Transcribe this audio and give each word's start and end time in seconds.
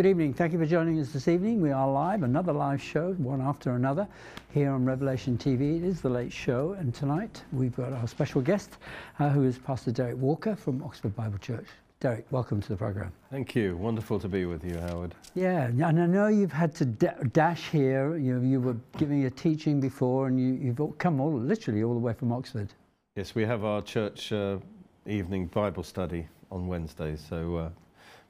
Good 0.00 0.08
evening. 0.08 0.32
Thank 0.32 0.54
you 0.54 0.58
for 0.58 0.64
joining 0.64 0.98
us 0.98 1.10
this 1.10 1.28
evening. 1.28 1.60
We 1.60 1.72
are 1.72 1.86
live, 1.86 2.22
another 2.22 2.54
live 2.54 2.80
show, 2.80 3.12
one 3.18 3.42
after 3.42 3.72
another, 3.72 4.08
here 4.50 4.70
on 4.70 4.82
Revelation 4.82 5.36
TV. 5.36 5.76
It 5.76 5.84
is 5.84 6.00
the 6.00 6.08
late 6.08 6.32
show, 6.32 6.72
and 6.78 6.94
tonight 6.94 7.42
we've 7.52 7.76
got 7.76 7.92
our 7.92 8.08
special 8.08 8.40
guest, 8.40 8.78
uh, 9.18 9.28
who 9.28 9.44
is 9.44 9.58
Pastor 9.58 9.90
Derek 9.90 10.16
Walker 10.16 10.56
from 10.56 10.82
Oxford 10.82 11.14
Bible 11.14 11.36
Church. 11.36 11.66
Derek, 12.00 12.24
welcome 12.30 12.62
to 12.62 12.68
the 12.70 12.78
program. 12.78 13.12
Thank 13.30 13.54
you. 13.54 13.76
Wonderful 13.76 14.18
to 14.20 14.26
be 14.26 14.46
with 14.46 14.64
you, 14.64 14.78
Howard. 14.78 15.14
Yeah, 15.34 15.66
and 15.66 15.84
I 15.84 16.06
know 16.06 16.28
you've 16.28 16.50
had 16.50 16.74
to 16.76 16.86
dash 16.86 17.68
here. 17.68 18.16
You, 18.16 18.40
you 18.40 18.58
were 18.58 18.76
giving 18.96 19.26
a 19.26 19.30
teaching 19.30 19.82
before, 19.82 20.28
and 20.28 20.40
you, 20.40 20.74
have 20.78 20.96
come 20.96 21.20
all 21.20 21.30
literally 21.30 21.82
all 21.82 21.92
the 21.92 22.00
way 22.00 22.14
from 22.14 22.32
Oxford. 22.32 22.72
Yes, 23.16 23.34
we 23.34 23.44
have 23.44 23.66
our 23.66 23.82
church 23.82 24.32
uh, 24.32 24.60
evening 25.04 25.48
Bible 25.48 25.82
study 25.82 26.26
on 26.50 26.68
Wednesdays, 26.68 27.22
so. 27.28 27.56
Uh, 27.56 27.68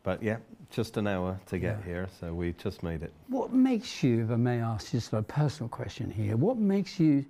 but 0.02 0.22
yeah, 0.22 0.36
just 0.70 0.96
an 0.96 1.06
hour 1.06 1.38
to 1.46 1.58
get 1.58 1.78
yeah. 1.80 1.84
here, 1.84 2.08
so 2.20 2.32
we 2.32 2.52
just 2.54 2.82
made 2.82 3.02
it. 3.02 3.12
What 3.28 3.52
makes 3.52 4.02
you, 4.02 4.24
if 4.24 4.30
I 4.30 4.36
may 4.36 4.60
ask 4.60 4.92
just 4.92 5.12
a 5.12 5.22
personal 5.22 5.68
question 5.68 6.10
here, 6.10 6.36
what 6.36 6.56
makes 6.56 6.98
you, 6.98 7.24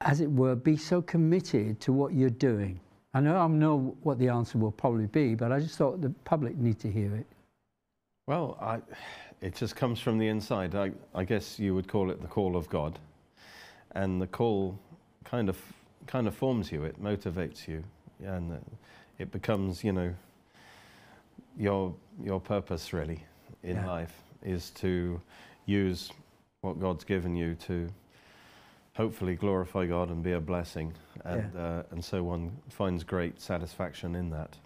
as 0.00 0.20
it 0.20 0.30
were, 0.30 0.54
be 0.54 0.76
so 0.76 1.02
committed 1.02 1.80
to 1.80 1.92
what 1.92 2.12
you're 2.12 2.30
doing? 2.30 2.80
I 3.12 3.20
know 3.20 3.36
I 3.36 3.46
know 3.46 3.96
what 4.02 4.18
the 4.18 4.28
answer 4.28 4.58
will 4.58 4.72
probably 4.72 5.06
be, 5.06 5.34
but 5.34 5.52
I 5.52 5.60
just 5.60 5.76
thought 5.76 6.00
the 6.00 6.10
public 6.24 6.56
need 6.56 6.80
to 6.80 6.90
hear 6.90 7.14
it. 7.14 7.26
Well, 8.26 8.56
I, 8.60 8.80
it 9.40 9.54
just 9.54 9.76
comes 9.76 10.00
from 10.00 10.18
the 10.18 10.28
inside. 10.28 10.74
I, 10.74 10.92
I 11.14 11.24
guess 11.24 11.58
you 11.58 11.74
would 11.74 11.86
call 11.86 12.10
it 12.10 12.20
the 12.22 12.28
call 12.28 12.56
of 12.56 12.68
God, 12.68 12.98
and 13.92 14.20
the 14.20 14.26
call 14.26 14.78
kind 15.24 15.48
of 15.48 15.60
kind 16.06 16.26
of 16.26 16.34
forms 16.34 16.72
you. 16.72 16.84
It 16.84 17.02
motivates 17.02 17.68
you, 17.68 17.84
and 18.24 18.60
it 19.18 19.30
becomes, 19.30 19.84
you 19.84 19.92
know, 19.92 20.14
your 21.56 21.94
your 22.22 22.40
purpose 22.40 22.92
really 22.92 23.24
in 23.62 23.76
yeah. 23.76 23.86
life 23.86 24.14
is 24.42 24.70
to 24.70 25.20
use 25.66 26.12
what 26.60 26.80
God's 26.80 27.04
given 27.04 27.34
you 27.34 27.54
to 27.66 27.88
hopefully 28.94 29.34
glorify 29.34 29.86
God 29.86 30.10
and 30.10 30.22
be 30.22 30.32
a 30.32 30.40
blessing, 30.40 30.92
and 31.24 31.50
yeah. 31.54 31.60
uh, 31.60 31.82
and 31.90 32.04
so 32.04 32.22
one 32.22 32.52
finds 32.68 33.04
great 33.04 33.40
satisfaction 33.40 34.14
in 34.14 34.30
that. 34.30 34.56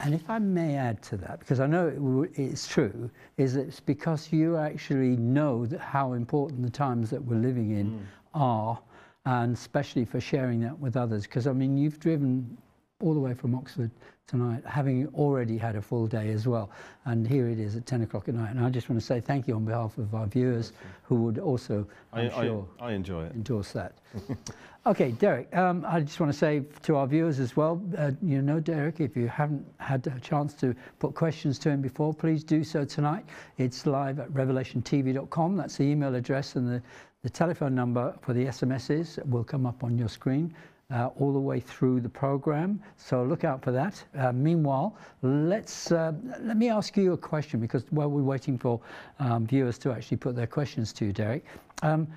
And 0.00 0.14
if 0.14 0.30
I 0.30 0.38
may 0.38 0.76
add 0.76 1.02
to 1.04 1.16
that, 1.18 1.40
because 1.40 1.58
I 1.58 1.66
know 1.66 2.26
it's 2.34 2.68
true, 2.68 3.10
is 3.36 3.56
it's 3.56 3.80
because 3.80 4.32
you 4.32 4.56
actually 4.56 5.16
know 5.16 5.66
that 5.66 5.80
how 5.80 6.12
important 6.12 6.62
the 6.62 6.70
times 6.70 7.10
that 7.10 7.22
we're 7.22 7.40
living 7.40 7.72
in 7.72 7.90
mm. 7.90 8.00
are, 8.32 8.78
and 9.24 9.54
especially 9.54 10.04
for 10.04 10.20
sharing 10.20 10.60
that 10.60 10.78
with 10.78 10.96
others. 10.96 11.24
Because 11.24 11.46
I 11.46 11.52
mean, 11.52 11.76
you've 11.76 11.98
driven 11.98 12.56
all 13.00 13.14
the 13.14 13.20
way 13.20 13.32
from 13.32 13.54
Oxford 13.54 13.90
tonight, 14.26 14.62
having 14.66 15.06
already 15.14 15.56
had 15.56 15.76
a 15.76 15.82
full 15.82 16.06
day 16.06 16.30
as 16.30 16.48
well. 16.48 16.70
And 17.04 17.26
here 17.26 17.48
it 17.48 17.60
is 17.60 17.76
at 17.76 17.86
10 17.86 18.02
o'clock 18.02 18.28
at 18.28 18.34
night. 18.34 18.50
And 18.50 18.64
I 18.64 18.68
just 18.70 18.90
want 18.90 19.00
to 19.00 19.06
say 19.06 19.20
thank 19.20 19.46
you 19.46 19.54
on 19.54 19.64
behalf 19.64 19.96
of 19.98 20.14
our 20.14 20.26
viewers 20.26 20.72
who 21.04 21.14
would 21.22 21.38
also, 21.38 21.86
I'm 22.12 22.26
I, 22.26 22.44
sure, 22.44 22.68
I, 22.80 22.88
I 22.88 22.92
enjoy 22.92 23.24
it. 23.24 23.32
endorse 23.32 23.70
that. 23.72 23.98
okay, 24.86 25.12
Derek, 25.12 25.54
um, 25.56 25.84
I 25.88 26.00
just 26.00 26.18
want 26.18 26.32
to 26.32 26.38
say 26.38 26.64
to 26.82 26.96
our 26.96 27.06
viewers 27.06 27.38
as 27.38 27.56
well, 27.56 27.80
uh, 27.96 28.10
you 28.20 28.42
know, 28.42 28.58
Derek, 28.58 29.00
if 29.00 29.16
you 29.16 29.28
haven't 29.28 29.64
had 29.78 30.04
a 30.08 30.18
chance 30.18 30.52
to 30.54 30.74
put 30.98 31.14
questions 31.14 31.56
to 31.60 31.70
him 31.70 31.80
before, 31.80 32.12
please 32.12 32.42
do 32.42 32.64
so 32.64 32.84
tonight. 32.84 33.24
It's 33.58 33.86
live 33.86 34.18
at 34.18 34.28
revelationtv.com. 34.30 35.56
That's 35.56 35.76
the 35.76 35.84
email 35.84 36.16
address 36.16 36.56
and 36.56 36.68
the, 36.68 36.82
the 37.22 37.30
telephone 37.30 37.76
number 37.76 38.14
for 38.22 38.32
the 38.32 38.46
SMSs 38.46 39.24
will 39.26 39.44
come 39.44 39.66
up 39.66 39.84
on 39.84 39.96
your 39.96 40.08
screen 40.08 40.52
uh, 40.90 41.10
all 41.18 41.32
the 41.32 41.38
way 41.38 41.60
through 41.60 42.00
the 42.00 42.08
program. 42.08 42.80
So 42.96 43.22
look 43.22 43.44
out 43.44 43.62
for 43.62 43.72
that. 43.72 44.02
Uh, 44.16 44.32
meanwhile, 44.32 44.96
let's 45.22 45.92
uh, 45.92 46.12
let 46.40 46.56
me 46.56 46.70
ask 46.70 46.96
you 46.96 47.12
a 47.12 47.16
question 47.16 47.60
because 47.60 47.84
while 47.90 48.08
we're 48.08 48.22
waiting 48.22 48.56
for 48.56 48.80
um, 49.18 49.46
viewers 49.46 49.78
to 49.78 49.92
actually 49.92 50.16
put 50.16 50.34
their 50.34 50.46
questions 50.46 50.92
to 50.94 51.06
you, 51.06 51.12
Derek, 51.12 51.44
um, 51.82 52.08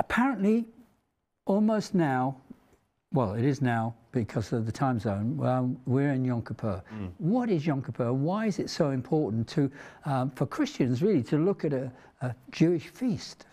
apparently, 0.00 0.66
almost 1.46 1.94
now, 1.94 2.36
well, 3.12 3.34
it 3.34 3.44
is 3.44 3.62
now 3.62 3.94
because 4.12 4.52
of 4.52 4.66
the 4.66 4.72
time 4.72 5.00
zone. 5.00 5.36
Well, 5.38 5.74
we're 5.86 6.12
in 6.12 6.24
Yom 6.24 6.42
Kippur. 6.42 6.82
Mm. 6.94 7.12
What 7.16 7.48
is 7.48 7.66
Yom 7.66 7.82
Kippur? 7.82 8.12
Why 8.12 8.46
is 8.46 8.58
it 8.58 8.68
so 8.68 8.90
important 8.90 9.48
to 9.48 9.70
um, 10.04 10.30
for 10.30 10.44
Christians 10.44 11.02
really 11.02 11.22
to 11.24 11.38
look 11.38 11.64
at 11.64 11.72
a, 11.72 11.90
a 12.20 12.34
Jewish 12.50 12.88
feast? 12.88 13.46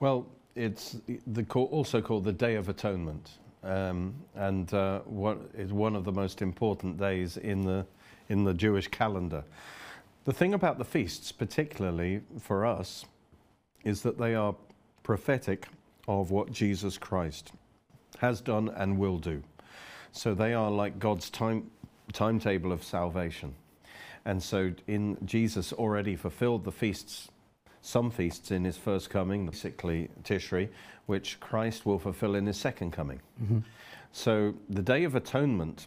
Well, 0.00 0.26
it's 0.54 0.96
the, 1.26 1.44
also 1.54 2.00
called 2.00 2.24
the 2.24 2.32
Day 2.32 2.56
of 2.56 2.68
Atonement, 2.68 3.30
um, 3.62 4.14
and 4.34 4.72
uh, 4.74 5.00
what 5.00 5.38
is 5.56 5.72
one 5.72 5.96
of 5.96 6.04
the 6.04 6.12
most 6.12 6.42
important 6.42 6.98
days 6.98 7.36
in 7.36 7.62
the 7.62 7.86
in 8.28 8.44
the 8.44 8.54
Jewish 8.54 8.88
calendar. 8.88 9.44
The 10.24 10.32
thing 10.32 10.54
about 10.54 10.78
the 10.78 10.84
feasts, 10.84 11.32
particularly 11.32 12.20
for 12.38 12.64
us, 12.64 13.04
is 13.84 14.02
that 14.02 14.18
they 14.18 14.34
are 14.34 14.54
prophetic 15.02 15.66
of 16.06 16.30
what 16.30 16.52
Jesus 16.52 16.96
Christ 16.96 17.52
has 18.18 18.40
done 18.40 18.68
and 18.70 18.98
will 18.98 19.18
do. 19.18 19.42
So 20.12 20.34
they 20.34 20.54
are 20.54 20.70
like 20.70 20.98
God's 20.98 21.30
time 21.30 21.70
timetable 22.12 22.72
of 22.72 22.84
salvation. 22.84 23.54
And 24.24 24.40
so 24.42 24.72
in 24.86 25.18
Jesus 25.24 25.72
already 25.72 26.14
fulfilled 26.14 26.64
the 26.64 26.72
feasts 26.72 27.28
some 27.82 28.10
feasts 28.10 28.52
in 28.52 28.64
his 28.64 28.76
first 28.76 29.10
coming, 29.10 29.44
basically 29.44 30.08
Tishri, 30.22 30.68
which 31.06 31.38
Christ 31.40 31.84
will 31.84 31.98
fulfill 31.98 32.36
in 32.36 32.46
his 32.46 32.56
second 32.56 32.92
coming. 32.92 33.20
Mm-hmm. 33.42 33.58
So 34.12 34.54
the 34.70 34.82
Day 34.82 35.04
of 35.04 35.16
Atonement, 35.16 35.86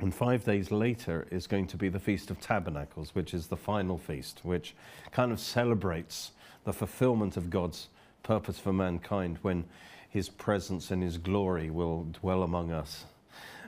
and 0.00 0.14
five 0.14 0.44
days 0.44 0.70
later, 0.70 1.26
is 1.30 1.46
going 1.46 1.66
to 1.68 1.76
be 1.76 1.88
the 1.88 1.98
Feast 1.98 2.30
of 2.30 2.40
Tabernacles, 2.40 3.14
which 3.14 3.32
is 3.32 3.46
the 3.46 3.56
final 3.56 3.96
feast, 3.96 4.40
which 4.42 4.74
kind 5.10 5.32
of 5.32 5.40
celebrates 5.40 6.32
the 6.64 6.72
fulfillment 6.72 7.36
of 7.36 7.48
God's 7.48 7.88
purpose 8.22 8.58
for 8.58 8.72
mankind 8.72 9.38
when 9.40 9.64
his 10.10 10.28
presence 10.28 10.90
and 10.90 11.02
his 11.02 11.16
glory 11.16 11.70
will 11.70 12.04
dwell 12.20 12.42
among 12.42 12.70
us. 12.70 13.06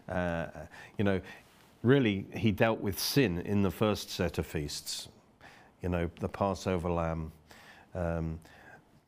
Uh, 0.09 0.47
you 0.99 1.05
know, 1.05 1.21
really, 1.83 2.27
he 2.35 2.51
dealt 2.51 2.81
with 2.81 2.99
sin 2.99 3.41
in 3.41 3.63
the 3.63 3.71
first 3.71 4.11
set 4.11 4.37
of 4.37 4.47
feasts 4.47 5.09
you 5.83 5.89
know, 5.89 6.11
the 6.21 6.29
Passover 6.29 6.91
lamb, 6.91 7.33
um, 7.95 8.39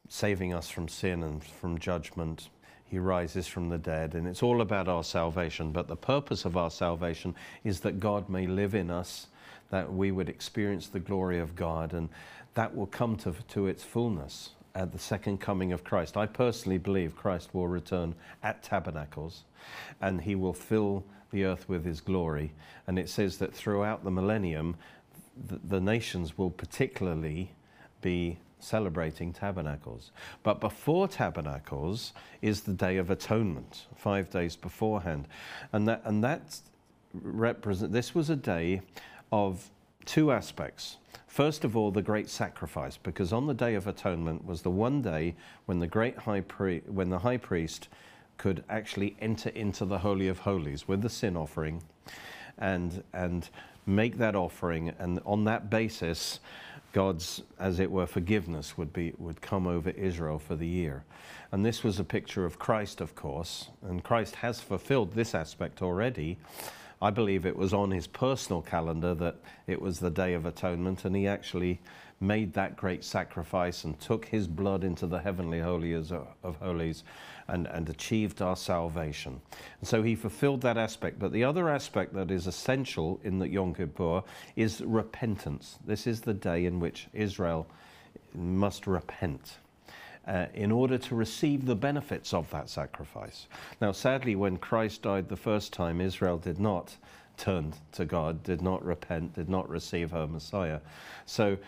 saving 0.09 0.55
us 0.55 0.69
from 0.69 0.89
sin 0.89 1.23
and 1.23 1.43
from 1.43 1.79
judgment. 1.79 2.49
He 2.85 2.99
rises 2.99 3.47
from 3.47 3.69
the 3.71 3.79
dead, 3.79 4.15
and 4.15 4.27
it's 4.27 4.43
all 4.43 4.61
about 4.61 4.89
our 4.89 5.05
salvation. 5.05 5.73
But 5.73 5.89
the 5.89 5.97
purpose 5.97 6.45
of 6.45 6.57
our 6.57 6.71
salvation 6.71 7.35
is 7.65 7.81
that 7.81 8.01
God 8.01 8.29
may 8.29 8.47
live 8.47 8.75
in 8.75 8.91
us, 8.91 9.29
that 9.71 9.91
we 9.91 10.11
would 10.11 10.29
experience 10.29 10.89
the 10.89 11.01
glory 11.01 11.39
of 11.39 11.57
God, 11.57 11.95
and 11.95 12.11
that 12.55 12.75
will 12.75 12.87
come 12.87 13.17
to, 13.17 13.35
to 13.49 13.67
its 13.67 13.83
fullness 13.83 14.51
at 14.75 14.93
the 14.93 14.99
second 14.99 15.39
coming 15.39 15.73
of 15.73 15.85
Christ. 15.85 16.17
I 16.17 16.27
personally 16.27 16.79
believe 16.79 17.17
Christ 17.17 17.51
will 17.53 17.69
return 17.69 18.15
at 18.43 18.63
tabernacles 18.63 19.45
and 20.01 20.21
he 20.21 20.35
will 20.35 20.53
fill 20.53 21.05
the 21.31 21.45
earth 21.45 21.69
with 21.69 21.85
his 21.85 22.01
glory. 22.01 22.53
And 22.87 22.99
it 22.99 23.09
says 23.09 23.39
that 23.39 23.55
throughout 23.55 24.05
the 24.05 24.11
millennium, 24.11 24.77
the, 25.49 25.61
the 25.65 25.81
nations 25.81 26.37
will 26.37 26.51
particularly 26.51 27.53
be 28.01 28.39
celebrating 28.59 29.33
tabernacles. 29.33 30.13
But 30.43 30.61
before 30.61 31.09
tabernacles 31.09 32.13
is 32.41 32.63
the 32.63 32.73
Day 32.73 32.97
of 32.97 33.11
Atonement, 33.11 33.87
five 33.97 34.31
days 34.31 34.57
beforehand. 34.57 35.27
And 35.73 35.89
that, 35.89 36.03
and 36.05 36.23
that 36.23 36.61
represent, 37.13 37.93
this 37.93 38.15
was 38.15 38.31
a 38.31 38.37
day 38.37 38.83
of 39.31 39.71
two 40.05 40.33
aspects. 40.33 40.99
First 41.27 41.65
of 41.65 41.77
all, 41.77 41.91
the 41.91 42.03
great 42.03 42.29
sacrifice, 42.29 42.97
because 42.97 43.33
on 43.33 43.47
the 43.47 43.55
Day 43.55 43.75
of 43.75 43.87
Atonement 43.87 44.45
was 44.45 44.63
the 44.63 44.71
one 44.71 45.03
day 45.03 45.35
when 45.67 45.79
the 45.79 45.87
great 45.87 46.19
high 46.19 46.41
priest, 46.43 46.89
when 46.89 47.09
the 47.09 47.19
high 47.19 47.39
priest 47.39 47.89
could 48.37 48.65
actually 48.69 49.17
enter 49.21 49.51
into 49.51 49.85
the 49.85 49.99
Holy 49.99 50.29
of 50.29 50.41
Holies 50.41 50.89
with 50.89 51.03
the 51.03 51.09
sin 51.09 51.37
offering 51.37 51.83
and, 52.59 53.03
and 53.13 53.49
make 53.87 54.19
that 54.19 54.37
offering, 54.37 54.93
and 54.99 55.21
on 55.25 55.45
that 55.45 55.71
basis, 55.71 56.41
God's, 56.93 57.43
as 57.59 57.81
it 57.81 57.91
were, 57.91 58.07
forgiveness 58.07 58.77
would, 58.77 58.93
be, 58.93 59.15
would 59.19 59.41
come 59.41 59.67
over 59.67 59.91
Israel 59.91 60.39
for 60.39 60.57
the 60.57 60.67
year. 60.67 61.05
And 61.51 61.65
this 61.65 61.83
was 61.83 61.99
a 61.99 62.05
picture 62.05 62.45
of 62.45 62.59
Christ, 62.59 63.01
of 63.01 63.15
course, 63.15 63.69
and 63.83 64.05
Christ 64.05 64.37
has 64.37 64.61
fulfilled 64.61 65.13
this 65.13 65.35
aspect 65.35 65.83
already. 65.83 66.39
I 67.01 67.11
believe 67.11 67.47
it 67.47 67.57
was 67.57 67.75
on 67.75 67.91
his 67.91 68.07
personal 68.07 68.63
calendar 68.63 69.15
that 69.15 69.37
it 69.67 69.81
was 69.81 69.99
the 69.99 70.11
Day 70.11 70.35
of 70.35 70.47
Atonement, 70.47 71.05
and 71.05 71.17
he 71.17 71.27
actually 71.27 71.81
made 72.23 72.53
that 72.53 72.77
great 72.77 73.05
sacrifice 73.05 73.85
and 73.85 73.99
took 74.01 74.25
his 74.27 74.47
blood 74.47 74.85
into 74.85 75.07
the 75.07 75.19
heavenly 75.19 75.61
holies 75.61 76.13
of 76.13 76.57
holies 76.61 77.03
and, 77.49 77.67
and 77.67 77.89
achieved 77.91 78.41
our 78.41 78.57
salvation. 78.57 79.41
And 79.81 79.89
so 79.89 80.03
he 80.03 80.15
fulfilled 80.15 80.63
that 80.63 80.79
aspect. 80.79 81.19
But 81.19 81.33
the 81.33 81.45
other 81.45 81.69
aspect 81.69 82.15
that 82.15 82.31
is 82.31 82.47
essential 82.47 83.21
in 83.25 83.39
the 83.39 83.49
Yom 83.49 83.75
Kippur 83.75 84.23
is 84.57 84.81
repentance. 84.81 85.79
This 85.85 86.07
is 86.07 86.21
the 86.21 86.35
day 86.35 86.65
in 86.65 86.81
which 86.81 87.09
Israel 87.13 87.67
must 88.35 88.87
repent. 88.87 89.59
Uh, 90.25 90.47
in 90.55 90.71
order 90.71 90.97
to 90.97 91.17
receive 91.17 91.67
the 91.67 91.75
benefits 91.75 92.33
of 92.33 92.49
that 92.51 92.71
sacrifice. 92.71 93.49
Now, 93.81 93.91
sadly, 93.91 94.37
when 94.37 94.57
Christ 94.57 95.03
died 95.03 95.29
the 95.29 95.37
first 95.37 95.73
time, 95.73 96.01
Israel 96.01 96.39
did 96.39 96.61
not 96.61 96.97
turn 97.37 97.75
to 97.91 98.05
God, 98.05 98.45
did 98.45 98.63
not 98.63 98.85
repent, 98.85 99.35
did 99.35 99.49
not 99.49 99.69
receive 99.69 100.13
her 100.13 100.29
Messiah. 100.29 100.79
So 101.27 101.59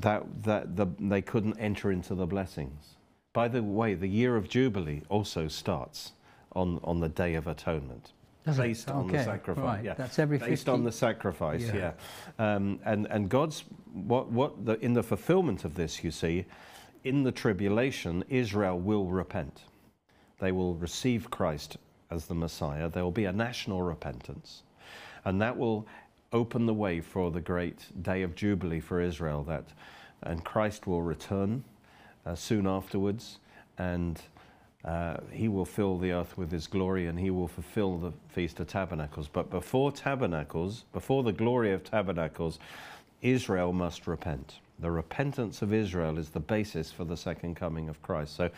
that, 0.00 0.24
that 0.44 0.76
the, 0.76 0.86
they 0.98 1.22
couldn't 1.22 1.58
enter 1.58 1.90
into 1.90 2.14
the 2.14 2.26
blessings. 2.26 2.96
By 3.32 3.48
the 3.48 3.62
way, 3.62 3.94
the 3.94 4.08
year 4.08 4.36
of 4.36 4.48
Jubilee 4.48 5.02
also 5.08 5.48
starts 5.48 6.12
on, 6.54 6.80
on 6.82 7.00
the 7.00 7.08
Day 7.08 7.34
of 7.34 7.46
Atonement. 7.46 8.12
Does 8.48 8.58
it? 8.58 8.62
based 8.62 8.90
on 8.90 9.08
the 9.08 9.22
sacrifice. 9.24 9.64
right. 9.64 9.84
Yeah. 9.84 9.94
That's 9.94 10.18
every 10.18 10.38
based 10.38 10.64
50 10.64 10.70
on 10.70 10.84
the 10.84 10.92
sacrifice. 10.92 11.62
Yeah. 11.62 11.92
Yeah. 12.38 12.54
Um, 12.54 12.80
and 12.84 13.06
and 13.10 13.28
God's 13.28 13.64
what 13.92 14.30
what 14.30 14.64
the, 14.64 14.82
in 14.82 14.94
the 14.94 15.02
fulfillment 15.02 15.64
of 15.64 15.74
this, 15.74 16.02
you 16.02 16.10
see, 16.10 16.46
in 17.04 17.24
the 17.24 17.32
tribulation, 17.32 18.24
Israel 18.28 18.78
will 18.78 19.06
repent. 19.06 19.62
They 20.38 20.52
will 20.52 20.74
receive 20.76 21.30
Christ 21.30 21.76
as 22.10 22.26
the 22.26 22.34
Messiah. 22.34 22.88
There 22.88 23.04
will 23.04 23.10
be 23.10 23.26
a 23.26 23.32
national 23.32 23.82
repentance, 23.82 24.62
and 25.24 25.40
that 25.42 25.56
will 25.56 25.86
open 26.32 26.66
the 26.66 26.74
way 26.74 27.00
for 27.00 27.30
the 27.30 27.40
great 27.40 27.86
day 28.02 28.22
of 28.22 28.34
jubilee 28.34 28.80
for 28.80 29.00
Israel. 29.00 29.42
That 29.44 29.64
and 30.22 30.44
Christ 30.44 30.86
will 30.86 31.02
return 31.02 31.64
uh, 32.26 32.34
soon 32.34 32.66
afterwards, 32.66 33.38
and 33.78 34.20
uh, 34.84 35.18
he 35.30 35.48
will 35.48 35.64
fill 35.64 35.98
the 35.98 36.12
earth 36.12 36.36
with 36.38 36.50
his 36.50 36.66
glory 36.66 37.06
and 37.06 37.18
he 37.18 37.30
will 37.30 37.48
fulfill 37.48 37.98
the 37.98 38.12
Feast 38.28 38.60
of 38.60 38.68
Tabernacles. 38.68 39.28
But 39.28 39.50
before 39.50 39.90
tabernacles, 39.90 40.84
before 40.92 41.22
the 41.22 41.32
glory 41.32 41.72
of 41.72 41.82
tabernacles, 41.84 42.58
Israel 43.20 43.72
must 43.72 44.06
repent. 44.06 44.60
The 44.78 44.90
repentance 44.90 45.62
of 45.62 45.74
Israel 45.74 46.18
is 46.18 46.30
the 46.30 46.40
basis 46.40 46.92
for 46.92 47.04
the 47.04 47.16
second 47.16 47.56
coming 47.56 47.88
of 47.88 48.00
Christ. 48.02 48.36
So 48.36 48.50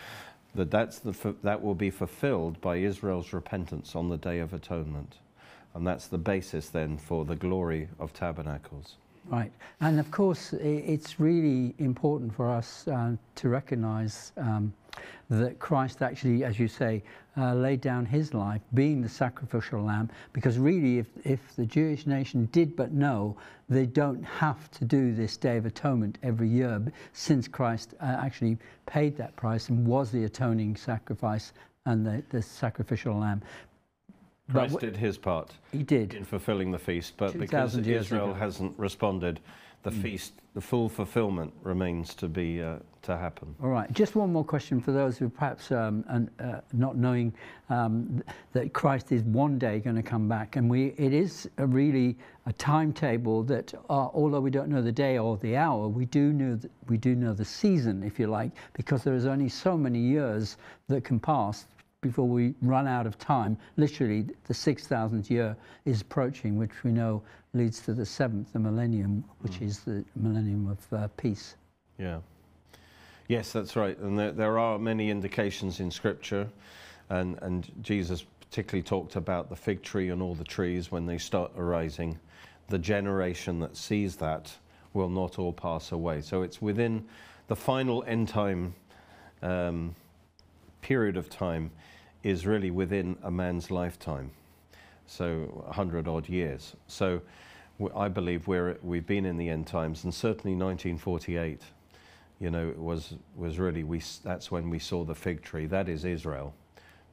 that, 0.54 0.70
that's 0.70 0.98
the, 0.98 1.34
that 1.42 1.62
will 1.62 1.74
be 1.74 1.90
fulfilled 1.90 2.60
by 2.60 2.76
Israel's 2.76 3.32
repentance 3.32 3.96
on 3.96 4.10
the 4.10 4.18
Day 4.18 4.40
of 4.40 4.52
Atonement. 4.52 5.16
And 5.74 5.86
that's 5.86 6.08
the 6.08 6.18
basis 6.18 6.68
then 6.68 6.98
for 6.98 7.24
the 7.24 7.36
glory 7.36 7.88
of 7.98 8.12
tabernacles. 8.12 8.96
Right. 9.28 9.52
And 9.80 10.00
of 10.00 10.10
course, 10.10 10.52
it's 10.54 11.20
really 11.20 11.74
important 11.78 12.34
for 12.34 12.50
us 12.50 12.88
uh, 12.88 13.12
to 13.36 13.48
recognize 13.48 14.32
um, 14.36 14.72
that 15.28 15.58
Christ 15.60 16.02
actually, 16.02 16.42
as 16.42 16.58
you 16.58 16.66
say, 16.66 17.02
uh, 17.36 17.54
laid 17.54 17.80
down 17.80 18.04
his 18.04 18.34
life, 18.34 18.60
being 18.74 19.00
the 19.00 19.08
sacrificial 19.08 19.82
lamb, 19.82 20.10
because 20.32 20.58
really, 20.58 20.98
if, 20.98 21.06
if 21.24 21.54
the 21.54 21.64
Jewish 21.64 22.06
nation 22.06 22.48
did 22.50 22.74
but 22.74 22.92
know, 22.92 23.36
they 23.68 23.86
don't 23.86 24.24
have 24.24 24.68
to 24.72 24.84
do 24.84 25.14
this 25.14 25.36
Day 25.36 25.56
of 25.56 25.66
Atonement 25.66 26.18
every 26.24 26.48
year, 26.48 26.82
since 27.12 27.46
Christ 27.46 27.94
uh, 28.00 28.06
actually 28.06 28.58
paid 28.86 29.16
that 29.16 29.36
price 29.36 29.68
and 29.68 29.86
was 29.86 30.10
the 30.10 30.24
atoning 30.24 30.74
sacrifice 30.74 31.52
and 31.86 32.04
the, 32.04 32.22
the 32.30 32.42
sacrificial 32.42 33.16
lamb. 33.16 33.42
Christ 34.52 34.78
did 34.80 34.96
his 34.96 35.18
part. 35.18 35.52
he 35.72 35.82
did. 35.82 36.14
in 36.14 36.24
fulfilling 36.24 36.70
the 36.70 36.78
feast, 36.78 37.14
but 37.16 37.38
because 37.38 37.76
Israel 37.76 38.30
ago. 38.30 38.34
hasn't 38.34 38.78
responded, 38.78 39.40
the 39.82 39.90
feast, 39.90 40.34
the 40.54 40.60
full 40.60 40.88
fulfillment 40.88 41.52
remains 41.62 42.14
to 42.14 42.28
be 42.28 42.62
uh, 42.62 42.76
to 43.02 43.16
happen. 43.16 43.54
All 43.62 43.70
right. 43.70 43.90
Just 43.92 44.14
one 44.14 44.30
more 44.30 44.44
question 44.44 44.78
for 44.78 44.92
those 44.92 45.16
who 45.16 45.30
perhaps 45.30 45.72
um, 45.72 46.04
and, 46.08 46.28
uh, 46.38 46.60
not 46.74 46.96
knowing 46.96 47.32
um, 47.70 48.22
that 48.52 48.74
Christ 48.74 49.10
is 49.10 49.22
one 49.22 49.58
day 49.58 49.80
going 49.80 49.96
to 49.96 50.02
come 50.02 50.28
back, 50.28 50.56
and 50.56 50.68
we 50.68 50.88
it 50.98 51.14
is 51.14 51.48
a 51.56 51.66
really 51.66 52.18
a 52.44 52.52
timetable 52.52 53.42
that, 53.44 53.72
uh, 53.88 54.08
although 54.12 54.40
we 54.40 54.50
don't 54.50 54.68
know 54.68 54.82
the 54.82 54.92
day 54.92 55.16
or 55.18 55.38
the 55.38 55.56
hour, 55.56 55.88
we 55.88 56.04
do 56.04 56.32
know 56.32 56.58
we 56.88 56.98
do 56.98 57.14
know 57.14 57.32
the 57.32 57.44
season, 57.44 58.02
if 58.02 58.18
you 58.18 58.26
like, 58.26 58.50
because 58.74 59.02
there 59.02 59.14
is 59.14 59.24
only 59.24 59.48
so 59.48 59.78
many 59.78 60.00
years 60.00 60.58
that 60.88 61.04
can 61.04 61.18
pass 61.18 61.66
before 62.00 62.26
we 62.26 62.54
run 62.62 62.86
out 62.86 63.06
of 63.06 63.18
time. 63.18 63.56
Literally, 63.76 64.26
the 64.44 64.54
6,000th 64.54 65.30
year 65.30 65.56
is 65.84 66.00
approaching, 66.00 66.56
which 66.56 66.82
we 66.84 66.92
know 66.92 67.22
leads 67.52 67.80
to 67.80 67.92
the 67.92 68.06
seventh, 68.06 68.52
the 68.52 68.58
millennium, 68.58 69.24
which 69.40 69.60
is 69.60 69.80
the 69.80 70.04
millennium 70.16 70.68
of 70.68 70.98
uh, 70.98 71.08
peace. 71.16 71.56
Yeah. 71.98 72.20
Yes, 73.28 73.52
that's 73.52 73.76
right. 73.76 73.98
And 73.98 74.18
there, 74.18 74.32
there 74.32 74.58
are 74.58 74.78
many 74.78 75.10
indications 75.10 75.80
in 75.80 75.90
Scripture, 75.90 76.48
and, 77.10 77.38
and 77.42 77.70
Jesus 77.82 78.24
particularly 78.40 78.82
talked 78.82 79.16
about 79.16 79.48
the 79.48 79.56
fig 79.56 79.82
tree 79.82 80.08
and 80.08 80.20
all 80.22 80.34
the 80.34 80.44
trees 80.44 80.90
when 80.90 81.06
they 81.06 81.18
start 81.18 81.52
arising. 81.56 82.18
The 82.68 82.78
generation 82.78 83.60
that 83.60 83.76
sees 83.76 84.16
that 84.16 84.52
will 84.92 85.08
not 85.08 85.38
all 85.38 85.52
pass 85.52 85.92
away. 85.92 86.20
So 86.22 86.42
it's 86.42 86.60
within 86.60 87.04
the 87.46 87.56
final 87.56 88.02
end 88.06 88.28
time 88.28 88.74
um, 89.42 89.94
period 90.82 91.16
of 91.16 91.28
time 91.30 91.70
is 92.22 92.46
really 92.46 92.70
within 92.70 93.16
a 93.22 93.30
man's 93.30 93.70
lifetime. 93.70 94.30
So 95.06 95.50
100 95.66 96.06
odd 96.06 96.28
years. 96.28 96.76
So 96.86 97.20
I 97.96 98.08
believe 98.08 98.46
we're, 98.46 98.78
we've 98.82 99.06
been 99.06 99.24
in 99.24 99.36
the 99.36 99.48
end 99.48 99.66
times, 99.66 100.04
and 100.04 100.14
certainly 100.14 100.54
1948 100.56 101.62
you 102.40 102.50
know, 102.50 102.72
was 102.76 103.14
was 103.36 103.58
really 103.58 103.84
we. 103.84 104.02
That's 104.24 104.50
when 104.50 104.70
we 104.70 104.78
saw 104.78 105.04
the 105.04 105.14
fig 105.14 105.42
tree. 105.42 105.66
That 105.66 105.88
is 105.88 106.04
Israel, 106.04 106.54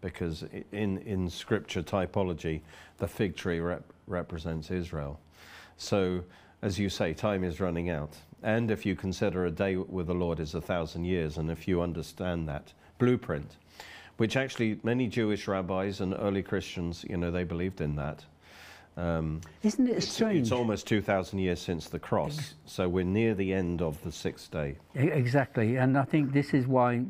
because 0.01 0.45
in 0.71 0.99
in 0.99 1.29
scripture 1.29 1.83
typology, 1.83 2.61
the 2.97 3.07
fig 3.07 3.35
tree 3.35 3.59
rep, 3.59 3.83
represents 4.07 4.71
Israel. 4.71 5.19
So, 5.75 6.23
as 6.61 6.79
you 6.79 6.89
say, 6.89 7.13
time 7.13 7.43
is 7.43 7.59
running 7.59 7.89
out. 7.89 8.15
And 8.41 8.71
if 8.71 8.85
you 8.85 8.95
consider 8.95 9.45
a 9.45 9.51
day 9.51 9.75
with 9.75 10.07
the 10.07 10.13
Lord 10.13 10.39
is 10.39 10.55
a 10.55 10.61
thousand 10.61 11.03
years, 11.03 11.37
and 11.37 11.51
if 11.51 11.67
you 11.67 11.81
understand 11.81 12.47
that 12.47 12.71
blueprint, 12.97 13.57
which 14.17 14.35
actually 14.35 14.79
many 14.83 15.07
Jewish 15.07 15.47
rabbis 15.47 16.01
and 16.01 16.13
early 16.17 16.43
Christians, 16.43 17.05
you 17.09 17.17
know, 17.17 17.31
they 17.31 17.43
believed 17.43 17.81
in 17.81 17.95
that. 17.95 18.25
Um, 18.97 19.41
Isn't 19.61 19.87
it 19.87 19.97
it's, 19.97 20.09
strange? 20.09 20.39
it's 20.39 20.51
almost 20.51 20.87
2,000 20.87 21.37
years 21.37 21.61
since 21.61 21.87
the 21.87 21.99
cross, 21.99 22.55
so 22.65 22.89
we're 22.89 23.05
near 23.05 23.35
the 23.35 23.53
end 23.53 23.83
of 23.83 24.01
the 24.03 24.11
sixth 24.11 24.49
day. 24.49 24.75
Exactly, 24.95 25.75
and 25.75 25.95
I 25.95 26.03
think 26.03 26.33
this 26.33 26.55
is 26.55 26.65
why 26.65 27.03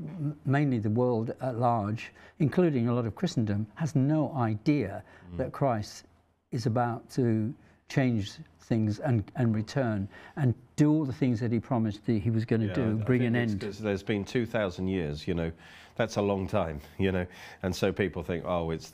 mainly 0.46 0.80
the 0.80 0.90
world 0.90 1.34
at 1.40 1.58
large, 1.58 2.12
including 2.40 2.90
a 2.90 2.94
lot 2.94 3.06
of 3.06 3.16
Christendom, 3.16 3.68
has 3.76 3.96
no 3.96 4.34
idea 4.36 5.02
that 5.38 5.54
Christ 5.54 6.04
is 6.52 6.66
about 6.66 7.10
to 7.12 7.54
change 7.90 8.32
things 8.62 9.00
and, 9.00 9.24
and 9.36 9.56
return 9.56 10.08
and 10.36 10.54
do 10.76 10.92
all 10.92 11.06
the 11.06 11.14
things 11.14 11.40
that 11.40 11.52
he 11.52 11.60
promised 11.60 12.06
that 12.06 12.20
he 12.22 12.30
was 12.30 12.44
going 12.46 12.62
to 12.62 12.68
Yeah, 12.68 12.74
do, 12.74 12.82
I- 12.84 13.02
I 13.02 13.06
bring 13.06 13.20
think 13.22 13.28
an 13.30 13.36
end. 13.36 13.60
there's 13.62 14.04
been 14.04 14.26
2,000 14.26 14.88
years, 14.88 15.28
you 15.28 15.34
know, 15.34 15.52
that's 15.96 16.18
a 16.18 16.22
long 16.22 16.48
time, 16.48 16.82
you 16.98 17.12
know, 17.12 17.26
and 17.64 17.76
so 17.76 17.92
people 17.92 18.24
think, 18.24 18.44
oh, 18.46 18.72
it's, 18.72 18.92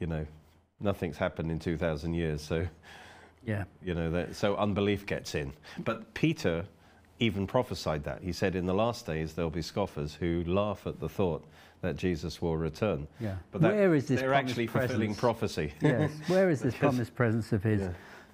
you 0.00 0.06
know, 0.06 0.26
nothing's 0.80 1.16
happened 1.16 1.50
in 1.50 1.58
2,000 1.60 2.12
years, 2.14 2.42
so, 2.42 2.66
Yeah, 3.46 3.64
you 3.84 3.94
know, 3.94 4.10
that, 4.10 4.34
so 4.34 4.56
unbelief 4.56 5.06
gets 5.06 5.34
in. 5.36 5.52
But 5.84 6.12
Peter 6.14 6.64
even 7.20 7.46
prophesied 7.46 8.02
that. 8.04 8.20
He 8.22 8.32
said, 8.32 8.56
in 8.56 8.66
the 8.66 8.74
last 8.74 9.06
days 9.06 9.34
there'll 9.34 9.50
be 9.50 9.62
scoffers 9.62 10.14
who 10.14 10.42
laugh 10.44 10.86
at 10.88 10.98
the 10.98 11.08
thought 11.08 11.44
that 11.82 11.96
Jesus 11.96 12.40
will 12.40 12.56
return. 12.56 13.06
yeah. 13.20 13.34
But 13.50 13.60
that, 13.60 13.74
Where 13.74 13.94
is 13.94 14.06
this 14.06 14.20
they're 14.20 14.34
actually 14.34 14.66
fulfilling 14.66 15.14
prophecy. 15.14 15.74
yes, 15.82 16.10
where 16.28 16.48
is 16.48 16.60
this 16.60 16.74
promised 16.78 17.14
presence 17.14 17.52
of 17.52 17.62
his? 17.62 17.82
Yeah. 17.82 17.90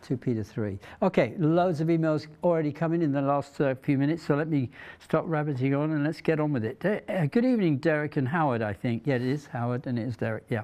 2 0.06 0.16
Peter 0.16 0.44
3. 0.44 0.78
Okay, 1.02 1.34
loads 1.38 1.80
of 1.80 1.88
emails 1.88 2.28
already 2.44 2.70
coming 2.70 3.02
in 3.02 3.10
the 3.10 3.20
last 3.20 3.60
uh, 3.60 3.74
few 3.82 3.98
minutes, 3.98 4.22
so 4.24 4.36
let 4.36 4.46
me 4.46 4.70
stop 5.00 5.24
rabbiting 5.26 5.74
on 5.74 5.90
and 5.90 6.04
let's 6.04 6.20
get 6.20 6.38
on 6.38 6.52
with 6.52 6.64
it. 6.64 6.80
Uh, 6.84 7.00
uh, 7.12 7.26
good 7.26 7.44
evening, 7.44 7.78
Derek 7.78 8.16
and 8.16 8.28
Howard, 8.28 8.62
I 8.62 8.72
think. 8.72 9.02
Yeah, 9.06 9.16
it 9.16 9.22
is 9.22 9.46
Howard 9.46 9.88
and 9.88 9.98
it 9.98 10.06
is 10.06 10.16
Derek, 10.16 10.44
yeah. 10.48 10.62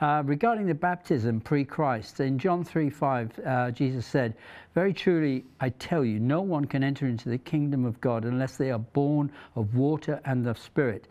Uh, 0.00 0.22
regarding 0.24 0.66
the 0.66 0.74
baptism 0.74 1.40
pre 1.40 1.64
Christ, 1.64 2.18
in 2.20 2.38
John 2.38 2.64
3 2.64 2.90
5, 2.90 3.40
uh, 3.44 3.70
Jesus 3.70 4.06
said, 4.06 4.34
Very 4.74 4.92
truly, 4.92 5.44
I 5.60 5.68
tell 5.68 6.04
you, 6.04 6.18
no 6.18 6.40
one 6.40 6.64
can 6.64 6.82
enter 6.82 7.06
into 7.06 7.28
the 7.28 7.38
kingdom 7.38 7.84
of 7.84 8.00
God 8.00 8.24
unless 8.24 8.56
they 8.56 8.70
are 8.70 8.78
born 8.78 9.30
of 9.54 9.74
water 9.74 10.20
and 10.24 10.46
of 10.46 10.58
spirit. 10.58 11.08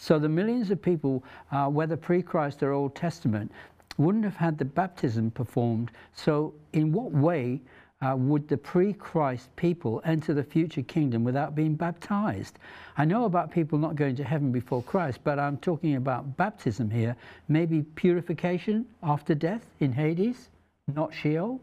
So 0.00 0.18
the 0.18 0.30
millions 0.30 0.70
of 0.70 0.80
people, 0.80 1.22
uh, 1.52 1.68
whether 1.68 1.94
pre 1.94 2.22
Christ 2.22 2.62
or 2.62 2.72
Old 2.72 2.94
Testament, 2.94 3.52
wouldn't 3.98 4.24
have 4.24 4.34
had 4.34 4.56
the 4.56 4.64
baptism 4.64 5.30
performed. 5.30 5.90
So, 6.14 6.54
in 6.72 6.90
what 6.90 7.12
way 7.12 7.60
uh, 8.00 8.16
would 8.16 8.48
the 8.48 8.56
pre 8.56 8.94
Christ 8.94 9.54
people 9.56 10.00
enter 10.06 10.32
the 10.32 10.42
future 10.42 10.80
kingdom 10.80 11.22
without 11.22 11.54
being 11.54 11.74
baptized? 11.74 12.58
I 12.96 13.04
know 13.04 13.26
about 13.26 13.50
people 13.50 13.76
not 13.76 13.94
going 13.94 14.16
to 14.16 14.24
heaven 14.24 14.50
before 14.50 14.82
Christ, 14.82 15.20
but 15.22 15.38
I'm 15.38 15.58
talking 15.58 15.96
about 15.96 16.34
baptism 16.38 16.88
here. 16.88 17.14
Maybe 17.48 17.82
purification 17.82 18.86
after 19.02 19.34
death 19.34 19.66
in 19.80 19.92
Hades, 19.92 20.48
not 20.88 21.12
Sheol. 21.12 21.60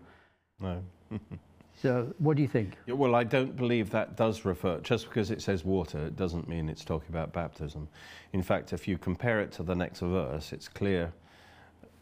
No. 0.60 0.84
So, 1.80 2.12
what 2.18 2.36
do 2.36 2.42
you 2.42 2.48
think? 2.48 2.76
Yeah, 2.88 2.96
well, 2.96 3.14
I 3.14 3.24
don't 3.24 3.56
believe 3.56 3.92
that 3.92 4.18
does 4.18 4.46
refer, 4.46 4.80
just 4.80 5.08
because 5.08 5.30
it 5.30 5.44
says 5.44 5.64
water, 5.64 6.08
it 6.08 6.16
doesn't 6.16 6.50
mean 6.50 6.70
it's 6.70 6.84
talking 6.84 7.10
about 7.10 7.34
baptism. 7.34 7.88
In 8.34 8.42
fact, 8.42 8.74
if 8.74 8.88
you 8.88 8.98
compare 8.98 9.42
it 9.42 9.52
to 9.54 9.64
the 9.64 9.76
next 9.76 10.00
verse, 10.00 10.54
it's 10.54 10.68
clear, 10.68 11.14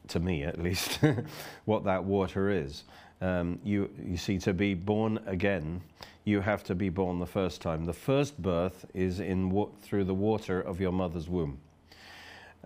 to 0.08 0.20
me 0.22 0.44
at 0.44 0.62
least, 0.62 1.00
what 1.66 1.84
that 1.84 2.06
water 2.06 2.50
is. 2.50 2.86
Um, 3.20 3.60
you, 3.66 3.90
you 4.02 4.16
see, 4.16 4.38
to 4.40 4.54
be 4.54 4.76
born 4.76 5.20
again, 5.26 5.82
you 6.24 6.40
have 6.40 6.64
to 6.66 6.76
be 6.76 6.88
born 6.88 7.20
the 7.20 7.26
first 7.26 7.62
time. 7.62 7.84
The 7.84 7.94
first 7.94 8.42
birth 8.42 8.86
is 8.94 9.20
in 9.20 9.68
through 9.82 10.06
the 10.06 10.14
water 10.14 10.62
of 10.62 10.80
your 10.80 10.94
mother's 10.94 11.28
womb. 11.28 11.60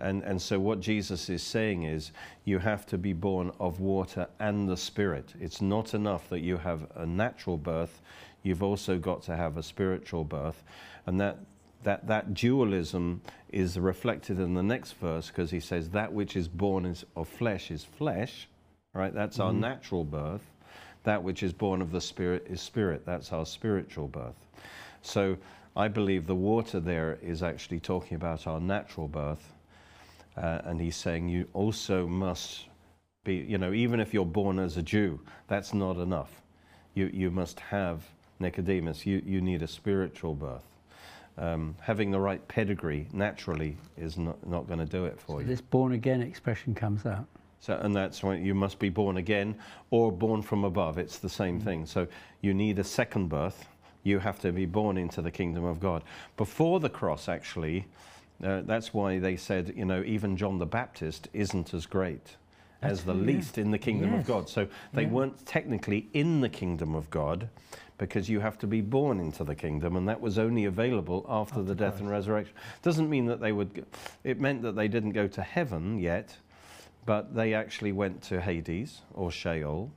And, 0.00 0.22
and 0.22 0.40
so, 0.40 0.58
what 0.58 0.80
Jesus 0.80 1.28
is 1.28 1.42
saying 1.42 1.82
is, 1.84 2.12
you 2.44 2.58
have 2.58 2.86
to 2.86 2.98
be 2.98 3.12
born 3.12 3.52
of 3.60 3.80
water 3.80 4.26
and 4.38 4.68
the 4.68 4.76
Spirit. 4.76 5.34
It's 5.40 5.60
not 5.60 5.94
enough 5.94 6.28
that 6.30 6.40
you 6.40 6.56
have 6.56 6.86
a 6.96 7.06
natural 7.06 7.58
birth, 7.58 8.00
you've 8.42 8.62
also 8.62 8.98
got 8.98 9.22
to 9.24 9.36
have 9.36 9.56
a 9.56 9.62
spiritual 9.62 10.24
birth. 10.24 10.64
And 11.06 11.20
that, 11.20 11.38
that, 11.82 12.06
that 12.06 12.34
dualism 12.34 13.20
is 13.50 13.78
reflected 13.78 14.38
in 14.38 14.54
the 14.54 14.62
next 14.62 14.92
verse 14.92 15.28
because 15.28 15.50
he 15.50 15.60
says, 15.60 15.90
That 15.90 16.12
which 16.12 16.36
is 16.36 16.48
born 16.48 16.86
is, 16.86 17.04
of 17.16 17.28
flesh 17.28 17.70
is 17.70 17.84
flesh, 17.84 18.48
right? 18.94 19.14
That's 19.14 19.38
our 19.38 19.50
mm-hmm. 19.50 19.60
natural 19.60 20.04
birth. 20.04 20.42
That 21.04 21.22
which 21.22 21.42
is 21.42 21.52
born 21.52 21.80
of 21.80 21.92
the 21.92 22.00
Spirit 22.00 22.46
is 22.48 22.60
spirit. 22.60 23.06
That's 23.06 23.32
our 23.32 23.46
spiritual 23.46 24.08
birth. 24.08 24.46
So, 25.02 25.36
I 25.76 25.86
believe 25.88 26.26
the 26.26 26.34
water 26.34 26.80
there 26.80 27.18
is 27.22 27.42
actually 27.44 27.80
talking 27.80 28.16
about 28.16 28.46
our 28.46 28.60
natural 28.60 29.06
birth 29.06 29.52
uh, 30.36 30.60
and 30.64 30.80
he's 30.80 30.96
saying 30.96 31.28
you 31.28 31.46
also 31.52 32.06
must 32.06 32.66
be, 33.24 33.36
you 33.36 33.58
know, 33.58 33.72
even 33.72 34.00
if 34.00 34.14
you're 34.14 34.24
born 34.24 34.58
as 34.58 34.76
a 34.76 34.82
Jew, 34.82 35.20
that's 35.48 35.74
not 35.74 35.96
enough. 35.96 36.42
You, 36.94 37.10
you 37.12 37.30
must 37.30 37.60
have 37.60 38.04
Nicodemus, 38.40 39.04
you, 39.06 39.22
you 39.24 39.40
need 39.40 39.62
a 39.62 39.68
spiritual 39.68 40.34
birth. 40.34 40.64
Um, 41.38 41.74
having 41.80 42.10
the 42.10 42.20
right 42.20 42.46
pedigree 42.48 43.06
naturally 43.12 43.76
is 43.96 44.18
not, 44.18 44.44
not 44.46 44.66
going 44.66 44.80
to 44.80 44.86
do 44.86 45.04
it 45.04 45.18
for 45.20 45.36
so 45.36 45.38
you. 45.40 45.46
This 45.46 45.60
born 45.60 45.92
again 45.92 46.22
expression 46.22 46.74
comes 46.74 47.06
out. 47.06 47.26
So, 47.60 47.74
and 47.74 47.94
that's 47.94 48.22
when 48.22 48.44
you 48.44 48.54
must 48.54 48.78
be 48.78 48.88
born 48.88 49.18
again 49.18 49.54
or 49.90 50.10
born 50.10 50.42
from 50.42 50.64
above. 50.64 50.98
It's 50.98 51.18
the 51.18 51.28
same 51.28 51.60
mm. 51.60 51.64
thing. 51.64 51.86
So 51.86 52.08
you 52.40 52.54
need 52.54 52.78
a 52.78 52.84
second 52.84 53.28
birth. 53.28 53.68
You 54.02 54.18
have 54.18 54.40
to 54.40 54.52
be 54.52 54.64
born 54.64 54.96
into 54.96 55.20
the 55.20 55.30
kingdom 55.30 55.64
of 55.64 55.78
God. 55.78 56.02
Before 56.38 56.80
the 56.80 56.88
cross, 56.88 57.28
actually, 57.28 57.86
uh, 58.42 58.62
that's 58.62 58.94
why 58.94 59.18
they 59.18 59.36
said, 59.36 59.74
you 59.76 59.84
know, 59.84 60.02
even 60.04 60.36
John 60.36 60.58
the 60.58 60.66
Baptist 60.66 61.28
isn't 61.32 61.74
as 61.74 61.86
great 61.86 62.36
as 62.82 63.04
the 63.04 63.14
least 63.14 63.58
in 63.58 63.70
the 63.70 63.78
kingdom 63.78 64.12
yes. 64.12 64.20
of 64.20 64.26
God. 64.26 64.48
So 64.48 64.66
they 64.94 65.02
yeah. 65.02 65.08
weren't 65.08 65.44
technically 65.46 66.08
in 66.14 66.40
the 66.40 66.48
kingdom 66.48 66.94
of 66.94 67.10
God 67.10 67.48
because 67.98 68.30
you 68.30 68.40
have 68.40 68.56
to 68.58 68.66
be 68.66 68.80
born 68.80 69.20
into 69.20 69.44
the 69.44 69.54
kingdom, 69.54 69.94
and 69.94 70.08
that 70.08 70.18
was 70.18 70.38
only 70.38 70.64
available 70.64 71.26
after, 71.28 71.52
after 71.52 71.62
the 71.62 71.74
death 71.74 71.92
Christ. 71.92 72.00
and 72.00 72.10
resurrection. 72.10 72.54
Doesn't 72.80 73.10
mean 73.10 73.26
that 73.26 73.40
they 73.40 73.52
would, 73.52 73.84
it 74.24 74.40
meant 74.40 74.62
that 74.62 74.74
they 74.74 74.88
didn't 74.88 75.12
go 75.12 75.26
to 75.28 75.42
heaven 75.42 75.98
yet, 75.98 76.34
but 77.04 77.34
they 77.34 77.52
actually 77.52 77.92
went 77.92 78.22
to 78.22 78.40
Hades 78.40 79.02
or 79.12 79.30
Sheol. 79.30 79.92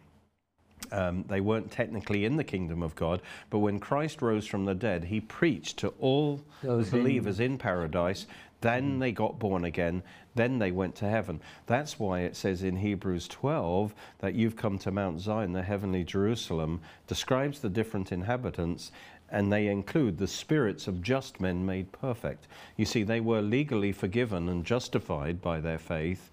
Um, 0.92 1.25
they 1.28 1.42
weren't 1.42 1.72
technically 1.72 2.25
in 2.25 2.38
the 2.38 2.44
kingdom 2.44 2.84
of 2.84 2.96
God, 2.96 3.22
but 3.50 3.60
when 3.60 3.80
Christ 3.80 4.22
rose 4.22 4.46
from 4.46 4.66
the 4.66 4.75
dead, 4.75 5.06
he 5.06 5.20
preached 5.20 5.78
to 5.80 5.90
all 6.00 6.42
Those 6.62 6.90
believers 6.90 7.40
in, 7.40 7.54
in 7.54 7.58
paradise. 7.58 8.28
Then 8.62 9.00
they 9.00 9.12
got 9.12 9.40
born 9.40 9.66
again. 9.66 10.04
Then 10.36 10.58
they 10.58 10.72
went 10.72 10.96
to 10.96 11.10
heaven. 11.10 11.42
That's 11.66 12.00
why 12.00 12.22
it 12.22 12.36
says 12.36 12.63
in 12.63 12.78
Hebrews 12.78 13.28
12 13.28 13.94
that 14.20 14.36
you've 14.36 14.56
come 14.56 14.78
to 14.80 14.92
Mount 14.92 15.20
Zion, 15.20 15.52
the 15.52 15.62
heavenly 15.62 16.04
Jerusalem, 16.04 16.80
describes 17.06 17.60
the 17.60 17.70
different 17.70 18.12
inhabitants, 18.12 18.92
and 19.30 19.52
they 19.52 19.68
include 19.68 20.18
the 20.18 20.28
spirits 20.28 20.88
of 20.88 21.02
just 21.02 21.42
men 21.42 21.66
made 21.66 21.92
perfect. 21.92 22.48
You 22.78 22.86
see, 22.86 23.04
they 23.04 23.20
were 23.20 23.42
legally 23.42 23.92
forgiven 23.92 24.48
and 24.48 24.63
justified 24.63 25.42
by 25.42 25.60
their 25.60 25.80
faith 25.80 26.30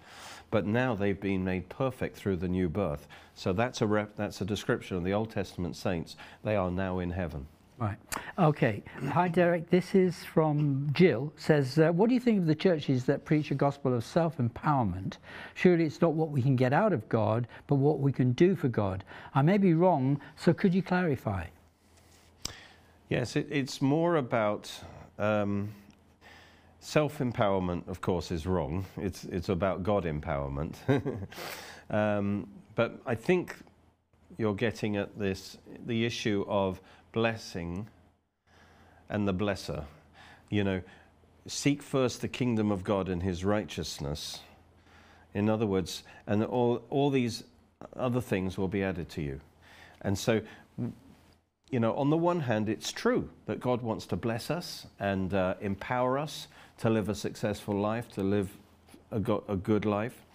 but 0.51 0.65
now 0.65 0.93
they've 0.93 1.19
been 1.19 1.43
made 1.43 1.67
perfect 1.69 2.15
through 2.15 2.35
the 2.35 2.47
new 2.47 2.69
birth. 2.69 3.07
So 3.33 3.53
that's 3.53 3.81
a, 3.81 3.87
rep, 3.87 4.15
that's 4.15 4.41
a 4.41 4.45
description 4.45 4.97
of 4.97 5.03
the 5.03 5.13
Old 5.13 5.31
Testament 5.31 5.75
saints. 5.75 6.17
They 6.43 6.55
are 6.55 6.69
now 6.69 6.99
in 6.99 7.09
heaven. 7.09 7.47
Right. 7.79 7.97
Okay. 8.37 8.83
Hi, 9.09 9.27
Derek. 9.27 9.71
This 9.71 9.95
is 9.95 10.23
from 10.23 10.91
Jill. 10.93 11.33
Says, 11.35 11.79
uh, 11.79 11.89
what 11.91 12.09
do 12.09 12.13
you 12.13 12.19
think 12.19 12.37
of 12.37 12.45
the 12.45 12.53
churches 12.53 13.05
that 13.05 13.25
preach 13.25 13.49
a 13.49 13.55
gospel 13.55 13.95
of 13.95 14.05
self-empowerment? 14.05 15.17
Surely 15.55 15.85
it's 15.85 15.99
not 15.99 16.13
what 16.13 16.29
we 16.29 16.43
can 16.43 16.55
get 16.55 16.73
out 16.73 16.93
of 16.93 17.09
God, 17.09 17.47
but 17.65 17.77
what 17.77 17.99
we 17.99 18.11
can 18.11 18.33
do 18.33 18.55
for 18.55 18.67
God. 18.67 19.03
I 19.33 19.41
may 19.41 19.57
be 19.57 19.73
wrong, 19.73 20.21
so 20.35 20.53
could 20.53 20.75
you 20.75 20.83
clarify? 20.83 21.45
Yes, 23.09 23.35
it, 23.35 23.47
it's 23.49 23.81
more 23.81 24.17
about 24.17 24.71
um, 25.17 25.73
Self 26.83 27.19
empowerment, 27.19 27.87
of 27.87 28.01
course, 28.01 28.31
is 28.31 28.47
wrong. 28.47 28.85
It's, 28.97 29.23
it's 29.25 29.49
about 29.49 29.83
God 29.83 30.03
empowerment. 30.03 30.75
um, 31.91 32.47
but 32.73 32.99
I 33.05 33.13
think 33.13 33.55
you're 34.39 34.55
getting 34.55 34.97
at 34.97 35.17
this 35.17 35.59
the 35.85 36.05
issue 36.05 36.43
of 36.47 36.81
blessing 37.11 37.87
and 39.09 39.27
the 39.27 39.33
blesser. 39.33 39.83
You 40.49 40.63
know, 40.63 40.81
seek 41.45 41.83
first 41.83 42.21
the 42.21 42.27
kingdom 42.27 42.71
of 42.71 42.83
God 42.83 43.09
and 43.09 43.21
his 43.21 43.45
righteousness. 43.45 44.39
In 45.35 45.49
other 45.49 45.67
words, 45.67 46.01
and 46.25 46.43
all, 46.43 46.81
all 46.89 47.11
these 47.11 47.43
other 47.95 48.21
things 48.21 48.57
will 48.57 48.67
be 48.67 48.83
added 48.83 49.07
to 49.09 49.21
you. 49.21 49.39
And 50.01 50.17
so, 50.17 50.41
you 51.69 51.79
know, 51.79 51.93
on 51.95 52.09
the 52.09 52.17
one 52.17 52.39
hand, 52.39 52.69
it's 52.69 52.91
true 52.91 53.29
that 53.45 53.59
God 53.59 53.83
wants 53.83 54.07
to 54.07 54.15
bless 54.15 54.49
us 54.49 54.87
and 54.99 55.31
uh, 55.31 55.53
empower 55.61 56.17
us 56.17 56.47
to 56.81 56.89
live 56.89 57.09
a 57.09 57.15
successful 57.15 57.75
life, 57.75 58.11
to 58.11 58.23
live 58.23 58.49
a, 59.11 59.19
go- 59.19 59.43
a 59.47 59.55
good 59.55 59.85
life. 59.85 60.25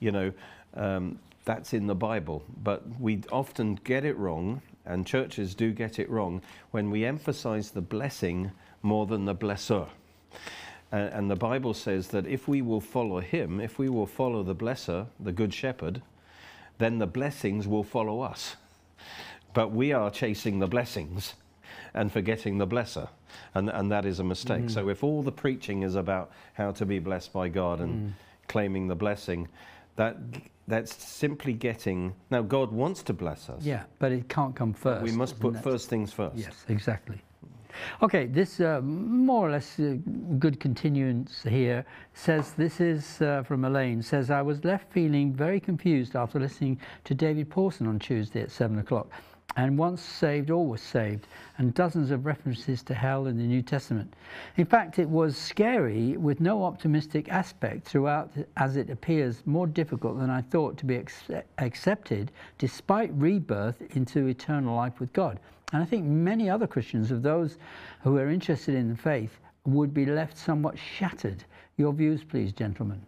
You 0.00 0.10
know, 0.10 0.32
um, 0.74 1.20
that's 1.44 1.72
in 1.72 1.86
the 1.86 1.94
Bible. 1.94 2.42
But 2.62 2.82
we 3.00 3.22
often 3.30 3.76
get 3.84 4.04
it 4.04 4.16
wrong, 4.16 4.60
and 4.84 5.06
churches 5.06 5.54
do 5.54 5.70
get 5.70 6.00
it 6.00 6.10
wrong, 6.10 6.42
when 6.72 6.90
we 6.90 7.04
emphasize 7.04 7.70
the 7.70 7.80
blessing 7.80 8.50
more 8.82 9.06
than 9.06 9.24
the 9.24 9.36
blesser. 9.36 9.86
And, 10.90 11.12
and 11.12 11.30
the 11.30 11.36
Bible 11.36 11.74
says 11.74 12.08
that 12.08 12.26
if 12.26 12.48
we 12.48 12.60
will 12.60 12.80
follow 12.80 13.20
him, 13.20 13.60
if 13.60 13.78
we 13.78 13.88
will 13.88 14.06
follow 14.06 14.42
the 14.42 14.54
blesser, 14.54 15.06
the 15.20 15.32
good 15.32 15.54
shepherd, 15.54 16.02
then 16.78 16.98
the 16.98 17.06
blessings 17.06 17.68
will 17.68 17.84
follow 17.84 18.20
us. 18.20 18.56
But 19.52 19.70
we 19.70 19.92
are 19.92 20.10
chasing 20.10 20.58
the 20.58 20.66
blessings 20.66 21.34
and 21.94 22.12
forgetting 22.12 22.58
the 22.58 22.66
blesser. 22.66 23.08
And, 23.54 23.70
and 23.70 23.90
that 23.90 24.04
is 24.04 24.20
a 24.20 24.24
mistake. 24.24 24.64
Mm. 24.64 24.70
So 24.70 24.88
if 24.88 25.02
all 25.02 25.22
the 25.22 25.32
preaching 25.32 25.82
is 25.82 25.94
about 25.94 26.32
how 26.54 26.72
to 26.72 26.84
be 26.84 26.98
blessed 26.98 27.32
by 27.32 27.48
God 27.48 27.80
and 27.80 28.10
mm. 28.10 28.12
claiming 28.48 28.88
the 28.88 28.96
blessing, 28.96 29.48
that 29.96 30.16
that's 30.66 30.94
simply 31.04 31.52
getting 31.52 32.14
now 32.30 32.42
God 32.42 32.72
wants 32.72 33.02
to 33.04 33.12
bless 33.12 33.48
us. 33.48 33.62
Yeah, 33.62 33.84
but 33.98 34.12
it 34.12 34.28
can't 34.28 34.56
come 34.56 34.72
first. 34.72 35.02
We 35.02 35.12
must 35.12 35.38
put 35.38 35.62
first 35.62 35.88
things 35.88 36.12
first. 36.12 36.36
Yes, 36.36 36.64
exactly. 36.68 37.20
Okay, 38.02 38.26
this 38.26 38.60
uh, 38.60 38.80
more 38.82 39.48
or 39.48 39.50
less 39.50 39.80
uh, 39.80 39.96
good 40.38 40.60
continuance 40.60 41.42
here 41.42 41.84
says 42.14 42.52
this 42.52 42.80
is 42.80 43.20
uh, 43.20 43.42
from 43.42 43.64
Elaine 43.64 44.00
says 44.00 44.30
I 44.30 44.42
was 44.42 44.64
left 44.64 44.92
feeling 44.92 45.32
very 45.32 45.58
confused 45.60 46.14
after 46.14 46.38
listening 46.38 46.78
to 47.04 47.14
David 47.14 47.50
Pawson 47.50 47.88
on 47.88 47.98
Tuesday 47.98 48.42
at 48.42 48.52
seven 48.52 48.78
o'clock 48.78 49.10
and 49.56 49.78
once 49.78 50.02
saved, 50.02 50.50
all 50.50 50.64
always 50.64 50.80
saved, 50.80 51.28
and 51.58 51.74
dozens 51.74 52.10
of 52.10 52.24
references 52.24 52.82
to 52.82 52.94
hell 52.94 53.26
in 53.26 53.36
the 53.36 53.44
New 53.44 53.60
Testament. 53.60 54.14
In 54.56 54.64
fact, 54.64 54.98
it 54.98 55.08
was 55.08 55.36
scary 55.36 56.16
with 56.16 56.40
no 56.40 56.64
optimistic 56.64 57.28
aspect 57.28 57.86
throughout, 57.86 58.32
as 58.56 58.76
it 58.76 58.88
appears 58.88 59.42
more 59.44 59.66
difficult 59.66 60.18
than 60.18 60.30
I 60.30 60.40
thought 60.40 60.78
to 60.78 60.86
be 60.86 61.04
accepted 61.58 62.32
despite 62.56 63.12
rebirth 63.12 63.82
into 63.94 64.26
eternal 64.26 64.74
life 64.74 65.00
with 65.00 65.12
God. 65.12 65.38
And 65.72 65.82
I 65.82 65.86
think 65.86 66.04
many 66.04 66.48
other 66.48 66.66
Christians, 66.66 67.10
of 67.10 67.22
those 67.22 67.58
who 68.02 68.16
are 68.16 68.30
interested 68.30 68.74
in 68.74 68.88
the 68.88 68.96
faith, 68.96 69.38
would 69.66 69.92
be 69.92 70.06
left 70.06 70.38
somewhat 70.38 70.78
shattered. 70.78 71.44
Your 71.76 71.92
views, 71.92 72.24
please, 72.24 72.52
gentlemen. 72.52 73.02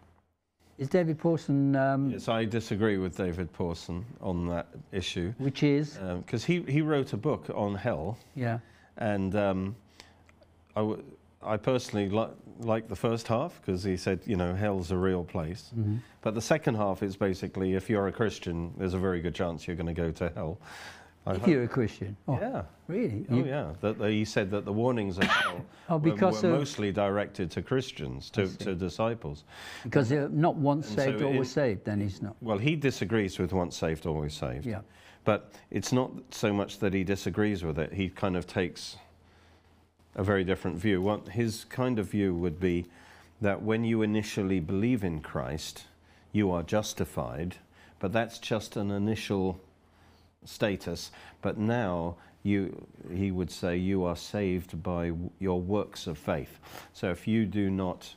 Is 0.79 0.89
David 0.89 1.19
Pawson? 1.19 1.75
Um, 1.75 2.11
yes, 2.11 2.29
I 2.29 2.45
disagree 2.45 2.99
with 2.99 3.17
David 3.17 3.51
Pawson 3.53 4.05
on 4.21 4.47
that 4.49 4.67
issue. 4.93 5.33
Which 5.39 5.63
is? 5.63 5.99
Because 6.19 6.45
um, 6.45 6.67
he, 6.67 6.73
he 6.73 6.83
wrote 6.83 7.15
a 7.15 7.17
book 7.17 7.47
on 7.55 7.75
hell. 7.75 8.19
Yeah. 8.35 8.59
And 8.99 9.35
um, 9.37 9.77
I, 10.77 10.97
I 11.43 11.57
personally 11.57 12.09
li 12.11 12.27
like 12.61 12.89
the 12.89 12.97
first 12.97 13.29
half 13.29 13.61
because 13.61 13.83
he 13.85 13.97
said, 13.97 14.21
you 14.25 14.37
know, 14.37 14.55
hell's 14.55 14.91
a 14.91 14.97
real 14.97 15.25
place. 15.25 15.73
Mm 15.77 15.85
-hmm. 15.85 15.99
But 16.23 16.35
the 16.35 16.41
second 16.41 16.77
half 16.77 17.03
is 17.03 17.17
basically 17.17 17.75
if 17.75 17.91
you're 17.91 18.09
a 18.09 18.13
Christian, 18.13 18.73
there's 18.79 18.95
a 18.95 18.99
very 18.99 19.21
good 19.21 19.35
chance 19.35 19.67
you're 19.67 19.83
going 19.83 19.95
to 19.97 20.03
go 20.03 20.13
to 20.13 20.31
hell. 20.35 20.57
I 21.27 21.35
if 21.35 21.49
you're 21.49 21.65
a 21.65 21.69
Christian. 21.69 22.17
Oh, 22.29 22.39
yeah. 22.41 22.63
Really? 22.87 23.27
Oh, 23.31 23.45
yeah. 23.45 23.73
That, 23.81 24.01
he 24.11 24.25
said 24.25 24.51
that 24.53 24.65
the 24.65 24.73
warnings 24.73 25.19
of 25.19 25.25
hell 25.25 25.65
oh, 25.89 25.99
because 25.99 26.43
were, 26.43 26.51
were 26.51 26.57
uh, 26.57 26.59
mostly 26.59 26.93
directed 26.93 27.51
to 27.53 27.63
Christians, 27.63 28.31
to, 28.31 28.47
to 28.59 28.75
disciples. 28.77 29.45
Because 29.83 30.09
they're 30.09 30.29
not 30.29 30.55
once 30.55 30.89
and 30.89 30.97
saved, 30.97 31.19
so 31.19 31.27
always 31.27 31.51
saved, 31.51 31.85
then 31.85 32.01
he's 32.01 32.23
not. 32.23 32.37
Well, 32.41 32.59
he 32.59 32.77
disagrees 32.77 33.39
with 33.39 33.53
once 33.53 33.77
saved, 33.77 34.07
always 34.07 34.35
saved. 34.35 34.67
Yeah. 34.67 34.83
But 35.25 35.53
it's 35.71 35.93
not 35.93 36.13
so 36.31 36.53
much 36.53 36.79
that 36.79 36.95
he 36.95 37.03
disagrees 37.03 37.65
with 37.65 37.79
it, 37.79 37.93
he 37.93 38.09
kind 38.09 38.37
of 38.37 38.47
takes 38.47 38.97
a 40.15 40.23
very 40.23 40.45
different 40.45 40.79
view. 40.79 41.03
What 41.03 41.29
his 41.29 41.65
kind 41.65 41.99
of 41.99 42.07
view 42.07 42.35
would 42.37 42.61
be 42.61 42.87
that 43.41 43.61
when 43.61 43.85
you 43.85 44.03
initially 44.03 44.61
believe 44.61 45.03
in 45.03 45.21
Christ, 45.21 45.85
you 46.33 46.53
are 46.53 46.63
justified, 46.63 47.57
but 47.99 48.13
that's 48.13 48.39
just 48.39 48.77
an 48.77 48.93
initial 48.93 49.61
status, 50.47 51.11
but 51.43 51.59
now 51.59 52.17
you, 52.43 52.87
he 53.13 53.31
would 53.31 53.51
say 53.51 53.77
you 53.77 54.05
are 54.05 54.17
saved 54.17 54.83
by 54.83 55.13
your 55.41 55.61
works 55.61 56.07
of 56.07 56.17
faith. 56.17 56.59
So 56.93 57.11
if 57.11 57.27
you 57.27 57.45
do 57.45 57.71
not 57.71 58.15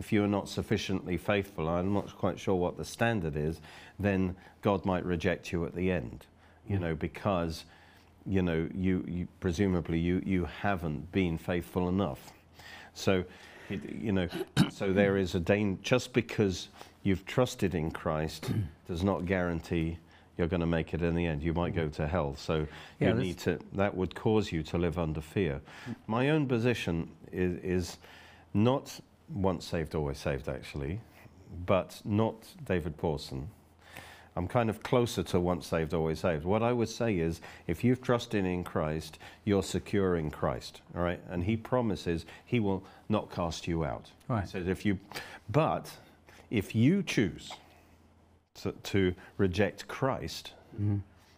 if 0.00 0.14
you 0.14 0.24
are 0.24 0.28
not 0.28 0.48
sufficiently 0.48 1.18
faithful, 1.18 1.68
I'm 1.68 1.92
not 1.92 2.16
quite 2.16 2.40
sure 2.40 2.54
what 2.54 2.78
the 2.78 2.86
standard 2.86 3.36
is, 3.36 3.60
then 3.98 4.34
God 4.62 4.86
might 4.86 5.04
reject 5.04 5.52
you 5.52 5.66
at 5.66 5.74
the 5.74 5.90
end, 5.90 6.24
you 6.66 6.78
mm. 6.78 6.80
know, 6.80 6.94
because, 6.94 7.66
you 8.24 8.40
know, 8.40 8.66
you, 8.74 9.04
you 9.06 9.28
presumably 9.40 9.98
you, 9.98 10.22
you 10.24 10.48
haven't 10.62 11.12
been 11.12 11.36
faithful 11.36 11.90
enough. 11.90 12.32
So, 12.94 13.24
it, 13.68 13.80
you 13.92 14.12
know, 14.12 14.28
so 14.70 14.90
there 14.90 15.18
is 15.18 15.34
a 15.34 15.40
danger, 15.40 15.78
just 15.82 16.14
because 16.14 16.68
you've 17.02 17.26
trusted 17.26 17.74
in 17.74 17.90
Christ 17.90 18.50
does 18.88 19.04
not 19.04 19.26
guarantee 19.26 19.98
you're 20.40 20.48
going 20.48 20.60
to 20.60 20.66
make 20.66 20.94
it 20.94 21.02
in 21.02 21.14
the 21.14 21.26
end. 21.26 21.42
You 21.42 21.52
might 21.52 21.74
go 21.74 21.88
to 21.88 22.06
hell. 22.08 22.34
So 22.34 22.66
Yeah, 22.98 23.08
you 23.08 23.14
need 23.14 23.38
to, 23.40 23.58
that 23.74 23.94
would 23.94 24.14
cause 24.14 24.50
you 24.50 24.62
to 24.64 24.78
live 24.78 24.98
under 24.98 25.20
fear. 25.20 25.60
My 26.06 26.30
own 26.30 26.46
position 26.46 27.10
is, 27.30 27.62
is 27.62 27.98
not 28.54 28.98
once 29.28 29.66
saved, 29.66 29.94
always 29.94 30.16
saved, 30.16 30.48
actually, 30.48 30.98
but 31.66 32.00
not 32.06 32.36
David 32.64 32.96
Pawson. 32.96 33.50
I'm 34.34 34.48
kind 34.48 34.70
of 34.70 34.82
closer 34.82 35.22
to 35.24 35.40
once 35.40 35.66
saved, 35.66 35.92
always 35.92 36.20
saved. 36.20 36.46
What 36.46 36.62
I 36.62 36.72
would 36.72 36.88
say 36.88 37.18
is 37.18 37.42
if 37.66 37.84
you've 37.84 38.00
trusted 38.00 38.46
in 38.46 38.64
Christ, 38.64 39.18
you're 39.44 39.62
secure 39.62 40.16
in 40.16 40.30
Christ, 40.30 40.80
all 40.96 41.02
right? 41.02 41.20
And 41.28 41.44
he 41.44 41.56
promises 41.56 42.24
he 42.46 42.60
will 42.60 42.82
not 43.10 43.30
cast 43.30 43.68
you 43.68 43.84
out. 43.84 44.10
Right. 44.26 44.48
Says 44.48 44.68
if 44.68 44.86
you, 44.86 44.98
but 45.50 45.90
if 46.50 46.74
you 46.74 47.02
choose 47.02 47.52
to, 48.62 48.72
to 48.72 49.14
reject 49.38 49.88
Christ, 49.88 50.52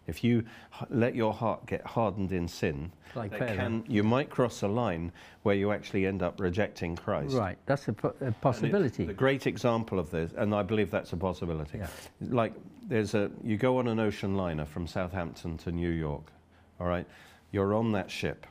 if 0.06 0.24
you 0.24 0.44
let 0.90 1.14
your 1.14 1.32
heart 1.32 1.66
get 1.66 1.84
hardened 1.86 2.32
in 2.32 2.48
sin, 2.48 2.92
Like 3.14 3.36
can, 3.38 3.84
you 3.86 4.02
might 4.02 4.30
cross 4.30 4.62
a 4.62 4.68
line 4.68 5.12
where 5.42 5.54
you 5.54 5.70
actually 5.72 6.06
end 6.06 6.22
up 6.22 6.40
rejecting 6.40 6.96
Christ. 6.96 7.34
Right, 7.34 7.56
that's 7.66 7.88
a, 7.88 7.92
po- 7.92 8.14
a 8.20 8.32
possibility. 8.32 9.04
The 9.04 9.12
great 9.12 9.46
example 9.46 9.98
of 9.98 10.10
this, 10.10 10.32
and 10.36 10.54
I 10.54 10.62
believe 10.62 10.90
that's 10.90 11.12
a 11.12 11.16
possibility. 11.16 11.78
Yeah. 11.78 11.86
Like 12.20 12.52
there's 12.88 13.14
a, 13.14 13.30
you 13.44 13.56
go 13.56 13.78
on 13.78 13.88
an 13.88 14.00
ocean 14.00 14.36
liner 14.36 14.64
from 14.64 14.86
Southampton 14.86 15.56
to 15.58 15.72
New 15.72 15.90
York, 15.90 16.32
all 16.80 16.86
right? 16.86 17.06
You're 17.52 17.74
on 17.74 17.92
that 17.92 18.10
ship, 18.10 18.46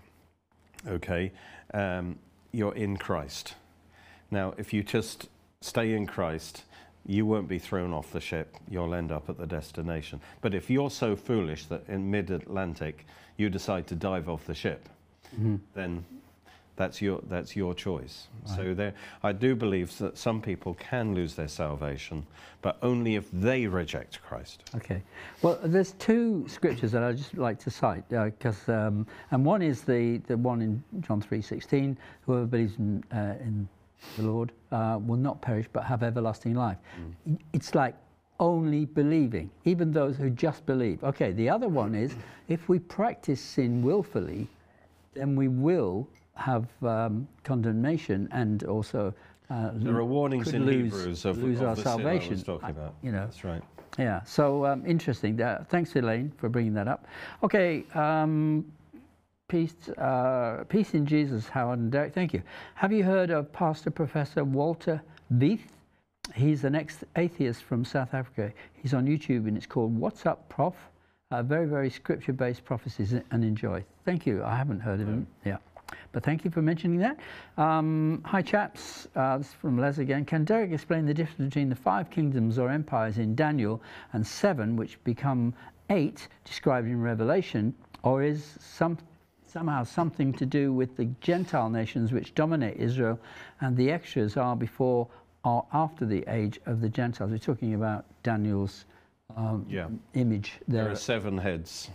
okay? 0.88 1.32
Um, 1.74 2.18
you're 2.52 2.76
in 2.76 2.98
Christ. 2.98 3.56
Now, 4.30 4.54
if 4.58 4.74
you 4.74 4.84
just 4.84 5.28
stay 5.62 5.94
in 5.94 6.08
Christ, 6.08 6.64
you 7.06 7.26
won't 7.26 7.48
be 7.48 7.60
thrown 7.60 7.94
off 7.94 8.12
the 8.12 8.22
ship. 8.22 8.56
You'll 8.70 8.94
end 8.94 9.12
up 9.12 9.30
at 9.30 9.38
the 9.38 9.48
destination. 9.48 10.22
But 10.42 10.54
if 10.54 10.70
you're 10.70 10.92
so 10.92 11.16
foolish 11.16 11.66
that 11.66 11.84
in 11.88 12.10
mid-Atlantic 12.12 13.06
you 13.38 13.50
decide 13.50 13.88
to 13.88 13.96
dive 13.96 14.30
off 14.30 14.46
the 14.46 14.54
ship, 14.54 14.88
then 15.74 16.06
that's 16.76 17.02
your 17.02 17.22
that's 17.28 17.56
your 17.56 17.74
choice. 17.74 18.28
So 18.46 18.74
there, 18.74 18.94
I 19.24 19.34
do 19.34 19.56
believe 19.56 19.96
that 20.00 20.18
some 20.18 20.42
people 20.42 20.74
can 20.76 21.14
lose 21.14 21.36
their 21.36 21.48
salvation, 21.48 22.26
but 22.62 22.78
only 22.82 23.16
if 23.16 23.30
they 23.32 23.68
reject 23.68 24.22
Christ. 24.24 24.64
Okay. 24.76 25.04
Well, 25.42 25.60
there's 25.64 25.92
two 25.94 26.46
scriptures 26.48 26.92
that 26.94 27.04
I'd 27.04 27.18
just 27.18 27.38
like 27.38 27.60
to 27.60 27.70
cite, 27.70 28.08
because 28.10 28.68
um, 28.68 29.06
and 29.32 29.46
one 29.46 29.62
is 29.62 29.82
the, 29.82 30.18
the 30.28 30.38
one 30.38 30.62
in 30.62 30.84
John 31.02 31.22
3:16, 31.22 31.98
whoever 32.26 32.46
believes 32.46 32.78
in, 32.80 33.04
uh, 33.14 33.36
in 33.40 33.68
the 34.18 34.24
Lord 34.24 34.52
uh, 34.72 35.00
will 35.06 35.18
not 35.18 35.42
perish 35.42 35.68
but 35.72 35.84
have 35.84 36.04
everlasting 36.04 36.56
life. 36.56 36.78
It's 37.54 37.76
like 37.76 37.96
only 38.40 38.86
believing, 38.86 39.52
even 39.66 39.92
those 39.92 40.18
who 40.18 40.30
just 40.30 40.66
believe. 40.66 41.04
Okay. 41.04 41.32
The 41.32 41.50
other 41.50 41.68
one 41.68 41.94
is 41.96 42.14
if 42.48 42.68
we 42.70 42.80
practice 42.80 43.40
sin 43.40 43.82
willfully, 43.84 44.48
then 45.14 45.36
we 45.36 45.48
will 45.48 46.08
have 46.36 46.68
um, 46.84 47.28
condemnation 47.44 48.28
and 48.32 48.64
also. 48.64 49.14
Uh, 49.50 49.72
There 49.76 49.96
are 49.98 50.06
warnings 50.06 50.54
in 50.54 50.66
lose, 50.66 50.94
Hebrews 50.94 51.26
of, 51.26 51.38
lose 51.38 51.60
of 51.60 51.68
our 51.68 51.76
the 51.76 51.82
sin 51.84 51.92
I 51.92 51.96
salvation. 51.96 52.42
talking 52.42 52.66
I- 52.66 52.70
about. 52.72 52.96
you 53.04 53.12
know, 53.12 53.26
That's 53.26 53.44
right. 53.44 53.62
yeah, 54.00 54.24
so 54.24 54.66
um, 54.66 54.86
interesting. 54.86 55.40
Uh, 55.42 55.66
thanks, 55.70 55.94
Elaine, 55.96 56.32
for 56.38 56.48
bringing 56.50 56.74
that 56.76 56.88
up. 56.88 57.06
Okay, 57.44 57.84
um, 57.94 58.66
peace, 59.52 59.76
uh, 59.98 60.64
peace 60.70 60.94
in 60.94 61.06
Jesus, 61.06 61.50
Howard 61.50 61.80
and 61.80 61.92
Derek. 61.92 62.14
Thank 62.14 62.34
you. 62.34 62.42
Have 62.76 62.94
you 62.94 63.04
heard 63.04 63.32
of 63.32 63.52
Pastor 63.52 63.92
Professor 63.92 64.46
Walter 64.46 65.02
Veith? 65.34 65.68
He's 66.34 66.64
an 66.64 66.74
ex-atheist 66.74 67.62
from 67.62 67.84
South 67.84 68.14
Africa. 68.14 68.54
He's 68.82 68.94
on 68.94 69.06
YouTube, 69.06 69.50
and 69.50 69.58
it's 69.58 69.66
called 69.66 69.94
"What's 70.00 70.26
Up, 70.26 70.48
Prof." 70.48 70.76
Uh, 71.32 71.44
very, 71.44 71.68
very 71.68 71.90
scripture-based 71.90 72.64
prophecies, 72.64 73.12
and 73.14 73.44
enjoy. 73.44 73.84
Thank 74.06 74.26
you. 74.26 74.42
I 74.42 74.56
haven't 74.56 74.80
heard 74.80 75.02
of 75.02 75.08
him. 75.08 75.28
Yeah. 75.44 75.58
But 76.14 76.24
thank 76.24 76.46
you 76.46 76.52
for 76.52 76.62
mentioning 76.62 77.00
that. 77.00 77.20
Um, 77.58 78.22
hi, 78.26 78.42
chaps. 78.42 79.10
Uh, 79.18 79.38
this 79.38 79.48
is 79.48 79.54
from 79.54 79.78
Les 79.78 79.98
again. 79.98 80.24
Can 80.24 80.46
Derek 80.46 80.72
explain 80.72 81.06
the 81.06 81.14
difference 81.14 81.50
between 81.50 81.68
the 81.68 81.76
five 81.76 82.10
kingdoms 82.10 82.58
or 82.58 82.70
empires 82.70 83.18
in 83.18 83.36
Daniel 83.36 83.82
and 84.14 84.26
seven, 84.26 84.78
which 84.78 85.04
become 85.04 85.54
eight, 85.90 86.30
described 86.46 86.88
in 86.88 87.02
Revelation, 87.02 87.74
or 88.04 88.24
is 88.24 88.58
some, 88.60 88.98
somehow 89.52 89.84
something 89.84 90.32
to 90.34 90.46
do 90.46 90.72
with 90.74 90.96
the 90.98 91.06
Gentile 91.20 91.70
nations 91.70 92.12
which 92.12 92.34
dominate 92.36 92.78
Israel, 92.78 93.20
and 93.60 93.76
the 93.76 93.92
extras 93.92 94.38
are 94.38 94.56
before 94.56 95.08
or 95.44 95.66
after 95.74 96.06
the 96.06 96.24
age 96.28 96.60
of 96.66 96.82
the 96.82 96.90
Gentiles? 96.90 97.32
We're 97.32 97.38
talking 97.38 97.74
about 97.74 98.06
Daniel's 98.24 98.86
um, 99.36 99.66
Yeah. 99.70 99.88
image 100.14 100.54
there. 100.68 100.84
There 100.84 100.92
are 100.94 100.96
seven 100.96 101.38
heads, 101.38 101.90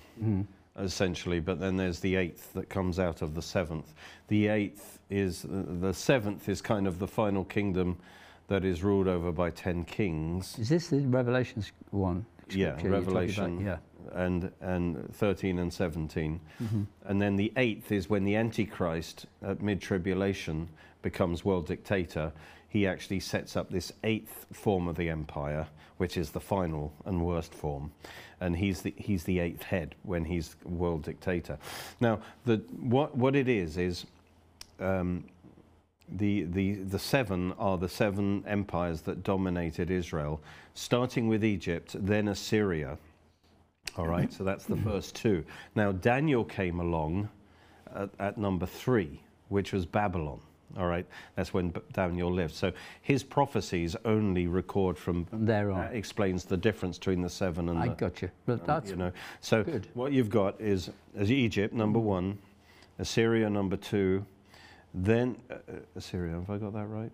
essentially, 0.79 1.41
but 1.41 1.59
then 1.61 1.77
there's 1.77 2.01
the 2.01 2.17
eighth 2.17 2.53
that 2.55 2.69
comes 2.69 2.99
out 2.99 3.23
of 3.23 3.35
the 3.35 3.43
seventh. 3.43 3.95
The 4.29 4.49
eighth 4.49 4.99
is, 5.11 5.45
the 5.49 5.93
seventh 5.95 6.49
is 6.49 6.61
kind 6.61 6.87
of 6.87 6.99
the 6.99 7.09
final 7.09 7.45
kingdom 7.45 7.99
that 8.49 8.65
is 8.65 8.83
ruled 8.83 9.09
over 9.09 9.33
by 9.33 9.51
ten 9.51 9.85
kings. 9.85 10.59
Is 10.59 10.69
this 10.69 10.89
the 10.89 11.01
Revelations 11.01 11.73
one? 11.91 12.25
Yeah? 12.51 12.79
Revelation. 12.83 13.61
Yeah. 13.61 13.79
And, 14.15 14.51
and 14.61 15.15
13 15.15 15.59
and 15.59 15.73
17. 15.73 16.41
And 17.07 17.23
then 17.23 17.37
the 17.37 17.53
eighth 17.57 17.93
is 17.93 18.09
when 18.09 18.25
the 18.25 18.37
Antichrist 18.37 19.27
at 19.43 19.63
mid 19.63 19.81
tribulation 19.81 20.69
becomes 21.03 21.45
world 21.45 21.67
dictator. 21.67 22.33
He 22.69 22.87
actually 22.87 23.21
sets 23.21 23.57
up 23.57 23.71
this 23.71 23.93
eighth 24.05 24.47
form 24.53 24.89
of 24.89 24.97
the 24.97 25.09
empire, 25.09 25.67
which 25.99 26.17
is 26.17 26.31
the 26.31 26.41
final 26.41 26.93
and 27.05 27.25
worst 27.25 27.55
form. 27.55 27.93
And 28.41 28.57
he's 28.57 28.83
the, 28.83 28.93
he's 28.97 29.25
the 29.25 29.39
eighth 29.39 29.63
head 29.63 29.95
when 30.03 30.25
he's 30.25 30.57
world 30.65 31.05
dictator. 31.05 31.59
Now, 32.01 32.21
the, 32.45 32.57
what, 32.81 33.17
what 33.17 33.35
it 33.35 33.49
is, 33.49 33.79
is 33.79 34.05
um, 34.81 35.25
the, 36.09 36.43
the, 36.43 36.75
the 36.75 36.99
seven 36.99 37.53
are 37.59 37.79
the 37.79 37.89
seven 37.89 38.45
empires 38.47 39.01
that 39.03 39.23
dominated 39.23 39.91
Israel, 39.91 40.41
starting 40.75 41.29
with 41.29 41.45
Egypt, 41.45 41.97
then 41.99 42.29
Assyria. 42.29 42.99
All 43.97 44.07
right, 44.07 44.33
so 44.33 44.45
that's 44.45 44.65
the 44.65 44.77
first 44.77 45.17
two. 45.17 45.45
Now, 45.75 45.93
Daniel 45.93 46.45
came 46.45 46.81
along 46.81 47.29
at, 47.95 48.11
at 48.19 48.39
number 48.39 48.67
three, 48.67 49.21
which 49.49 49.73
was 49.73 49.87
Babylon. 49.87 50.41
All 50.77 50.87
right, 50.87 51.07
that's 51.37 51.55
when 51.55 51.73
Daniel 51.93 52.31
lived. 52.31 52.55
So 52.55 52.73
his 53.01 53.23
prophecies 53.23 53.97
only 54.05 54.47
record 54.47 54.99
from, 54.99 55.27
there 55.33 55.71
on. 55.71 55.79
that 55.79 55.95
explains 55.95 56.45
the 56.45 56.57
difference 56.57 56.99
between 56.99 57.23
the 57.23 57.31
seven 57.31 57.69
and 57.69 57.79
I 57.79 57.89
the, 57.89 57.95
got 57.95 58.21
you. 58.21 58.31
But 58.45 58.67
that's 58.67 58.91
you 58.91 58.97
know. 58.97 59.13
So 59.41 59.63
good. 59.63 59.87
what 59.95 60.13
you've 60.13 60.29
got 60.29 60.61
is 60.61 60.91
as 61.17 61.31
Egypt 61.31 61.73
number 61.73 61.99
one, 61.99 62.39
Assyria 62.99 63.49
number 63.49 63.77
two, 63.77 64.27
then 64.93 65.37
uh, 65.51 65.55
uh, 65.55 65.77
Assyria. 65.95 66.33
Have 66.35 66.51
I 66.51 66.59
got 66.59 66.73
that 66.75 66.87
right? 66.87 67.13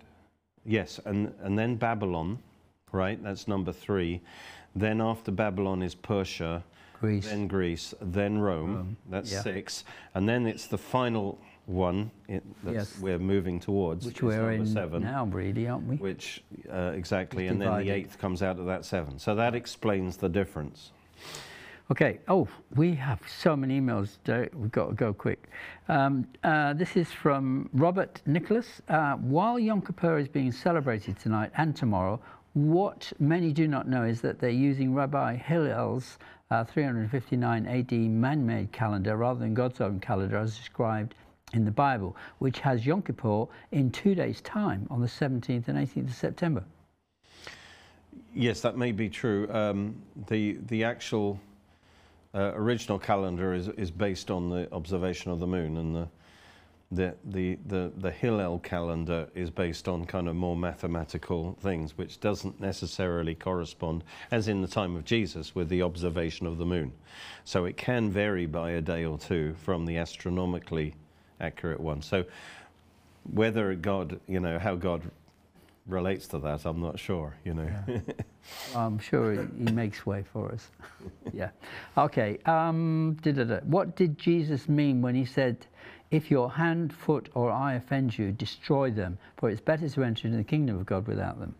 Yes, 0.65 0.99
and 1.05 1.33
and 1.43 1.57
then 1.57 1.77
Babylon, 1.77 2.39
right? 2.91 3.23
That's 3.23 3.47
number 3.47 3.73
three. 3.73 4.23
Then 4.75 5.01
after 5.01 5.31
Babylon 5.31 5.83
is 5.83 5.95
Persia, 5.95 6.65
Greece. 7.03 7.27
then 7.29 7.49
Greece, 7.49 7.95
then 8.01 8.39
Rome. 8.39 8.75
Rome, 8.77 8.97
That's 9.11 9.33
yeah. 9.33 9.43
six, 9.43 9.85
and 10.15 10.29
then 10.29 10.47
it's 10.47 10.67
the 10.69 10.79
final 10.79 11.39
one 11.67 12.11
it, 12.29 12.43
that 12.65 12.75
Yes. 12.75 12.99
we're 13.01 13.19
moving 13.19 13.59
towards, 13.61 14.07
which 14.07 14.23
we're 14.23 14.53
in 14.53 14.67
seven 14.67 15.03
now, 15.03 15.25
really, 15.27 15.67
aren't 15.69 15.87
we? 15.89 15.97
which 15.97 16.43
uh, 16.73 16.93
exactly, 16.95 17.47
It's 17.47 17.53
and 17.53 17.61
then 17.61 17.79
the 17.79 17.91
eighth 17.91 18.19
comes 18.19 18.41
out 18.43 18.59
of 18.59 18.67
that 18.67 18.85
seven. 18.85 19.19
So 19.19 19.35
that 19.35 19.55
explains 19.55 20.17
the 20.17 20.29
difference. 20.29 20.93
Okay. 21.91 22.21
Oh, 22.29 22.49
we 22.77 22.95
have 22.95 23.21
so 23.29 23.55
many 23.57 23.81
emails. 23.81 24.17
Derek. 24.25 24.53
We've 24.55 24.73
got 24.73 24.89
to 24.89 24.95
go 24.95 25.13
quick. 25.13 25.49
Um, 25.89 26.27
uh, 26.43 26.73
this 26.73 26.97
is 26.97 27.11
from 27.13 27.69
Robert 27.75 28.23
Nicholas. 28.25 28.81
Uh, 28.89 29.17
while 29.17 29.59
Yom 29.59 29.83
Kippur 29.83 30.19
is 30.19 30.29
being 30.29 30.53
celebrated 30.53 31.19
tonight 31.19 31.51
and 31.57 31.77
tomorrow, 31.77 32.19
what 32.55 33.13
many 33.19 33.53
do 33.53 33.67
not 33.69 33.89
know 33.89 34.05
is 34.05 34.21
that 34.23 34.39
they're 34.39 34.51
using 34.71 34.95
Rabbi 34.95 35.37
Hillel's 35.37 36.19
uh, 36.53 36.65
359 36.65 37.67
AD 37.67 37.93
man-made 37.93 38.71
calendar 38.73 39.17
rather 39.17 39.41
than 39.41 39.55
God's 39.55 39.81
own 39.81 39.99
calendar 40.01 40.37
as 40.37 40.55
described 40.57 41.15
in 41.55 41.65
the 41.65 41.71
Bible, 41.71 42.15
which 42.41 42.59
has 42.61 42.85
Yom 42.85 43.01
Kippur 43.01 43.47
in 43.71 43.91
two 43.91 44.15
days' 44.15 44.43
time 44.43 44.87
on 44.91 45.01
the 45.01 45.07
17th 45.07 45.69
and 45.69 45.79
18th 45.79 46.09
of 46.09 46.15
September. 46.15 46.63
Yes, 48.35 48.61
that 48.61 48.77
may 48.77 48.93
be 48.93 49.09
true. 49.09 49.51
Um, 49.51 49.97
the 50.29 50.59
the 50.67 50.85
actual 50.85 51.39
uh, 52.35 52.53
original 52.55 52.99
calendar 52.99 53.53
is 53.53 53.69
is 53.69 53.91
based 53.91 54.31
on 54.31 54.49
the 54.49 54.73
observation 54.73 55.31
of 55.31 55.39
the 55.39 55.47
moon, 55.47 55.77
and 55.77 55.95
the 55.95 56.09
the, 56.93 57.15
the, 57.25 57.59
the, 57.67 57.91
the 57.97 58.11
Hillel 58.11 58.59
calendar 58.59 59.27
is 59.35 59.51
based 59.51 59.89
on 59.89 60.05
kind 60.05 60.29
of 60.29 60.37
more 60.37 60.57
mathematical 60.57 61.57
things, 61.63 61.97
which 61.97 62.21
doesn't 62.21 62.61
necessarily 62.61 63.35
correspond, 63.35 64.05
as 64.31 64.47
in 64.47 64.61
the 64.61 64.69
time 64.69 64.95
of 64.95 65.05
Jesus, 65.05 65.55
with 65.55 65.71
the 65.71 65.83
observation 65.83 66.47
of 66.47 66.59
the 66.59 66.67
moon. 66.67 66.93
So 67.45 67.65
it 67.65 67.79
can 67.79 68.11
vary 68.11 68.47
by 68.47 68.73
a 68.73 68.81
day 68.83 69.05
or 69.07 69.19
two 69.19 69.55
from 69.65 69.87
the 69.87 69.97
astronomically 69.97 70.95
accurate 71.41 71.81
one. 71.81 72.03
So 72.03 72.25
whether 73.33 73.75
God, 73.75 74.21
you 74.29 74.41
know, 74.41 74.59
how 74.59 74.75
God 74.75 75.03
relates 75.87 76.27
to 76.29 76.39
that, 76.41 76.65
I'm 76.67 76.81
not 76.81 76.99
sure, 76.99 77.37
you 77.45 77.55
know. 77.55 77.69
Yeah. 77.89 77.99
I'm 78.77 78.99
sure 78.99 79.33
he, 79.33 79.65
he 79.65 79.73
makes 79.73 80.05
way 80.05 80.25
for 80.33 80.53
us. 80.53 80.69
yeah. 81.33 81.51
Okay. 81.97 82.39
Um. 82.45 83.17
What 83.65 83.97
did 83.97 84.19
Jesus 84.19 84.69
mean 84.69 85.01
when 85.01 85.15
he 85.15 85.25
said, 85.25 85.67
if 86.13 86.31
your 86.31 86.51
hand, 86.51 86.93
foot, 86.93 87.31
or 87.35 87.51
eye 87.51 87.73
offend 87.75 88.17
you, 88.17 88.31
destroy 88.33 88.91
them, 88.91 89.19
for 89.39 89.49
it's 89.49 89.63
better 89.63 89.89
to 89.89 90.05
enter 90.05 90.29
into 90.29 90.37
the 90.37 90.45
kingdom 90.45 90.79
of 90.79 90.85
God 90.87 91.09
without 91.09 91.41
them? 91.41 91.55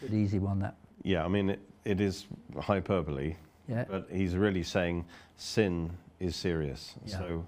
Good 0.00 0.12
easy 0.12 0.40
one, 0.40 0.58
that. 0.58 0.74
Yeah, 1.04 1.24
I 1.24 1.28
mean, 1.28 1.50
it, 1.50 1.60
it 1.84 2.00
is 2.00 2.26
hyperbole, 2.60 3.36
Yeah. 3.68 3.84
but 3.88 4.08
he's 4.10 4.36
really 4.36 4.64
saying 4.64 5.04
sin 5.36 5.92
is 6.18 6.34
serious. 6.34 6.94
Yeah. 7.06 7.18
So 7.18 7.46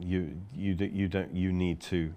you, 0.00 0.34
you, 0.54 0.74
you, 0.80 1.08
don't, 1.08 1.34
you 1.34 1.52
need 1.52 1.80
to, 1.82 2.12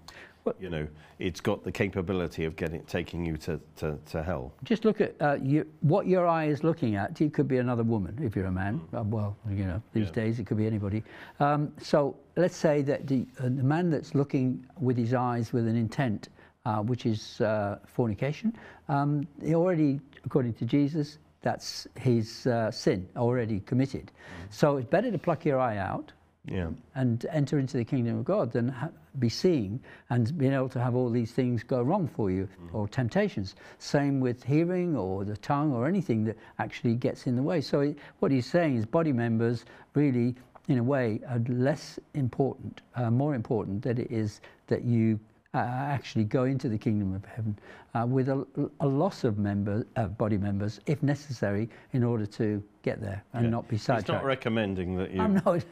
you 0.58 0.70
know, 0.70 0.86
it's 1.18 1.40
got 1.40 1.64
the 1.64 1.72
capability 1.72 2.44
of 2.44 2.56
getting, 2.56 2.82
taking 2.84 3.24
you 3.24 3.36
to, 3.38 3.60
to, 3.76 3.98
to 4.10 4.22
hell. 4.22 4.52
Just 4.64 4.84
look 4.84 5.00
at 5.00 5.14
uh, 5.20 5.36
you, 5.40 5.66
what 5.80 6.06
your 6.06 6.26
eye 6.26 6.46
is 6.46 6.64
looking 6.64 6.96
at. 6.96 7.20
It 7.20 7.32
could 7.32 7.48
be 7.48 7.58
another 7.58 7.82
woman 7.82 8.18
if 8.22 8.34
you're 8.36 8.46
a 8.46 8.52
man. 8.52 8.80
Uh, 8.96 9.02
well, 9.04 9.36
you 9.48 9.64
know, 9.64 9.82
these 9.92 10.06
Yeah. 10.06 10.12
days 10.12 10.38
it 10.38 10.46
could 10.46 10.56
be 10.56 10.66
anybody. 10.66 11.02
Um, 11.40 11.72
so 11.80 12.16
let's 12.36 12.56
say 12.56 12.82
that 12.82 13.06
the, 13.06 13.26
uh, 13.38 13.44
the 13.44 13.50
man 13.62 13.90
that's 13.90 14.14
looking 14.14 14.64
with 14.80 14.96
his 14.96 15.14
eyes 15.14 15.52
with 15.52 15.66
an 15.68 15.76
intent, 15.76 16.28
uh, 16.64 16.82
which 16.82 17.06
is 17.06 17.40
uh, 17.40 17.78
fornication, 17.86 18.56
um, 18.88 19.26
he 19.42 19.54
already, 19.54 20.00
according 20.24 20.54
to 20.54 20.64
Jesus, 20.64 21.18
that's 21.42 21.86
his 21.98 22.46
uh, 22.46 22.70
sin 22.70 23.08
already 23.16 23.60
committed. 23.60 24.10
So 24.50 24.76
it's 24.78 24.88
better 24.88 25.10
to 25.10 25.18
pluck 25.18 25.44
your 25.44 25.58
eye 25.58 25.78
out 25.78 26.12
Yeah. 26.46 26.68
and 26.94 27.24
enter 27.30 27.58
into 27.58 27.76
the 27.78 27.84
kingdom 27.84 28.18
of 28.18 28.24
God 28.24 28.52
than 28.52 28.68
ha- 28.68 28.90
be 29.18 29.28
seeing 29.28 29.80
and 30.10 30.36
being 30.38 30.52
able 30.52 30.68
to 30.68 30.80
have 30.80 30.94
all 30.94 31.10
these 31.10 31.32
things 31.32 31.62
go 31.62 31.82
wrong 31.82 32.06
for 32.08 32.30
you 32.30 32.48
or 32.72 32.86
temptations. 32.88 33.56
Same 33.78 34.20
with 34.20 34.44
hearing 34.44 34.96
or 34.96 35.24
the 35.24 35.36
tongue 35.36 35.72
or 35.72 35.86
anything 35.86 36.24
that 36.24 36.36
actually 36.58 36.94
gets 36.94 37.26
in 37.26 37.36
the 37.36 37.42
way. 37.42 37.60
So 37.60 37.80
it, 37.80 37.98
what 38.20 38.30
he's 38.30 38.46
saying 38.46 38.76
is 38.76 38.86
body 38.86 39.12
members 39.12 39.64
really, 39.94 40.34
in 40.68 40.78
a 40.78 40.82
way, 40.82 41.20
are 41.28 41.40
less 41.48 41.98
important, 42.14 42.80
uh, 42.94 43.10
more 43.10 43.34
important 43.34 43.82
than 43.82 43.98
it 43.98 44.10
is 44.10 44.40
that 44.68 44.84
you 44.84 45.18
uh, 45.52 45.58
actually 45.58 46.22
go 46.22 46.44
into 46.44 46.68
the 46.68 46.78
kingdom 46.78 47.12
of 47.12 47.24
heaven 47.24 47.58
uh, 47.94 48.06
with 48.06 48.28
a, 48.28 48.46
a 48.78 48.86
loss 48.86 49.24
of 49.24 49.36
member, 49.36 49.84
uh, 49.96 50.06
body 50.06 50.38
members, 50.38 50.78
if 50.86 51.02
necessary, 51.02 51.68
in 51.92 52.04
order 52.04 52.24
to 52.24 52.62
get 52.82 53.00
there 53.00 53.20
and 53.32 53.44
Yeah. 53.44 53.50
not 53.50 53.66
be 53.66 53.76
sidetracked. 53.76 54.06
He's 54.06 54.14
not 54.14 54.24
recommending 54.24 54.96
that 54.96 55.10
you 55.10 55.20
I'm 55.20 55.34
not. 55.44 55.64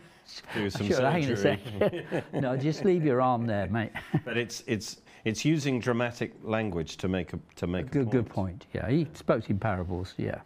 Do 0.54 0.70
some 0.70 0.86
Sure, 0.86 1.04
a 1.04 1.36
surgery. 1.36 2.06
no, 2.32 2.56
just 2.56 2.84
leave 2.84 3.04
your 3.04 3.20
arm 3.20 3.46
there, 3.46 3.66
mate. 3.68 3.92
but 4.24 4.36
it's, 4.36 4.62
it's, 4.66 5.00
it's 5.24 5.44
using 5.44 5.80
dramatic 5.80 6.34
language 6.42 6.96
to 6.98 7.08
make 7.08 7.32
a, 7.32 7.38
to 7.56 7.66
make 7.66 7.86
a 7.86 7.88
good, 7.90 8.04
point. 8.04 8.12
good 8.12 8.28
point. 8.28 8.66
Yeah, 8.72 8.88
he 8.88 9.06
spoke 9.14 9.50
in 9.50 9.58
parables. 9.58 10.14
Yeah, 10.16 10.40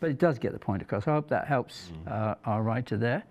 but 0.00 0.10
it 0.10 0.18
does 0.18 0.38
get 0.38 0.52
the 0.52 0.58
point 0.58 0.82
across. 0.82 1.06
I 1.08 1.12
hope 1.12 1.28
that 1.28 1.46
helps 1.46 1.90
uh, 2.06 2.34
our 2.44 2.62
writer 2.62 2.96
there. 2.96 3.22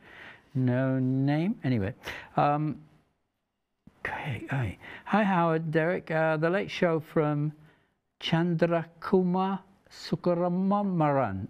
No 0.55 0.99
name, 0.99 1.55
anyway. 1.63 1.93
Um, 2.37 2.77
okay, 4.05 4.43
okay. 4.45 4.77
Hi, 5.05 5.23
Howard, 5.23 5.71
Derek. 5.71 6.11
Uh, 6.11 6.37
the 6.37 6.49
Late 6.49 6.69
Show 6.69 6.99
from 6.99 7.51
Chandrakumar 8.19 9.59
Sukaramaran. 9.91 11.47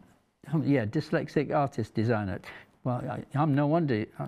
Um, 0.52 0.64
Yeah, 0.66 0.86
dyslexic 0.86 1.54
artist 1.54 1.94
designer. 1.94 2.40
Well, 2.84 3.02
I, 3.10 3.24
I'm 3.38 3.56
no 3.56 3.68
wonder 3.68 4.06
uh, 4.20 4.28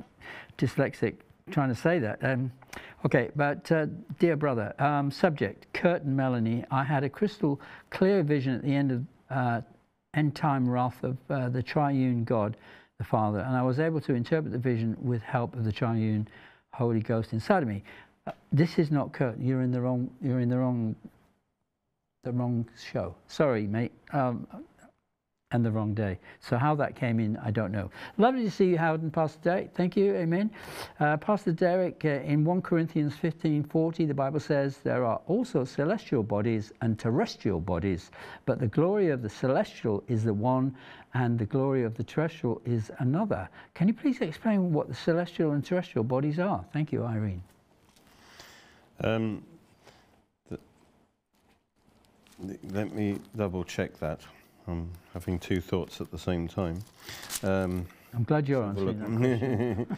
dyslexic 0.57 1.15
trying 1.51 1.69
to 1.69 1.75
say 1.75 1.99
that. 1.99 2.23
Um, 2.23 2.51
okay, 3.05 3.29
but 3.35 3.71
uh, 3.71 3.87
dear 4.17 4.35
brother, 4.35 4.73
um, 4.79 5.11
subject 5.11 5.71
Kurt 5.73 6.03
and 6.03 6.15
Melanie. 6.15 6.63
I 6.71 6.83
had 6.83 7.03
a 7.03 7.09
crystal 7.09 7.59
clear 7.89 8.23
vision 8.23 8.55
at 8.55 8.63
the 8.63 8.73
end 8.73 8.91
of 8.91 9.03
uh, 9.29 9.61
end 10.13 10.35
time 10.35 10.67
wrath 10.67 11.03
of 11.03 11.17
uh, 11.29 11.49
the 11.49 11.61
triune 11.61 12.23
God, 12.23 12.57
the 12.97 13.03
Father, 13.03 13.39
and 13.39 13.55
I 13.55 13.61
was 13.61 13.79
able 13.79 14.01
to 14.01 14.13
interpret 14.13 14.51
the 14.51 14.57
vision 14.57 14.95
with 15.01 15.21
help 15.21 15.55
of 15.55 15.65
the 15.65 15.71
triune 15.71 16.27
Holy 16.73 17.01
Ghost 17.01 17.33
inside 17.33 17.61
of 17.61 17.69
me. 17.69 17.83
Uh, 18.25 18.31
this 18.51 18.79
is 18.79 18.89
not 18.89 19.13
Kurt. 19.13 19.37
You're 19.39 19.61
in 19.61 19.71
the 19.71 19.81
wrong. 19.81 20.09
You're 20.21 20.39
in 20.39 20.49
the 20.49 20.57
wrong. 20.57 20.95
The 22.23 22.31
wrong 22.31 22.67
show. 22.91 23.13
Sorry, 23.27 23.67
mate. 23.67 23.91
Um, 24.11 24.47
and 25.55 25.65
the 25.65 25.71
wrong 25.71 25.93
day. 25.93 26.19
So 26.41 26.57
how 26.57 26.75
that 26.75 26.95
came 26.95 27.19
in, 27.19 27.37
I 27.37 27.49
don't 27.49 27.71
know. 27.71 27.89
Lovely 28.17 28.43
to 28.43 28.51
see 28.51 28.65
you, 28.65 28.77
Howard 28.77 29.01
and 29.01 29.11
Pastor 29.11 29.39
Derek. 29.41 29.71
Thank 29.73 29.95
you. 29.95 30.13
Amen. 30.13 30.51
Uh, 30.99 31.15
Pastor 31.15 31.53
Derek, 31.53 32.03
uh, 32.03 32.09
in 32.31 32.43
1 32.43 32.61
Corinthians 32.61 33.15
15:40, 33.15 34.05
the 34.05 34.13
Bible 34.13 34.41
says 34.41 34.79
there 34.79 35.05
are 35.05 35.21
also 35.27 35.63
celestial 35.63 36.23
bodies 36.23 36.73
and 36.81 36.99
terrestrial 36.99 37.61
bodies, 37.61 38.11
but 38.45 38.59
the 38.59 38.67
glory 38.67 39.09
of 39.09 39.21
the 39.21 39.29
celestial 39.29 40.03
is 40.09 40.25
the 40.25 40.33
one, 40.33 40.75
and 41.13 41.39
the 41.39 41.45
glory 41.45 41.83
of 41.83 41.95
the 41.95 42.03
terrestrial 42.03 42.61
is 42.65 42.91
another. 42.99 43.47
Can 43.73 43.87
you 43.87 43.93
please 43.93 44.19
explain 44.19 44.73
what 44.73 44.89
the 44.89 44.93
celestial 44.93 45.53
and 45.53 45.63
terrestrial 45.63 46.03
bodies 46.03 46.37
are? 46.37 46.65
Thank 46.73 46.91
you, 46.91 47.05
Irene. 47.05 47.41
Um, 48.99 49.41
let 52.71 52.93
me 52.93 53.19
double 53.37 53.63
check 53.63 53.97
that. 53.99 54.19
I'm 54.67 54.89
having 55.13 55.39
two 55.39 55.62
thoughts 55.62 56.01
at 56.01 56.12
the 56.12 56.17
same 56.17 56.47
time. 56.47 56.80
Um, 57.43 57.86
I'm 58.13 58.23
glad 58.23 58.47
you're 58.47 58.63
answering 58.63 58.99
that. 58.99 59.88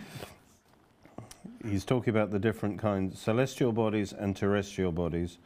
He's 1.66 1.86
talking 1.86 2.12
about 2.12 2.32
the 2.32 2.40
different 2.40 2.80
kinds, 2.80 3.20
celestial 3.20 3.72
bodies 3.72 4.14
and 4.14 4.36
terrestrial 4.36 4.92
bodies. 4.92 5.38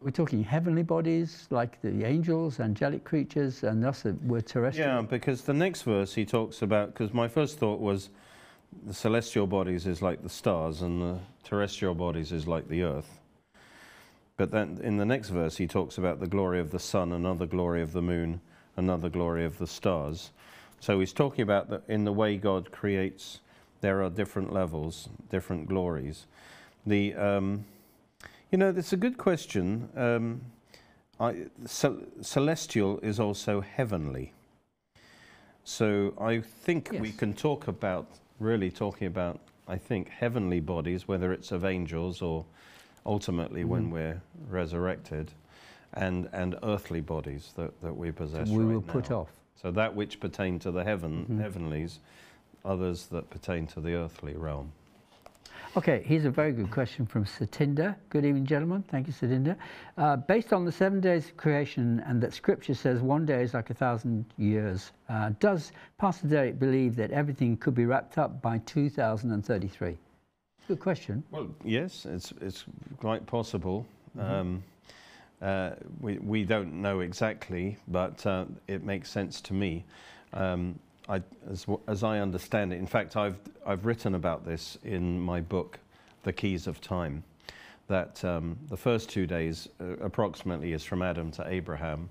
We're 0.00 0.10
talking 0.10 0.42
heavenly 0.42 0.82
bodies 0.82 1.46
like 1.50 1.80
the 1.80 2.04
angels, 2.04 2.58
angelic 2.58 3.04
creatures, 3.04 3.62
and 3.62 3.82
thus 3.82 4.04
uh, 4.04 4.14
we're 4.22 4.40
terrestrial. 4.40 4.88
Yeah, 4.88 5.02
because 5.02 5.42
the 5.42 5.54
next 5.54 5.82
verse 5.82 6.14
he 6.14 6.24
talks 6.24 6.62
about, 6.62 6.92
because 6.92 7.14
my 7.14 7.28
first 7.28 7.58
thought 7.58 7.78
was 7.80 8.10
the 8.86 8.94
celestial 8.94 9.46
bodies 9.46 9.86
is 9.86 10.02
like 10.02 10.22
the 10.22 10.28
stars 10.28 10.82
and 10.82 11.00
the 11.00 11.18
terrestrial 11.44 11.94
bodies 11.94 12.32
is 12.32 12.48
like 12.48 12.68
the 12.68 12.82
earth. 12.82 13.20
But 14.36 14.50
then 14.50 14.80
in 14.82 14.96
the 14.96 15.04
next 15.04 15.28
verse 15.28 15.56
he 15.56 15.66
talks 15.66 15.98
about 15.98 16.20
the 16.20 16.26
glory 16.26 16.60
of 16.60 16.70
the 16.70 16.78
sun, 16.78 17.12
another 17.12 17.46
glory 17.46 17.82
of 17.82 17.92
the 17.92 18.02
moon, 18.02 18.40
another 18.76 19.08
glory 19.08 19.44
of 19.44 19.58
the 19.58 19.66
stars. 19.66 20.30
So 20.80 20.98
he's 20.98 21.12
talking 21.12 21.42
about 21.42 21.70
that 21.70 21.82
in 21.88 22.04
the 22.04 22.12
way 22.12 22.36
God 22.36 22.72
creates, 22.72 23.40
there 23.82 24.02
are 24.02 24.10
different 24.10 24.52
levels, 24.52 25.08
different 25.30 25.68
glories. 25.68 26.26
The, 26.86 27.14
um, 27.14 27.64
you 28.50 28.58
know, 28.58 28.72
that's 28.72 28.92
a 28.92 28.96
good 28.96 29.18
question. 29.18 29.88
Um, 29.96 30.40
I, 31.20 31.46
cel- 31.66 32.02
celestial 32.20 32.98
is 33.00 33.20
also 33.20 33.60
heavenly. 33.60 34.32
So 35.64 36.14
I 36.20 36.40
think 36.40 36.90
we 36.98 37.12
can 37.12 37.34
talk 37.34 37.68
about, 37.68 38.08
really 38.40 38.70
talking 38.70 39.06
about, 39.06 39.38
I 39.68 39.76
think, 39.76 40.08
heavenly 40.08 40.58
bodies, 40.58 41.06
whether 41.06 41.32
it's 41.32 41.52
of 41.52 41.64
angels 41.64 42.22
or 42.22 42.44
ultimately 43.06 43.64
when 43.64 43.84
Mm-hmm. 43.84 43.92
we're 43.92 44.22
resurrected, 44.48 45.32
and, 45.94 46.28
and 46.32 46.56
earthly 46.62 47.00
bodies 47.00 47.52
that, 47.56 47.78
that 47.82 47.94
we 47.94 48.10
possess. 48.12 48.48
we 48.48 48.64
right 48.64 48.74
will 48.74 48.82
put 48.82 49.10
off. 49.10 49.28
So 49.60 49.70
that 49.72 49.94
which 49.94 50.20
pertain 50.20 50.58
to 50.60 50.70
the 50.70 50.82
heaven, 50.84 51.26
Mhm. 51.30 51.40
heavenlies, 51.40 52.00
others 52.64 53.06
that 53.08 53.28
pertain 53.30 53.66
to 53.68 53.80
the 53.80 53.94
earthly 53.94 54.34
realm. 54.36 54.72
Okay, 55.74 56.02
here's 56.04 56.26
a 56.26 56.30
very 56.30 56.52
good 56.52 56.70
question 56.70 57.06
from 57.06 57.24
Satinda. 57.24 57.96
Good 58.10 58.24
evening, 58.26 58.44
gentlemen. 58.44 58.82
Thank 58.88 59.06
you, 59.06 59.12
Satinda. 59.14 59.56
Uh, 59.96 60.16
based 60.16 60.52
on 60.52 60.64
the 60.66 60.72
seven 60.72 61.00
days 61.00 61.28
of 61.28 61.36
creation 61.38 62.00
and 62.06 62.20
that 62.22 62.34
scripture 62.34 62.74
says 62.74 63.00
one 63.00 63.24
day 63.24 63.42
is 63.42 63.54
like 63.54 63.70
a 63.70 63.74
thousand 63.74 64.26
years, 64.36 64.92
uh, 65.08 65.30
does 65.40 65.72
Pastor 65.96 66.26
Derek 66.28 66.58
believe 66.58 66.94
that 66.96 67.10
everything 67.10 67.56
could 67.56 67.74
be 67.74 67.86
wrapped 67.86 68.18
up 68.18 68.42
by 68.42 68.58
2033? 68.58 69.96
Good 70.68 70.80
question. 70.80 71.22
Well, 71.30 71.48
yes, 71.64 72.06
it's 72.06 72.32
it's 72.40 72.64
quite 72.98 73.26
possible. 73.26 73.86
Mhm. 74.16 74.30
Um, 74.30 74.62
uh, 75.40 75.70
we 76.00 76.18
we 76.18 76.44
don't 76.44 76.80
know 76.80 77.00
exactly, 77.00 77.76
but 77.88 78.24
uh, 78.26 78.44
it 78.68 78.84
makes 78.84 79.10
sense 79.10 79.40
to 79.42 79.54
me. 79.54 79.84
Um, 80.32 80.78
I, 81.08 81.20
as 81.50 81.66
as 81.88 82.02
I 82.04 82.20
understand 82.20 82.72
it, 82.72 82.76
in 82.76 82.86
fact, 82.86 83.16
I've 83.16 83.38
I've 83.66 83.84
written 83.86 84.14
about 84.14 84.44
this 84.46 84.78
in 84.84 85.20
my 85.20 85.40
book, 85.40 85.78
The 86.22 86.32
Keys 86.32 86.66
of 86.66 86.80
Time. 86.80 87.24
That 87.88 88.24
um, 88.24 88.56
the 88.68 88.76
first 88.76 89.10
two 89.10 89.26
days, 89.26 89.68
uh, 89.80 89.96
approximately, 90.00 90.72
is 90.72 90.84
from 90.84 91.02
Adam 91.02 91.30
to 91.32 91.46
Abraham. 91.48 92.08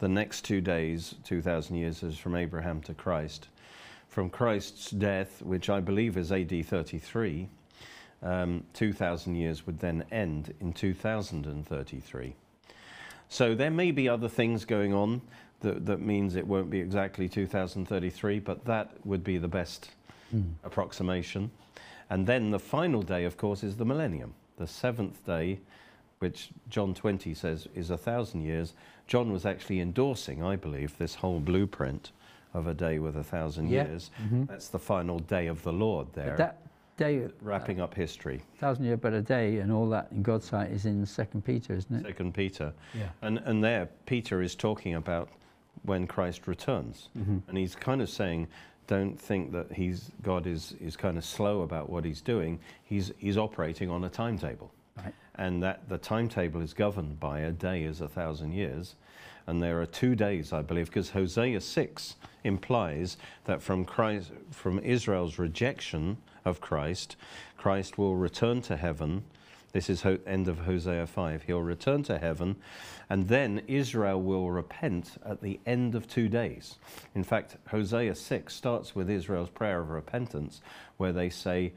The 0.00 0.08
next 0.08 0.44
two 0.44 0.60
days, 0.60 1.14
two 1.24 1.40
thousand 1.40 1.76
years, 1.76 2.02
is 2.02 2.18
from 2.18 2.34
Abraham 2.34 2.80
to 2.82 2.94
Christ. 2.94 3.48
from 4.08 4.28
Christ's 4.28 4.90
death, 4.90 5.40
which 5.42 5.70
I 5.70 5.80
believe 5.80 6.18
is 6.18 6.30
AD 6.32 6.66
33, 6.66 7.48
um, 8.22 8.64
2,000 8.74 9.34
years 9.34 9.66
would 9.66 9.78
then 9.80 10.04
end 10.12 10.54
in 10.60 10.72
2033. 10.72 12.34
So 13.28 13.54
there 13.54 13.70
may 13.70 13.90
be 13.90 14.08
other 14.08 14.28
things 14.28 14.64
going 14.64 14.92
on 14.92 15.22
that, 15.60 15.86
that 15.86 16.00
means 16.00 16.36
it 16.36 16.46
won't 16.46 16.70
be 16.70 16.80
exactly 16.80 17.28
2033, 17.28 18.40
but 18.40 18.64
that 18.64 18.90
would 19.04 19.24
be 19.24 19.38
the 19.38 19.48
best 19.48 19.90
Mm. 20.34 20.52
approximation. 20.64 21.50
And 22.08 22.26
then 22.26 22.50
the 22.52 22.58
final 22.58 23.02
day, 23.02 23.24
of 23.24 23.36
course, 23.36 23.62
is 23.62 23.76
the 23.76 23.84
millennium, 23.84 24.32
the 24.56 24.66
seventh 24.66 25.24
day, 25.26 25.60
which 26.20 26.48
John 26.70 26.94
20 26.94 27.34
says 27.34 27.68
is 27.74 27.90
a 27.90 27.98
thousand 27.98 28.40
years. 28.42 28.72
John 29.06 29.30
was 29.30 29.44
actually 29.44 29.80
endorsing, 29.80 30.42
I 30.42 30.56
believe, 30.56 30.96
this 30.96 31.16
whole 31.16 31.38
blueprint 31.40 32.12
of 32.54 32.66
a 32.66 32.72
day 32.72 32.98
with 32.98 33.14
a 33.16 33.22
thousand 33.24 33.68
Yeah. 33.68 33.84
years. 33.88 34.10
Mhm. 34.22 34.46
That's 34.46 34.68
the 34.68 34.78
final 34.78 35.18
day 35.18 35.48
of 35.48 35.62
the 35.64 35.72
Lord 35.72 36.12
there, 36.14 36.30
But 36.30 36.36
that 36.38 36.56
day, 36.96 37.28
wrapping 37.40 37.80
up 37.80 37.94
history. 37.94 38.42
thousand 38.58 38.84
year 38.84 38.96
but 38.96 39.12
a 39.12 39.22
day, 39.22 39.58
and 39.58 39.72
all 39.72 39.88
that 39.90 40.08
in 40.12 40.22
God's 40.22 40.48
sight 40.48 40.70
is 40.70 40.86
in 40.86 41.04
Second 41.06 41.44
Peter, 41.44 41.74
isn't 41.74 41.94
it? 41.94 42.02
Second 42.06 42.34
Peter. 42.34 42.72
Yeah. 42.94 43.08
And, 43.22 43.38
and 43.38 43.62
there, 43.62 43.88
Peter 44.06 44.42
is 44.42 44.54
talking 44.54 44.94
about 44.94 45.28
when 45.82 46.06
Christ 46.06 46.46
returns. 46.46 47.08
Mm-hmm. 47.18 47.38
And 47.48 47.58
he's 47.58 47.74
kind 47.74 48.00
of 48.02 48.08
saying, 48.08 48.48
don't 48.86 49.18
think 49.18 49.52
that 49.52 49.72
he's, 49.72 50.10
God 50.22 50.46
is, 50.46 50.74
is 50.80 50.96
kind 50.96 51.16
of 51.16 51.24
slow 51.24 51.62
about 51.62 51.88
what 51.88 52.04
he's 52.04 52.20
doing. 52.20 52.58
He's, 52.84 53.12
he's 53.18 53.38
operating 53.38 53.90
on 53.90 54.04
a 54.04 54.08
timetable. 54.08 54.72
Right. 54.96 55.14
And 55.36 55.62
that 55.62 55.88
the 55.88 55.98
timetable 55.98 56.60
is 56.60 56.74
governed 56.74 57.18
by 57.18 57.40
a 57.40 57.52
day 57.52 57.84
is 57.84 58.00
a 58.00 58.08
thousand 58.08 58.52
years. 58.52 58.96
And 59.46 59.62
there 59.62 59.80
are 59.80 59.86
two 59.86 60.14
days, 60.14 60.52
I 60.52 60.62
believe, 60.62 60.86
because 60.86 61.10
Hosea 61.10 61.60
6 61.60 62.16
implies 62.44 63.16
that 63.44 63.62
from, 63.62 63.84
Christ, 63.84 64.30
from 64.50 64.78
Israel's 64.80 65.38
rejection 65.38 66.16
of 66.44 66.60
Christ, 66.60 67.16
Christ 67.56 67.98
will 67.98 68.16
return 68.16 68.60
to 68.62 68.76
heaven. 68.76 69.24
This 69.72 69.88
is 69.88 70.04
end 70.26 70.48
of 70.48 70.58
Hosea 70.58 71.06
5. 71.06 71.44
He'll 71.44 71.62
return 71.62 72.02
to 72.04 72.18
heaven, 72.18 72.56
and 73.08 73.28
then 73.28 73.62
Israel 73.66 74.20
will 74.20 74.50
repent 74.50 75.12
at 75.24 75.40
the 75.40 75.60
end 75.64 75.94
of 75.94 76.06
two 76.06 76.28
days. 76.28 76.78
In 77.14 77.24
fact, 77.24 77.56
Hosea 77.68 78.14
6 78.14 78.54
starts 78.54 78.94
with 78.94 79.08
Israel's 79.08 79.48
prayer 79.48 79.80
of 79.80 79.90
repentance, 79.90 80.60
where 80.98 81.12
they 81.12 81.30
say, 81.30 81.72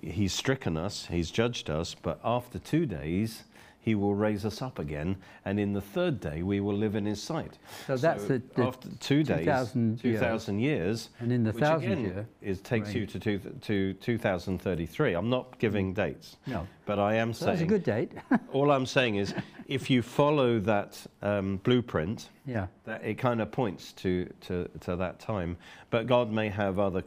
He's 0.00 0.32
stricken 0.32 0.76
us, 0.76 1.06
He's 1.06 1.30
judged 1.30 1.70
us, 1.70 1.94
but 1.94 2.18
after 2.24 2.58
two 2.58 2.86
days, 2.86 3.44
He 3.82 3.96
will 3.96 4.14
raise 4.14 4.44
us 4.44 4.62
up 4.62 4.78
again, 4.78 5.16
and 5.44 5.58
in 5.58 5.72
the 5.72 5.80
third 5.80 6.20
day, 6.20 6.44
we 6.44 6.60
will 6.60 6.76
live 6.76 6.94
in 6.94 7.04
His 7.04 7.20
sight. 7.20 7.58
So 7.88 7.96
that's 7.96 8.26
the- 8.26 8.40
the 8.54 8.62
after 8.62 8.88
two 9.00 9.24
days, 9.24 9.38
2000 9.44 10.04
years. 10.04 10.20
2,000 10.20 10.58
years, 10.60 11.08
And 11.18 11.32
in 11.32 11.42
the 11.42 11.52
thousand 11.52 12.00
year 12.04 12.26
is, 12.40 12.60
takes 12.60 12.94
you 12.94 13.06
to, 13.06 13.18
two, 13.18 13.38
to 13.38 13.94
2033. 13.94 15.14
I'm 15.14 15.28
not 15.28 15.58
giving 15.58 15.92
dates, 15.94 16.36
No. 16.46 16.68
but 16.86 17.00
I 17.00 17.14
am 17.16 17.32
So 17.32 17.46
that's 17.46 17.60
a 17.60 17.66
good 17.66 17.82
date. 17.82 18.12
all 18.52 18.70
I'm 18.70 18.86
saying 18.86 19.16
is 19.16 19.34
if 19.66 19.90
you 19.90 20.00
follow 20.00 20.60
that 20.60 21.04
um, 21.20 21.56
blueprint, 21.64 22.28
yeah. 22.46 22.68
that 22.84 23.04
it 23.04 23.14
kind 23.18 23.42
of 23.42 23.50
points 23.50 23.92
to, 23.94 24.32
to, 24.42 24.68
to 24.82 24.94
that 24.94 25.18
time. 25.18 25.56
But 25.90 26.06
God 26.06 26.30
may 26.30 26.50
have 26.50 26.78
other, 26.78 27.02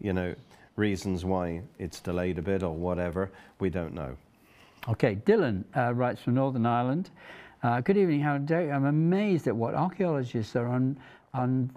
you 0.00 0.12
know, 0.12 0.36
reasons 0.76 1.24
why 1.24 1.62
it's 1.80 1.98
delayed 1.98 2.38
a 2.38 2.42
bit 2.42 2.62
or 2.62 2.76
whatever. 2.76 3.32
We 3.58 3.70
don't 3.70 3.92
know. 3.92 4.16
Okay, 4.88 5.16
Dylan 5.26 5.64
uh, 5.76 5.92
writes 5.92 6.22
from 6.22 6.34
Northern 6.34 6.64
Ireland. 6.64 7.10
Uh, 7.64 7.80
good 7.80 7.96
evening, 7.96 8.20
Howard. 8.20 8.52
I'm 8.52 8.84
amazed 8.84 9.48
at 9.48 9.56
what 9.56 9.74
archaeologists 9.74 10.54
are 10.54 10.68
un, 10.68 10.96
un, 11.34 11.68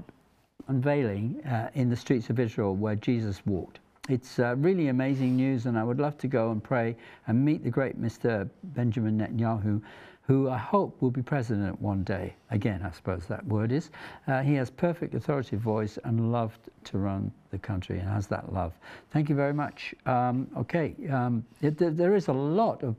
unveiling 0.68 1.44
uh, 1.44 1.72
in 1.74 1.90
the 1.90 1.96
streets 1.96 2.30
of 2.30 2.40
Israel 2.40 2.76
where 2.76 2.94
Jesus 2.94 3.44
walked. 3.48 3.80
It's 4.10 4.38
uh, 4.38 4.56
really 4.60 4.90
amazing 4.90 5.36
news, 5.36 5.66
and 5.66 5.76
I 5.76 5.84
would 5.84 6.00
love 6.00 6.20
to 6.20 6.28
go 6.28 6.52
and 6.52 6.64
pray 6.64 6.96
and 7.26 7.44
meet 7.44 7.64
the 7.64 7.72
great 7.72 8.00
Mr. 8.00 8.48
Benjamin 8.64 9.18
Netanyahu, 9.18 9.82
who 10.30 10.48
I 10.48 10.60
hope 10.60 11.02
will 11.02 11.10
be 11.10 11.24
president 11.24 11.82
one 11.82 12.04
day. 12.04 12.36
Again, 12.52 12.84
I 12.86 12.92
suppose 12.92 13.26
that 13.30 13.44
word 13.48 13.72
is. 13.72 13.90
Uh, 14.28 14.44
he 14.44 14.54
has 14.54 14.70
perfect 14.70 15.16
authoritative 15.16 15.60
voice 15.60 15.98
and 16.04 16.32
loved 16.32 16.70
to 16.84 17.00
run 17.00 17.32
the 17.50 17.58
country 17.58 17.98
and 17.98 18.08
has 18.08 18.28
that 18.28 18.54
love. 18.54 18.74
Thank 19.10 19.28
you 19.30 19.36
very 19.36 19.56
much. 19.56 19.96
Um, 20.06 20.48
okay, 20.56 20.94
um, 21.12 21.44
it, 21.64 21.80
there, 21.80 21.90
there 21.90 22.16
is 22.16 22.28
a 22.28 22.34
lot 22.34 22.84
of 22.84 22.96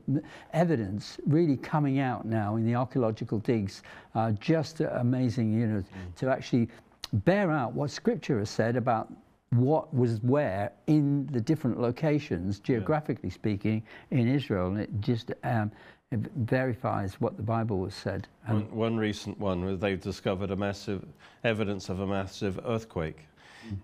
evidence 0.51 1.19
really 1.25 1.55
coming 1.55 1.99
out 1.99 2.25
now 2.25 2.57
in 2.57 2.65
the 2.65 2.75
archaeological 2.75 3.39
digs. 3.39 3.81
Uh, 4.13 4.31
just 4.31 4.81
amazing, 4.81 5.53
you 5.53 5.67
know, 5.67 5.83
to 6.17 6.29
actually 6.29 6.67
bear 7.13 7.49
out 7.49 7.71
what 7.71 7.91
Scripture 7.91 8.39
has 8.39 8.49
said 8.49 8.75
about 8.75 9.07
what 9.51 9.93
was 9.93 10.19
where 10.21 10.73
in 10.87 11.27
the 11.27 11.39
different 11.39 11.79
locations, 11.79 12.59
geographically 12.59 13.29
speaking, 13.29 13.83
in 14.09 14.27
Israel, 14.27 14.67
and 14.67 14.81
it 14.81 14.89
just 14.99 15.31
um, 15.45 15.71
it 16.11 16.19
verifies 16.35 17.21
what 17.21 17.37
the 17.37 17.43
Bible 17.43 17.85
has 17.85 17.95
said. 17.95 18.27
One, 18.45 18.75
one 18.75 18.97
recent 18.97 19.39
one 19.39 19.63
was 19.63 19.79
they've 19.79 19.99
discovered 19.99 20.51
a 20.51 20.55
massive 20.55 21.05
evidence 21.43 21.89
of 21.89 22.01
a 22.01 22.07
massive 22.07 22.59
earthquake 22.65 23.25
hmm. 23.67 23.75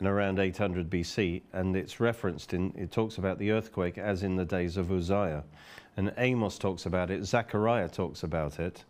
in 0.00 0.06
around 0.06 0.38
800 0.38 0.88
BC, 0.88 1.42
and 1.52 1.76
it's 1.76 2.00
referenced 2.00 2.54
in 2.54 2.72
it 2.76 2.90
talks 2.90 3.18
about 3.18 3.38
the 3.38 3.50
earthquake 3.50 3.98
as 3.98 4.22
in 4.22 4.36
the 4.36 4.46
days 4.46 4.78
of 4.78 4.90
Uzziah, 4.90 5.44
and 5.98 6.12
Amos 6.16 6.58
talks 6.58 6.86
about 6.86 7.10
it. 7.10 7.24
Zechariah 7.24 7.88
talks 7.88 8.22
about 8.22 8.58
it 8.58 8.84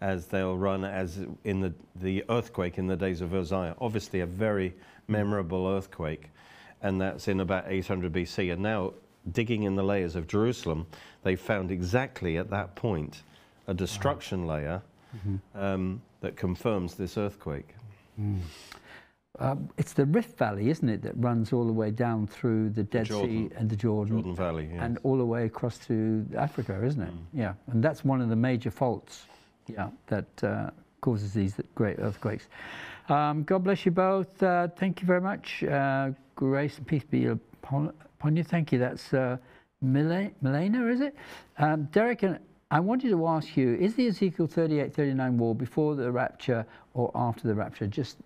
as 0.00 0.26
they'll 0.26 0.56
run 0.56 0.84
as 0.84 1.20
in 1.44 1.60
the 1.60 1.72
the 1.94 2.24
earthquake 2.28 2.78
in 2.78 2.88
the 2.88 2.96
days 2.96 3.20
of 3.20 3.34
Uzziah. 3.34 3.76
Obviously, 3.80 4.20
a 4.20 4.26
very 4.26 4.74
memorable 5.06 5.68
earthquake, 5.68 6.30
and 6.82 7.00
that's 7.00 7.28
in 7.28 7.38
about 7.38 7.64
800 7.68 8.12
BC. 8.12 8.52
And 8.52 8.62
now, 8.62 8.94
digging 9.30 9.64
in 9.64 9.76
the 9.76 9.82
layers 9.82 10.16
of 10.16 10.26
Jerusalem, 10.26 10.86
they 11.22 11.36
found 11.36 11.70
exactly 11.70 12.38
at 12.38 12.50
that 12.50 12.74
point 12.74 13.22
a 13.66 13.74
destruction 13.74 14.46
layer 14.46 14.82
um, 15.54 16.00
that 16.20 16.36
confirms 16.36 16.94
this 16.94 17.16
earthquake. 17.16 17.74
uh, 19.38 19.56
it's 19.76 19.92
the 19.92 20.06
Rift 20.06 20.36
Valley, 20.38 20.70
isn't 20.70 20.88
it, 20.88 21.02
that 21.02 21.12
runs 21.16 21.52
all 21.52 21.66
the 21.66 21.72
way 21.72 21.90
down 21.90 22.26
through 22.26 22.70
the 22.70 22.82
Dead 22.82 23.06
Sea 23.08 23.50
and 23.56 23.68
the 23.68 23.76
Jordan, 23.76 24.16
Jordan 24.16 24.34
Valley. 24.36 24.68
Yes. 24.72 24.82
and 24.82 24.98
all 25.02 25.16
the 25.18 25.24
way 25.24 25.44
across 25.46 25.78
to 25.86 26.26
Africa, 26.36 26.80
isn't 26.84 27.02
it? 27.02 27.12
Yeah, 27.32 27.54
and 27.68 27.82
that's 27.82 28.04
one 28.04 28.20
of 28.20 28.28
the 28.28 28.36
major 28.36 28.70
faults, 28.70 29.26
yeah, 29.66 29.88
that 30.08 30.44
uh, 30.44 30.70
causes 31.00 31.32
these 31.32 31.54
great 31.74 31.98
earthquakes. 31.98 32.46
Um, 33.08 33.42
God 33.44 33.64
bless 33.64 33.84
you 33.84 33.92
both. 33.92 34.42
Uh, 34.42 34.68
thank 34.68 35.00
you 35.00 35.06
very 35.06 35.20
much. 35.20 35.64
Uh, 35.64 36.10
grace 36.36 36.78
and 36.78 36.86
peace 36.86 37.04
be 37.04 37.26
upon, 37.26 37.92
upon 38.18 38.36
you. 38.36 38.44
Thank 38.44 38.72
you. 38.72 38.78
That's 38.78 39.12
uh, 39.12 39.36
Milena, 39.82 40.86
is 40.88 41.00
it? 41.00 41.16
Um, 41.58 41.84
Derek, 41.84 42.22
and 42.22 42.38
I 42.70 42.80
wanted 42.80 43.10
to 43.10 43.26
ask 43.26 43.56
you: 43.56 43.76
Is 43.76 43.94
the 43.94 44.08
Ezekiel 44.08 44.46
38, 44.46 44.94
39 44.94 45.38
war 45.38 45.54
before 45.54 45.94
the 45.94 46.10
rapture 46.12 46.66
or 46.92 47.10
after 47.14 47.48
the 47.48 47.54
rapture? 47.54 47.86
Just 47.86 48.18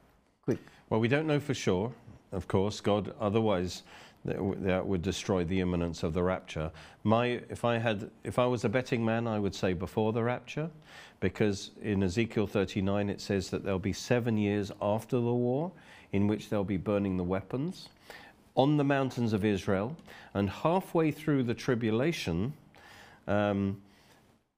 quick. 0.42 0.58
Well, 0.90 1.00
we 1.00 1.08
don't 1.08 1.26
know 1.26 1.38
for 1.38 1.54
sure, 1.54 1.92
of 2.32 2.48
course. 2.48 2.80
God, 2.80 3.14
otherwise, 3.20 3.84
that, 4.24 4.84
would 4.84 5.02
destroy 5.02 5.44
the 5.44 5.60
imminence 5.60 6.02
of 6.02 6.12
the 6.12 6.22
rapture. 6.22 6.72
My, 7.04 7.40
if 7.48 7.64
I 7.64 7.78
had, 7.78 8.10
if 8.24 8.38
I 8.38 8.46
was 8.46 8.64
a 8.64 8.68
betting 8.68 9.04
man, 9.04 9.28
I 9.28 9.38
would 9.38 9.54
say 9.54 9.74
before 9.74 10.12
the 10.12 10.24
rapture, 10.24 10.70
because 11.20 11.70
in 11.82 12.02
Ezekiel 12.02 12.48
39 12.48 13.10
it 13.10 13.20
says 13.20 13.50
that 13.50 13.62
there'll 13.62 13.78
be 13.78 13.92
seven 13.92 14.36
years 14.36 14.72
after 14.82 15.16
the 15.16 15.34
war, 15.34 15.70
in 16.12 16.26
which 16.26 16.48
they'll 16.48 16.64
be 16.64 16.78
burning 16.78 17.16
the 17.16 17.24
weapons 17.24 17.90
on 18.56 18.76
the 18.76 18.84
mountains 18.84 19.32
of 19.32 19.44
Israel, 19.44 19.96
and 20.32 20.48
halfway 20.48 21.10
through 21.10 21.42
the 21.42 21.54
tribulation. 21.54 22.52
Um, 23.26 23.80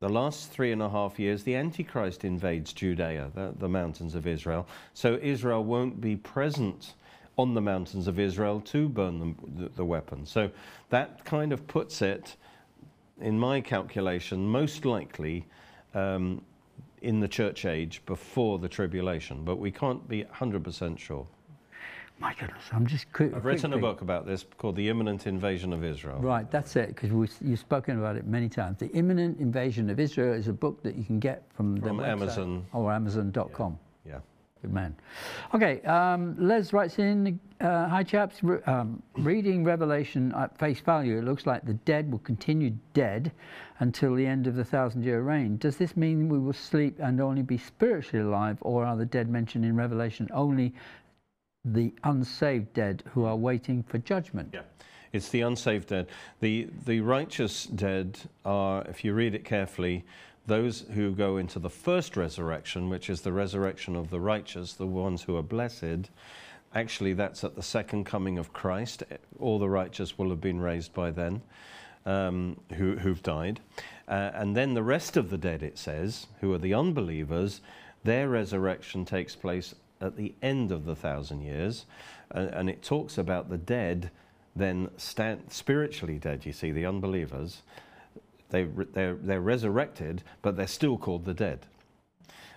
the 0.00 0.08
last 0.10 0.50
three 0.50 0.72
and 0.72 0.82
a 0.82 0.90
half 0.90 1.18
years, 1.18 1.42
the 1.44 1.54
Antichrist 1.54 2.24
invades 2.24 2.74
Judea, 2.74 3.30
the, 3.34 3.54
the 3.58 3.68
mountains 3.68 4.14
of 4.14 4.26
Israel. 4.26 4.68
So 4.92 5.18
Israel 5.22 5.64
won't 5.64 6.02
be 6.02 6.16
present 6.16 6.92
on 7.38 7.54
the 7.54 7.60
mountains 7.60 8.06
of 8.06 8.18
Israel 8.18 8.60
to 8.60 8.88
burn 8.88 9.36
the, 9.56 9.68
the 9.70 9.84
weapons. 9.84 10.30
So 10.30 10.50
that 10.90 11.24
kind 11.24 11.52
of 11.52 11.66
puts 11.66 12.02
it, 12.02 12.36
in 13.20 13.38
my 13.38 13.60
calculation, 13.60 14.46
most 14.46 14.84
likely 14.84 15.46
um, 15.94 16.42
in 17.02 17.20
the 17.20 17.28
church 17.28 17.64
age 17.64 18.02
before 18.06 18.58
the 18.58 18.68
tribulation. 18.68 19.44
But 19.44 19.56
we 19.56 19.70
can't 19.70 20.06
be 20.08 20.24
100% 20.24 20.98
sure. 20.98 21.26
My 22.18 22.32
goodness, 22.34 22.62
I'm 22.72 22.86
just 22.86 23.12
quick. 23.12 23.34
I've 23.34 23.44
written 23.44 23.74
a 23.74 23.78
book 23.78 24.00
about 24.00 24.26
this 24.26 24.46
called 24.56 24.76
The 24.76 24.88
Imminent 24.88 25.26
Invasion 25.26 25.72
of 25.74 25.84
Israel. 25.84 26.18
Right, 26.18 26.50
that's 26.50 26.74
it, 26.76 26.88
because 26.88 27.10
you've 27.42 27.58
spoken 27.58 27.98
about 27.98 28.16
it 28.16 28.26
many 28.26 28.48
times. 28.48 28.78
The 28.78 28.88
Imminent 28.92 29.38
Invasion 29.38 29.90
of 29.90 30.00
Israel 30.00 30.32
is 30.32 30.48
a 30.48 30.52
book 30.52 30.82
that 30.82 30.96
you 30.96 31.04
can 31.04 31.18
get 31.20 31.42
from, 31.54 31.78
From 31.80 32.00
Amazon. 32.00 32.64
or 32.72 32.90
Amazon.com. 32.90 33.78
Yeah. 34.06 34.20
Good 34.62 34.72
man. 34.72 34.96
Okay, 35.54 35.82
um, 35.82 36.34
Les 36.38 36.72
writes 36.72 36.98
in, 36.98 37.38
uh, 37.60 37.86
hi 37.88 38.02
chaps, 38.02 38.42
Re- 38.42 38.62
um, 38.62 39.02
reading 39.18 39.62
Revelation 39.62 40.32
at 40.34 40.58
face 40.58 40.80
value, 40.80 41.18
it 41.18 41.24
looks 41.24 41.44
like 41.46 41.66
the 41.66 41.74
dead 41.74 42.10
will 42.10 42.20
continue 42.20 42.70
dead 42.94 43.30
until 43.80 44.14
the 44.14 44.26
end 44.26 44.46
of 44.46 44.54
the 44.56 44.64
thousand 44.64 45.04
year 45.04 45.20
reign. 45.20 45.58
Does 45.58 45.76
this 45.76 45.94
mean 45.98 46.30
we 46.30 46.38
will 46.38 46.54
sleep 46.54 46.98
and 46.98 47.20
only 47.20 47.42
be 47.42 47.58
spiritually 47.58 48.26
alive, 48.26 48.56
or 48.62 48.86
are 48.86 48.96
the 48.96 49.04
dead 49.04 49.28
mentioned 49.28 49.66
in 49.66 49.76
Revelation 49.76 50.26
only 50.32 50.72
the 51.66 51.92
unsaved 52.04 52.72
dead 52.72 53.02
who 53.12 53.24
are 53.24 53.36
waiting 53.36 53.82
for 53.82 53.98
judgment. 53.98 54.50
Yeah. 54.54 54.60
It's 55.12 55.28
the 55.28 55.40
unsaved 55.40 55.88
dead. 55.88 56.08
The, 56.40 56.68
the 56.84 57.00
righteous 57.00 57.64
dead 57.64 58.18
are, 58.44 58.84
if 58.88 59.04
you 59.04 59.14
read 59.14 59.34
it 59.34 59.44
carefully, 59.44 60.04
those 60.46 60.84
who 60.92 61.12
go 61.12 61.38
into 61.38 61.58
the 61.58 61.70
first 61.70 62.16
resurrection, 62.16 62.88
which 62.88 63.10
is 63.10 63.22
the 63.22 63.32
resurrection 63.32 63.96
of 63.96 64.10
the 64.10 64.20
righteous, 64.20 64.74
the 64.74 64.86
ones 64.86 65.22
who 65.22 65.36
are 65.36 65.42
blessed. 65.42 66.10
Actually, 66.74 67.14
that's 67.14 67.42
at 67.42 67.56
the 67.56 67.62
second 67.62 68.04
coming 68.04 68.38
of 68.38 68.52
Christ. 68.52 69.02
All 69.40 69.58
the 69.58 69.68
righteous 69.68 70.18
will 70.18 70.30
have 70.30 70.40
been 70.40 70.60
raised 70.60 70.92
by 70.92 71.10
then, 71.10 71.42
um, 72.04 72.60
who, 72.74 72.96
who've 72.96 73.22
died. 73.22 73.60
Uh, 74.06 74.30
and 74.34 74.54
then 74.54 74.74
the 74.74 74.82
rest 74.82 75.16
of 75.16 75.30
the 75.30 75.38
dead, 75.38 75.62
it 75.62 75.78
says, 75.78 76.26
who 76.40 76.52
are 76.52 76.58
the 76.58 76.74
unbelievers, 76.74 77.60
their 78.04 78.28
resurrection 78.28 79.04
takes 79.04 79.34
place 79.34 79.74
at 80.00 80.16
the 80.16 80.34
end 80.42 80.72
of 80.72 80.84
the 80.84 80.96
thousand 80.96 81.42
years. 81.42 81.86
Uh, 82.34 82.48
and 82.52 82.68
it 82.68 82.82
talks 82.82 83.18
about 83.18 83.48
the 83.48 83.58
dead 83.58 84.10
then 84.56 84.88
stand 84.96 85.44
spiritually 85.52 86.18
dead, 86.18 86.46
you 86.46 86.52
see, 86.52 86.72
the 86.72 86.86
unbelievers. 86.86 87.62
They, 88.50 88.64
they're, 88.64 89.14
they're 89.14 89.40
resurrected, 89.40 90.22
but 90.42 90.56
they're 90.56 90.66
still 90.66 90.96
called 90.96 91.24
the 91.24 91.34
dead. 91.34 91.66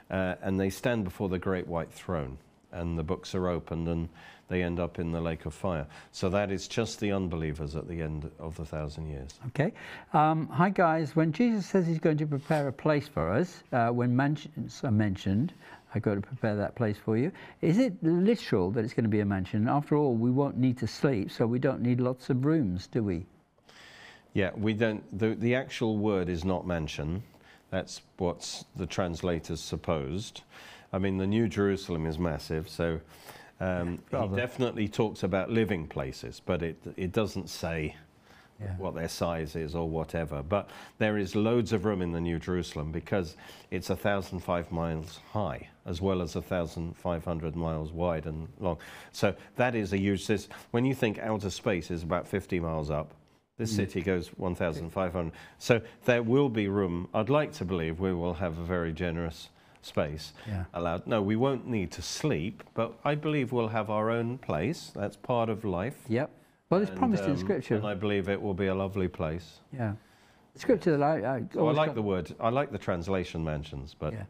Uh, 0.10 0.36
and 0.42 0.60
they 0.60 0.70
stand 0.70 1.04
before 1.04 1.30
the 1.30 1.38
great 1.38 1.68
white 1.68 1.92
throne, 1.92 2.38
and 2.72 2.98
the 2.98 3.04
books 3.04 3.36
are 3.36 3.48
opened, 3.50 3.88
and 3.88 4.10
they 4.48 4.64
end 4.64 4.80
up 4.80 4.98
in 4.98 5.12
the 5.12 5.22
lake 5.22 5.46
of 5.46 5.54
fire. 5.54 5.86
So 6.12 6.30
that 6.30 6.52
is 6.52 6.68
just 6.68 7.00
the 7.00 7.12
unbelievers 7.12 7.76
at 7.76 7.88
the 7.88 8.02
end 8.02 8.32
of 8.40 8.56
the 8.56 8.66
thousand 8.66 9.08
years. 9.08 9.32
Okay. 9.48 9.74
Um, 10.14 10.48
hi, 10.48 10.70
guys. 10.70 11.16
When 11.16 11.32
Jesus 11.32 11.68
says 11.68 11.86
he's 11.86 12.00
going 12.00 12.18
to 12.18 12.26
prepare 12.26 12.68
a 12.68 12.74
place 12.74 13.08
for 13.08 13.32
us, 13.32 13.62
uh, 13.72 13.90
when 13.90 14.16
mansions 14.16 14.82
are 14.84 14.92
mentioned, 14.92 15.54
I 15.94 16.00
go 16.00 16.14
to 16.16 16.22
prepare 16.22 16.56
that 16.56 16.76
place 16.76 16.98
for 16.98 17.18
you. 17.18 17.32
Is 17.62 17.78
it 17.78 17.94
literal 18.04 18.72
that 18.72 18.84
it's 18.84 18.94
going 18.94 19.06
to 19.06 19.10
be 19.10 19.22
a 19.22 19.26
mansion? 19.26 19.68
After 19.68 19.96
all, 19.96 20.14
we 20.14 20.30
won't 20.30 20.58
need 20.58 20.78
to 20.80 20.88
sleep, 20.88 21.32
so 21.32 21.48
we 21.48 21.60
don't 21.60 21.82
need 21.82 22.00
lots 22.00 22.30
of 22.30 22.46
rooms, 22.46 22.88
do 22.88 23.04
we? 23.04 23.26
Yeah, 24.34 24.52
we 24.56 24.74
don't. 24.74 25.04
The, 25.18 25.36
the 25.36 25.56
actual 25.56 25.98
word 25.98 26.30
is 26.30 26.46
not 26.46 26.68
mansion. 26.68 27.24
That's 27.72 28.02
what 28.18 28.64
the 28.76 28.86
translators 28.86 29.62
supposed. 29.62 30.44
I 30.94 31.00
mean, 31.00 31.18
the 31.18 31.28
New 31.28 31.48
Jerusalem 31.48 32.06
is 32.06 32.18
massive, 32.18 32.70
so 32.70 33.00
um, 33.60 34.00
he 34.10 34.28
definitely 34.36 34.88
talks 34.88 35.24
about 35.24 35.52
living 35.52 35.88
places, 35.88 36.42
but 36.44 36.64
it, 36.64 36.78
it 36.98 37.12
doesn't 37.12 37.50
say 37.50 37.96
yeah. 38.62 38.76
what 38.78 38.96
their 38.96 39.08
size 39.08 39.56
is 39.56 39.76
or 39.76 39.90
whatever. 39.90 40.44
But 40.44 40.70
there 40.98 41.18
is 41.18 41.36
loads 41.36 41.74
of 41.74 41.86
room 41.86 42.02
in 42.02 42.12
the 42.12 42.22
New 42.22 42.40
Jerusalem 42.40 42.92
because 42.92 43.36
it's 43.72 43.90
1,005 43.90 44.72
miles 44.72 45.20
high 45.32 45.70
as 45.86 46.02
well 46.02 46.22
as 46.22 46.36
1,500 46.36 47.56
miles 47.56 47.92
wide 47.92 48.26
and 48.26 48.48
long. 48.60 48.78
So 49.12 49.34
that 49.56 49.76
is 49.76 49.92
a 49.94 49.98
huge. 49.98 50.30
When 50.72 50.86
you 50.86 50.94
think 50.94 51.18
outer 51.20 51.50
space 51.50 51.90
is 51.90 52.04
about 52.04 52.28
50 52.28 52.60
miles 52.60 52.92
up, 52.92 53.14
this 53.58 53.74
mm. 53.74 53.78
city 53.78 54.02
goes 54.02 54.28
1,500. 54.38 55.32
So 55.58 55.82
there 56.06 56.24
will 56.24 56.50
be 56.50 56.68
room. 56.68 57.10
I'd 57.14 57.30
like 57.30 57.54
to 57.54 57.66
believe 57.66 58.00
we 58.00 58.14
will 58.14 58.36
have 58.36 58.58
a 58.58 58.64
very 58.64 58.94
generous 58.94 59.50
space 59.82 60.34
yeah. 60.48 60.66
allowed. 60.74 61.08
No, 61.08 61.22
we 61.22 61.36
won't 61.36 61.68
need 61.68 61.92
to 61.94 62.02
sleep, 62.02 62.64
but 62.74 62.94
I 63.04 63.16
believe 63.16 63.52
we'll 63.52 63.70
have 63.70 63.90
our 63.90 64.10
own 64.10 64.38
place. 64.38 64.92
That's 64.96 65.16
part 65.16 65.50
of 65.50 65.66
life. 65.66 65.98
Yep. 66.08 66.30
Well, 66.70 66.82
it's 66.82 66.90
and, 66.90 67.00
promised 67.00 67.24
um, 67.24 67.32
in 67.32 67.38
Scripture. 67.38 67.76
And 67.76 67.88
I 67.88 67.96
believe 67.96 68.30
it 68.30 68.42
will 68.42 68.54
be 68.54 68.68
a 68.68 68.76
lovely 68.76 69.08
place. 69.08 69.60
Yeah. 69.74 69.94
The 70.54 70.60
scripture 70.60 70.98
that 70.98 71.04
I. 71.04 71.38
I, 71.38 71.60
I 71.60 71.72
like 71.72 71.96
the 71.96 72.02
word, 72.02 72.34
I 72.40 72.50
like 72.50 72.72
the 72.72 72.78
translation 72.78 73.44
mentions, 73.44 73.96
but 73.98 74.14
yeah. 74.14 74.24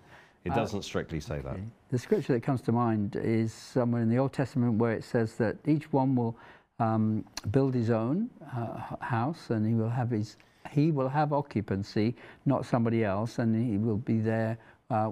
it 0.45 0.52
uh, 0.52 0.56
doesn't 0.56 0.80
uh, 0.80 0.84
strictly 0.84 1.19
say 1.19 1.39
that. 1.41 1.58
The 1.91 1.97
scripture 1.97 2.34
that 2.34 2.43
comes 2.43 2.62
to 2.63 2.71
mind 2.71 3.15
is 3.15 3.54
somewhere 3.54 4.02
in 4.02 4.10
the 4.10 4.17
Old 4.17 4.34
Testament 4.34 4.73
where 4.75 4.93
it 4.93 5.04
says 5.04 5.36
that 5.36 5.58
each 5.65 5.91
one 5.91 6.15
will 6.15 6.38
um, 6.80 7.25
build 7.52 7.73
his 7.73 7.89
own 7.89 8.30
uh, 8.56 8.95
house 9.02 9.49
and 9.49 9.65
he 9.65 9.73
will 9.73 9.89
have 9.89 10.12
his 10.12 10.38
he 10.71 10.91
will 10.91 11.10
have 11.10 11.34
occupancy, 11.34 12.15
not 12.45 12.65
somebody 12.65 13.04
else, 13.04 13.39
and 13.39 13.56
he 13.56 13.78
will 13.78 13.97
be 13.97 14.19
there 14.19 14.58
uh, 14.91 15.12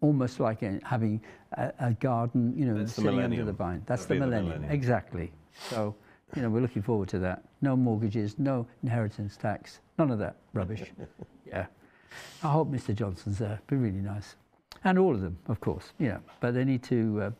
almost 0.00 0.40
like 0.40 0.60
having 0.82 1.20
a, 1.52 1.72
a, 1.80 1.92
garden, 1.92 2.54
you 2.56 2.64
know, 2.64 2.78
That's 2.78 2.94
sitting 2.94 3.20
under 3.20 3.44
the 3.44 3.52
vine. 3.52 3.82
That's 3.84 4.06
the 4.06 4.14
millennium. 4.14 4.44
the 4.44 4.54
millennium. 4.54 4.72
exactly. 4.72 5.32
So, 5.68 5.94
you 6.36 6.42
know, 6.42 6.50
we're 6.50 6.60
looking 6.60 6.82
forward 6.82 7.08
to 7.10 7.18
that. 7.20 7.42
No 7.62 7.76
mortgages, 7.76 8.38
no 8.38 8.66
inheritance 8.82 9.36
tax, 9.36 9.80
none 9.98 10.10
of 10.10 10.18
that 10.18 10.36
rubbish. 10.52 10.84
yeah. 11.46 11.66
I 12.42 12.48
hope 12.48 12.70
Mr. 12.70 12.94
Johnson's 12.94 13.38
there. 13.38 13.60
Be 13.66 13.76
really 13.76 14.00
nice. 14.00 14.36
And 14.84 14.98
all 14.98 15.14
of 15.14 15.20
them, 15.20 15.38
of 15.46 15.60
course, 15.60 15.92
you 15.98 16.08
know, 16.08 16.20
but 16.40 16.54
they 16.54 16.64
need 16.64 16.82
to 16.84 17.22
uh, 17.22 17.30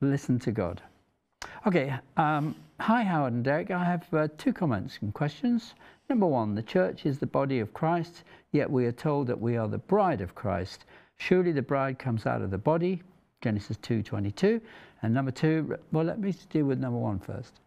listen 0.00 0.38
to 0.40 0.52
God. 0.52 0.82
Okay, 1.66 1.94
um, 2.16 2.54
hi 2.80 3.02
Howard 3.02 3.32
and 3.32 3.44
Derek. 3.44 3.70
I 3.70 3.84
have 3.84 4.06
uh, 4.14 4.28
two 4.38 4.52
comments 4.52 4.98
and 5.02 5.12
questions. 5.12 5.74
Number 6.08 6.26
one, 6.26 6.54
the 6.54 6.62
church 6.62 7.04
is 7.04 7.18
the 7.18 7.26
body 7.26 7.58
of 7.58 7.74
Christ, 7.74 8.22
yet 8.52 8.70
we 8.70 8.86
are 8.86 8.92
told 8.92 9.26
that 9.26 9.40
we 9.40 9.56
are 9.56 9.68
the 9.68 9.78
bride 9.78 10.20
of 10.20 10.34
Christ. 10.34 10.84
Surely 11.18 11.52
the 11.52 11.62
bride 11.62 11.98
comes 11.98 12.26
out 12.26 12.42
of 12.42 12.50
the 12.50 12.58
body, 12.58 13.02
Genesis 13.40 13.76
2.22. 13.78 14.60
And 15.02 15.12
number 15.12 15.30
two, 15.30 15.76
well, 15.92 16.04
let 16.04 16.18
me 16.20 16.34
deal 16.50 16.66
with 16.66 16.78
number 16.78 16.98
one 16.98 17.18
first. 17.18 17.60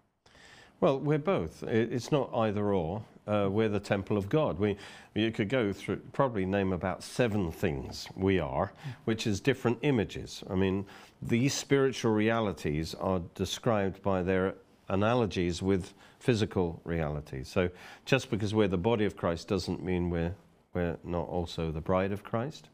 Well, 0.81 0.99
we're 0.99 1.17
both. 1.17 1.63
It's 1.63 2.11
not 2.11 2.29
either 2.33 2.73
or. 2.73 3.03
Uh, 3.27 3.47
we're 3.47 3.69
the 3.69 3.79
temple 3.79 4.17
of 4.17 4.27
God. 4.27 4.57
We, 4.57 4.75
you 5.13 5.31
could 5.31 5.49
go 5.49 5.71
through, 5.71 5.97
probably 6.13 6.45
name 6.45 6.73
about 6.73 7.03
seven 7.03 7.51
things 7.51 8.07
we 8.15 8.39
are, 8.39 8.71
which 9.05 9.27
is 9.27 9.39
different 9.39 9.77
images. 9.83 10.43
I 10.49 10.55
mean, 10.55 10.85
these 11.21 11.53
spiritual 11.53 12.11
realities 12.13 12.95
are 12.95 13.21
described 13.35 14.01
by 14.01 14.23
their 14.23 14.55
analogies 14.87 15.61
with 15.61 15.93
physical 16.19 16.81
realities. 16.85 17.47
So 17.47 17.69
just 18.05 18.31
because 18.31 18.55
we're 18.55 18.67
the 18.67 18.77
body 18.77 19.05
of 19.05 19.15
Christ 19.15 19.47
doesn't 19.47 19.83
mean 19.83 20.09
we're, 20.09 20.33
we're 20.73 20.97
not 21.03 21.27
also 21.27 21.71
the 21.71 21.81
bride 21.81 22.11
of 22.11 22.23
Christ. 22.23 22.69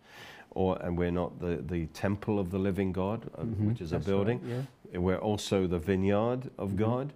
Or, 0.52 0.78
and 0.82 0.98
we're 0.98 1.12
not 1.12 1.38
the, 1.42 1.58
the 1.68 1.88
temple 1.88 2.40
of 2.40 2.50
the 2.50 2.60
living 2.60 2.94
God, 2.94 3.30
uh, 3.38 3.42
mm-hmm, 3.42 3.68
which 3.68 3.82
is 3.82 3.92
a 3.92 4.00
building. 4.00 4.40
Right, 4.42 4.66
yeah. 4.94 5.00
We're 5.00 5.18
also 5.18 5.68
the 5.68 5.80
vineyard 5.80 6.50
of 6.58 6.70
mm-hmm. 6.70 6.78
God. 6.78 7.14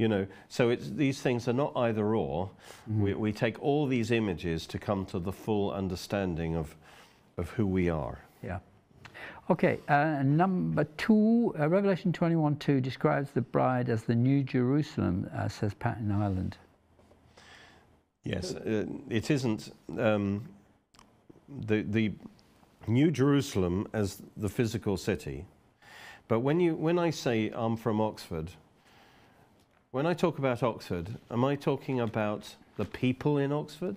You 0.00 0.08
know, 0.08 0.26
so 0.48 0.70
it's, 0.70 0.88
these 0.88 1.20
things 1.20 1.46
are 1.46 1.52
not 1.52 1.72
either 1.76 2.16
or. 2.16 2.48
Mm-hmm. 2.90 3.02
We, 3.02 3.14
we 3.14 3.32
take 3.32 3.62
all 3.62 3.86
these 3.86 4.10
images 4.10 4.66
to 4.68 4.78
come 4.78 5.04
to 5.06 5.18
the 5.18 5.30
full 5.30 5.72
understanding 5.72 6.56
of, 6.56 6.74
of 7.36 7.50
who 7.50 7.66
we 7.66 7.90
are. 7.90 8.18
Yeah. 8.42 8.60
Okay, 9.50 9.78
uh, 9.88 10.22
number 10.22 10.84
two, 10.96 11.54
uh, 11.60 11.68
Revelation 11.68 12.14
21 12.14 12.56
2 12.56 12.80
describes 12.80 13.32
the 13.32 13.42
bride 13.42 13.90
as 13.90 14.04
the 14.04 14.14
New 14.14 14.42
Jerusalem, 14.42 15.28
uh, 15.36 15.48
says 15.48 15.74
Patton 15.74 16.10
Ireland. 16.10 16.56
Yes, 18.24 18.54
uh, 18.54 18.86
it 19.10 19.30
isn't 19.30 19.70
um, 19.98 20.48
the, 21.66 21.82
the 21.82 22.12
New 22.86 23.10
Jerusalem 23.10 23.86
as 23.92 24.22
the 24.34 24.48
physical 24.48 24.96
city. 24.96 25.44
But 26.26 26.40
when, 26.40 26.58
you, 26.58 26.74
when 26.74 26.98
I 26.98 27.10
say 27.10 27.50
I'm 27.54 27.76
from 27.76 28.00
Oxford, 28.00 28.50
when 29.90 30.06
I 30.06 30.14
talk 30.14 30.38
about 30.38 30.62
Oxford, 30.62 31.18
am 31.30 31.44
I 31.44 31.56
talking 31.56 32.00
about 32.00 32.54
the 32.76 32.84
people 32.84 33.38
in 33.38 33.52
Oxford? 33.52 33.96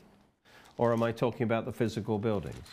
Or 0.78 0.92
am 0.92 1.04
I 1.04 1.12
talking 1.12 1.44
about 1.44 1.66
the 1.66 1.72
physical 1.72 2.18
buildings? 2.18 2.66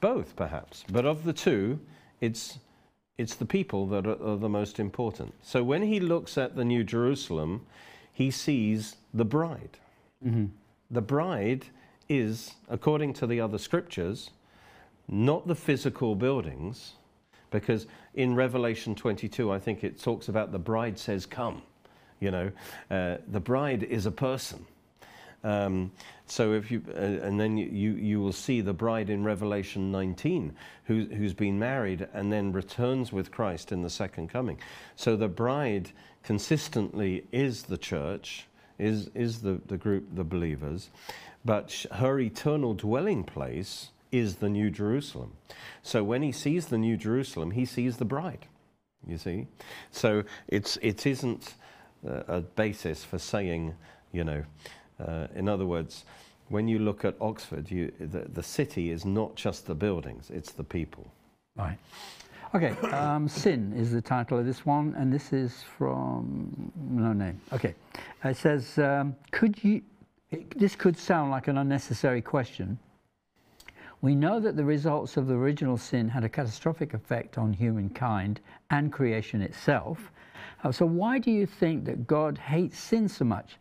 both, 0.00 0.36
perhaps. 0.36 0.84
But 0.90 1.04
of 1.04 1.24
the 1.24 1.32
two, 1.32 1.80
it's, 2.20 2.58
it's 3.18 3.34
the 3.34 3.46
people 3.46 3.86
that 3.88 4.06
are, 4.06 4.22
are 4.22 4.36
the 4.36 4.48
most 4.48 4.78
important. 4.78 5.34
So 5.42 5.62
when 5.62 5.82
he 5.82 6.00
looks 6.00 6.38
at 6.38 6.56
the 6.56 6.64
New 6.64 6.84
Jerusalem, 6.84 7.66
he 8.12 8.30
sees 8.30 8.96
the 9.12 9.24
bride. 9.24 9.78
Mm-hmm. 10.24 10.46
The 10.90 11.02
bride 11.02 11.66
is, 12.08 12.54
according 12.68 13.14
to 13.14 13.26
the 13.26 13.40
other 13.40 13.58
scriptures, 13.58 14.30
not 15.08 15.46
the 15.46 15.54
physical 15.54 16.14
buildings, 16.14 16.94
because 17.54 17.86
in 18.14 18.34
Revelation 18.34 18.96
22, 18.96 19.52
I 19.52 19.60
think 19.60 19.84
it 19.84 20.02
talks 20.02 20.28
about 20.28 20.50
the 20.50 20.58
bride 20.58 20.98
says, 20.98 21.24
Come. 21.24 21.62
You 22.18 22.32
know, 22.32 22.50
uh, 22.90 23.18
the 23.28 23.38
bride 23.38 23.84
is 23.84 24.06
a 24.06 24.10
person. 24.10 24.66
Um, 25.44 25.92
so 26.26 26.54
if 26.54 26.70
you, 26.72 26.82
uh, 26.88 26.98
and 26.98 27.38
then 27.38 27.56
you, 27.56 27.66
you, 27.66 27.92
you, 27.92 28.20
will 28.20 28.32
see 28.32 28.60
the 28.60 28.72
bride 28.72 29.08
in 29.08 29.22
Revelation 29.22 29.92
19 29.92 30.52
who, 30.86 31.04
who's 31.04 31.34
been 31.34 31.58
married 31.58 32.08
and 32.12 32.32
then 32.32 32.50
returns 32.50 33.12
with 33.12 33.30
Christ 33.30 33.70
in 33.70 33.82
the 33.82 33.90
second 33.90 34.30
coming. 34.30 34.58
So 34.96 35.14
the 35.14 35.28
bride 35.28 35.90
consistently 36.24 37.24
is 37.30 37.62
the 37.64 37.78
church, 37.78 38.46
is, 38.78 39.10
is 39.14 39.42
the, 39.42 39.60
the 39.66 39.76
group, 39.76 40.06
the 40.14 40.24
believers, 40.24 40.88
but 41.44 41.84
her 41.92 42.18
eternal 42.18 42.74
dwelling 42.74 43.22
place 43.22 43.90
is 44.18 44.36
the 44.36 44.48
New 44.48 44.70
Jerusalem. 44.70 45.32
So 45.82 46.02
when 46.04 46.22
he 46.22 46.32
sees 46.32 46.66
the 46.66 46.78
New 46.78 46.96
Jerusalem, 46.96 47.50
he 47.50 47.64
sees 47.64 47.96
the 47.96 48.04
bride, 48.04 48.46
you 49.06 49.18
see. 49.18 49.48
So 49.90 50.22
it's, 50.48 50.78
it 50.82 51.06
isn't 51.06 51.54
uh, 52.06 52.22
a 52.28 52.40
basis 52.40 53.04
for 53.04 53.18
saying, 53.18 53.74
you 54.12 54.24
know, 54.24 54.44
uh, 54.98 55.26
in 55.34 55.48
other 55.48 55.66
words, 55.66 56.04
when 56.48 56.68
you 56.68 56.78
look 56.78 57.04
at 57.04 57.16
Oxford, 57.20 57.70
you, 57.70 57.92
the, 57.98 58.26
the 58.32 58.42
city 58.42 58.90
is 58.90 59.04
not 59.04 59.34
just 59.34 59.66
the 59.66 59.74
buildings, 59.74 60.30
it's 60.30 60.52
the 60.52 60.64
people. 60.64 61.10
Right. 61.56 61.78
Okay, 62.54 62.70
um, 62.90 63.28
Sin 63.42 63.72
is 63.76 63.90
the 63.90 64.02
title 64.02 64.38
of 64.38 64.46
this 64.46 64.64
one, 64.64 64.94
and 64.96 65.12
this 65.12 65.32
is 65.32 65.64
from 65.76 66.72
no 66.76 67.12
name. 67.12 67.40
Okay, 67.52 67.74
it 68.24 68.36
says, 68.36 68.78
um, 68.78 69.16
could 69.32 69.62
you? 69.64 69.82
It, 70.30 70.56
this 70.58 70.76
could 70.76 70.96
sound 70.96 71.30
like 71.30 71.48
an 71.48 71.58
unnecessary 71.58 72.22
question. 72.22 72.78
We 74.04 74.14
know 74.14 74.38
that 74.38 74.54
the 74.54 74.66
results 74.66 75.16
of 75.16 75.28
the 75.28 75.34
original 75.34 75.78
sin 75.78 76.10
had 76.10 76.24
a 76.24 76.28
catastrophic 76.28 76.92
effect 76.92 77.38
on 77.38 77.54
humankind 77.54 78.38
and 78.68 78.92
creation 78.92 79.40
itself. 79.40 80.12
Uh, 80.62 80.72
so, 80.72 80.84
why 80.84 81.18
do 81.18 81.30
you 81.30 81.46
think 81.46 81.86
that 81.86 82.06
God 82.06 82.36
hates 82.36 82.78
sin 82.78 83.08
so 83.08 83.24
much? 83.24 83.56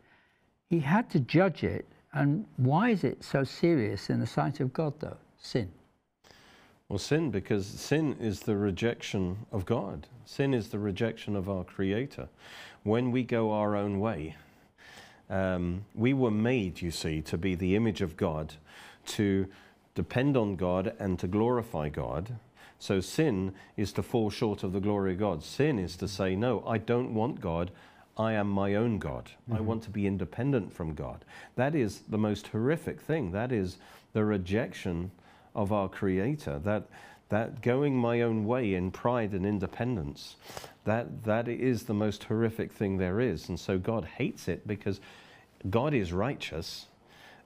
He 0.70 0.82
had 0.82 1.10
to 1.12 1.22
judge 1.22 1.64
it, 1.64 1.88
and 2.12 2.46
why 2.58 2.89
is 2.89 3.06
it 3.06 3.24
so 3.24 3.46
serious 3.46 4.10
in 4.10 4.20
the 4.20 4.28
sight 4.28 4.60
of 4.60 4.74
God, 4.74 5.00
though? 5.00 5.16
Sin. 5.38 5.72
Well, 6.89 7.00
sin, 7.00 7.32
because 7.32 7.66
sin 7.66 8.18
is 8.20 8.41
the 8.41 8.58
rejection 8.58 9.46
of 9.54 9.66
God. 9.66 10.08
Sin 10.26 10.54
is 10.54 10.68
the 10.68 10.80
rejection 10.80 11.38
of 11.38 11.50
our 11.50 11.64
Creator. 11.64 12.28
When 12.84 13.12
we 13.12 13.24
go 13.24 13.54
our 13.54 13.78
own 13.78 14.02
way, 14.02 14.36
um, 15.30 15.86
we 15.96 16.14
were 16.14 16.32
made, 16.32 16.82
you 16.82 16.91
see, 16.91 17.22
to 17.22 17.38
be 17.38 17.56
the 17.56 17.78
image 17.78 18.02
of 18.02 18.18
God, 18.18 18.56
to 19.06 19.48
depend 19.96 20.38
on 20.38 20.56
God 20.56 20.94
and 21.00 21.20
to 21.20 21.28
glorify 21.28 21.89
God. 21.89 22.36
So 22.80 23.00
sin 23.00 23.54
is 23.78 23.94
to 23.94 24.04
fall 24.04 24.30
short 24.30 24.64
of 24.64 24.74
the 24.74 24.80
glory 24.80 25.14
of 25.14 25.20
God. 25.20 25.44
Sin 25.44 25.80
is 25.80 25.96
to 25.98 26.08
say, 26.08 26.36
no, 26.36 26.64
I 26.68 26.78
don't 26.78 27.14
want 27.14 27.39
God. 27.39 27.72
I 28.18 28.34
am 28.34 28.50
my 28.50 28.76
own 28.76 29.00
God. 29.00 29.26
Mm-hmm. 29.26 29.56
I 29.58 29.62
want 29.62 29.84
to 29.84 29.89
be 29.89 30.06
independent 30.06 30.74
from 30.74 30.94
God. 30.94 31.26
That 31.56 31.76
is 31.76 32.02
the 32.10 32.18
most 32.18 32.48
horrific 32.48 33.00
thing. 33.00 33.32
That 33.32 33.52
is 33.52 33.78
the 34.14 34.26
rejection 34.26 35.12
of 35.56 35.72
our 35.72 35.88
Creator. 35.88 36.60
That 36.60 36.88
that 37.30 37.64
going 37.64 37.96
my 37.96 38.22
own 38.22 38.46
way 38.46 38.76
in 38.76 38.91
pride 38.91 39.32
and 39.32 39.44
independence, 39.44 40.36
that 40.84 41.24
that 41.24 41.48
is 41.48 41.84
the 41.84 41.94
most 41.94 42.24
horrific 42.26 42.72
thing 42.72 42.98
there 42.98 43.20
is. 43.20 43.50
And 43.50 43.60
so 43.60 43.80
God 43.80 44.06
hates 44.06 44.48
it 44.48 44.68
because 44.68 45.00
God 45.68 45.96
is 45.96 46.14
righteous 46.14 46.88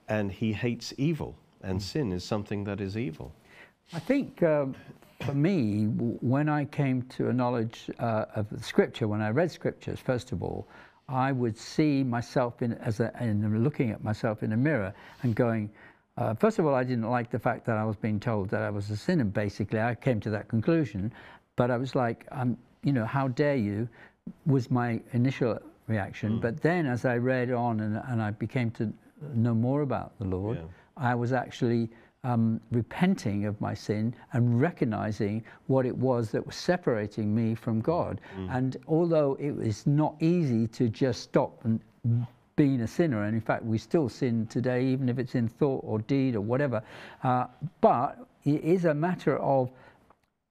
and 0.09 0.29
he 0.29 0.51
hates 0.51 0.93
evil 0.97 1.37
and 1.63 1.81
sin 1.81 2.11
is 2.11 2.23
something 2.23 2.63
that 2.65 2.81
is 2.81 2.97
evil. 2.97 3.33
I 3.93 3.99
think 3.99 4.43
um, 4.43 4.75
for 5.21 5.33
me, 5.33 5.85
when 5.85 6.49
I 6.49 6.65
came 6.65 7.01
to 7.03 7.29
a 7.29 7.33
knowledge 7.33 7.89
uh, 7.99 8.25
of 8.35 8.49
the 8.49 8.61
scripture, 8.61 9.07
when 9.07 9.21
I 9.21 9.29
read 9.29 9.51
scriptures, 9.51 9.99
first 9.99 10.31
of 10.31 10.43
all, 10.43 10.67
I 11.09 11.31
would 11.31 11.57
see 11.57 12.03
myself 12.03 12.61
in, 12.61 12.73
as 12.73 12.99
a, 12.99 13.11
in 13.21 13.63
looking 13.63 13.91
at 13.91 14.03
myself 14.03 14.43
in 14.43 14.51
a 14.51 14.57
mirror 14.57 14.93
and 15.23 15.35
going, 15.35 15.69
uh, 16.17 16.33
first 16.33 16.59
of 16.59 16.65
all, 16.65 16.75
I 16.75 16.83
didn't 16.83 17.09
like 17.09 17.29
the 17.31 17.39
fact 17.39 17.65
that 17.65 17.77
I 17.77 17.85
was 17.85 17.95
being 17.95 18.19
told 18.19 18.49
that 18.49 18.61
I 18.61 18.69
was 18.69 18.89
a 18.89 18.97
sinner. 18.97 19.23
Basically, 19.23 19.79
I 19.79 19.95
came 19.95 20.19
to 20.21 20.29
that 20.31 20.47
conclusion, 20.49 21.13
but 21.55 21.71
I 21.71 21.77
was 21.77 21.95
like, 21.95 22.27
um, 22.31 22.57
you 22.83 22.91
know, 22.91 23.05
how 23.05 23.29
dare 23.29 23.55
you? 23.55 23.87
Was 24.45 24.69
my 24.69 24.99
initial 25.13 25.57
reaction. 25.87 26.33
Mm. 26.33 26.41
But 26.41 26.61
then, 26.61 26.85
as 26.85 27.05
I 27.05 27.15
read 27.15 27.51
on 27.51 27.79
and, 27.79 28.01
and 28.09 28.21
I 28.21 28.31
became 28.31 28.71
to 28.71 28.91
know 29.33 29.53
more 29.53 29.81
about 29.81 30.17
the 30.19 30.25
Lord, 30.25 30.57
yeah. 30.57 30.63
I 30.97 31.15
was 31.15 31.33
actually 31.33 31.89
um, 32.23 32.59
repenting 32.71 33.45
of 33.45 33.59
my 33.61 33.73
sin 33.73 34.13
and 34.33 34.59
recognizing 34.59 35.43
what 35.67 35.85
it 35.85 35.95
was 35.95 36.31
that 36.31 36.45
was 36.45 36.55
separating 36.55 37.33
me 37.33 37.55
from 37.55 37.79
God. 37.79 38.19
Mm. 38.37 38.55
And 38.55 38.77
although 38.87 39.37
it 39.39 39.51
was 39.51 39.87
not 39.87 40.15
easy 40.19 40.67
to 40.67 40.89
just 40.89 41.21
stop 41.21 41.63
and 41.63 41.79
being 42.55 42.81
a 42.81 42.87
sinner, 42.87 43.23
and 43.23 43.35
in 43.35 43.41
fact, 43.41 43.63
we 43.63 43.77
still 43.77 44.09
sin 44.09 44.47
today, 44.47 44.85
even 44.85 45.09
if 45.09 45.19
it's 45.19 45.35
in 45.35 45.47
thought 45.47 45.83
or 45.85 45.99
deed 45.99 46.35
or 46.35 46.41
whatever, 46.41 46.81
uh, 47.23 47.45
but 47.81 48.17
it 48.45 48.63
is 48.63 48.85
a 48.85 48.93
matter 48.93 49.37
of 49.37 49.69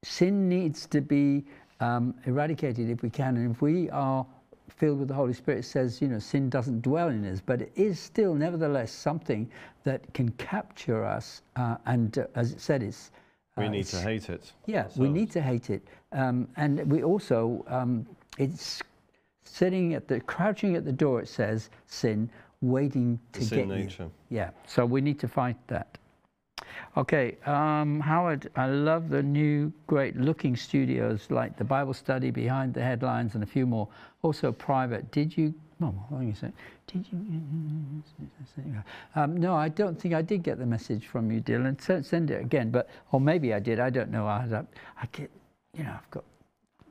sin 0.04 0.48
needs 0.48 0.86
to 0.86 1.00
be 1.00 1.44
um, 1.80 2.14
eradicated 2.24 2.88
if 2.88 3.02
we 3.02 3.10
can. 3.10 3.36
And 3.36 3.54
if 3.54 3.60
we 3.60 3.90
are 3.90 4.24
filled 4.68 4.98
with 4.98 5.08
the 5.08 5.14
Holy 5.14 5.32
Spirit 5.32 5.64
says, 5.64 6.00
you 6.00 6.08
know, 6.08 6.18
sin 6.18 6.50
doesn't 6.50 6.82
dwell 6.82 7.08
in 7.08 7.24
us, 7.24 7.40
but 7.44 7.62
it 7.62 7.72
is 7.76 7.98
still, 7.98 8.34
nevertheless, 8.34 8.92
something 8.92 9.50
that 9.84 10.12
can 10.14 10.30
capture 10.32 11.04
us. 11.04 11.42
Uh, 11.56 11.76
and 11.86 12.18
uh, 12.18 12.26
as 12.34 12.52
it 12.52 12.60
said, 12.60 12.82
it's. 12.82 13.10
Uh, 13.56 13.62
we 13.62 13.68
need 13.68 13.86
to 13.86 14.00
hate 14.00 14.28
it. 14.28 14.52
Yeah, 14.66 14.82
ourselves. 14.82 14.98
we 14.98 15.08
need 15.08 15.30
to 15.30 15.40
hate 15.40 15.70
it. 15.70 15.82
Um, 16.12 16.48
and 16.56 16.90
we 16.90 17.02
also, 17.02 17.64
um, 17.68 18.06
it's 18.38 18.82
sitting 19.44 19.94
at 19.94 20.08
the, 20.08 20.20
crouching 20.20 20.76
at 20.76 20.84
the 20.84 20.92
door, 20.92 21.20
it 21.20 21.28
says, 21.28 21.70
sin, 21.86 22.28
waiting 22.60 23.18
to 23.32 23.44
the 23.44 23.56
get 23.56 23.68
nature. 23.68 24.02
you. 24.04 24.10
Yeah, 24.30 24.50
so 24.66 24.84
we 24.84 25.00
need 25.00 25.18
to 25.20 25.28
fight 25.28 25.56
that. 25.68 25.98
Okay, 26.96 27.36
um, 27.46 28.00
Howard, 28.00 28.50
I 28.56 28.66
love 28.66 29.08
the 29.08 29.22
new 29.22 29.72
great 29.86 30.16
looking 30.16 30.56
studios 30.56 31.26
like 31.30 31.56
the 31.56 31.64
Bible 31.64 31.94
study 31.94 32.30
behind 32.30 32.74
the 32.74 32.82
headlines 32.82 33.34
and 33.34 33.42
a 33.42 33.46
few 33.46 33.66
more, 33.66 33.88
also 34.22 34.52
private. 34.52 35.10
Did 35.10 35.36
you, 35.36 35.54
hold 35.80 35.94
on 36.12 36.28
a 36.28 36.34
second. 36.34 36.54
Did 36.86 37.06
you, 37.12 37.18
um, 39.14 39.36
no, 39.36 39.54
I 39.54 39.68
don't 39.68 40.00
think 40.00 40.14
I 40.14 40.22
did 40.22 40.42
get 40.42 40.58
the 40.58 40.66
message 40.66 41.06
from 41.06 41.30
you, 41.30 41.40
Dylan. 41.40 41.80
Send 42.04 42.30
it 42.30 42.40
again, 42.40 42.70
but, 42.70 42.88
or 43.12 43.20
maybe 43.20 43.52
I 43.52 43.58
did, 43.58 43.80
I 43.80 43.90
don't 43.90 44.10
know. 44.10 44.26
I, 44.26 44.46
I 45.00 45.06
get, 45.12 45.30
you 45.76 45.84
know, 45.84 45.92
I've 45.92 46.10
got 46.10 46.24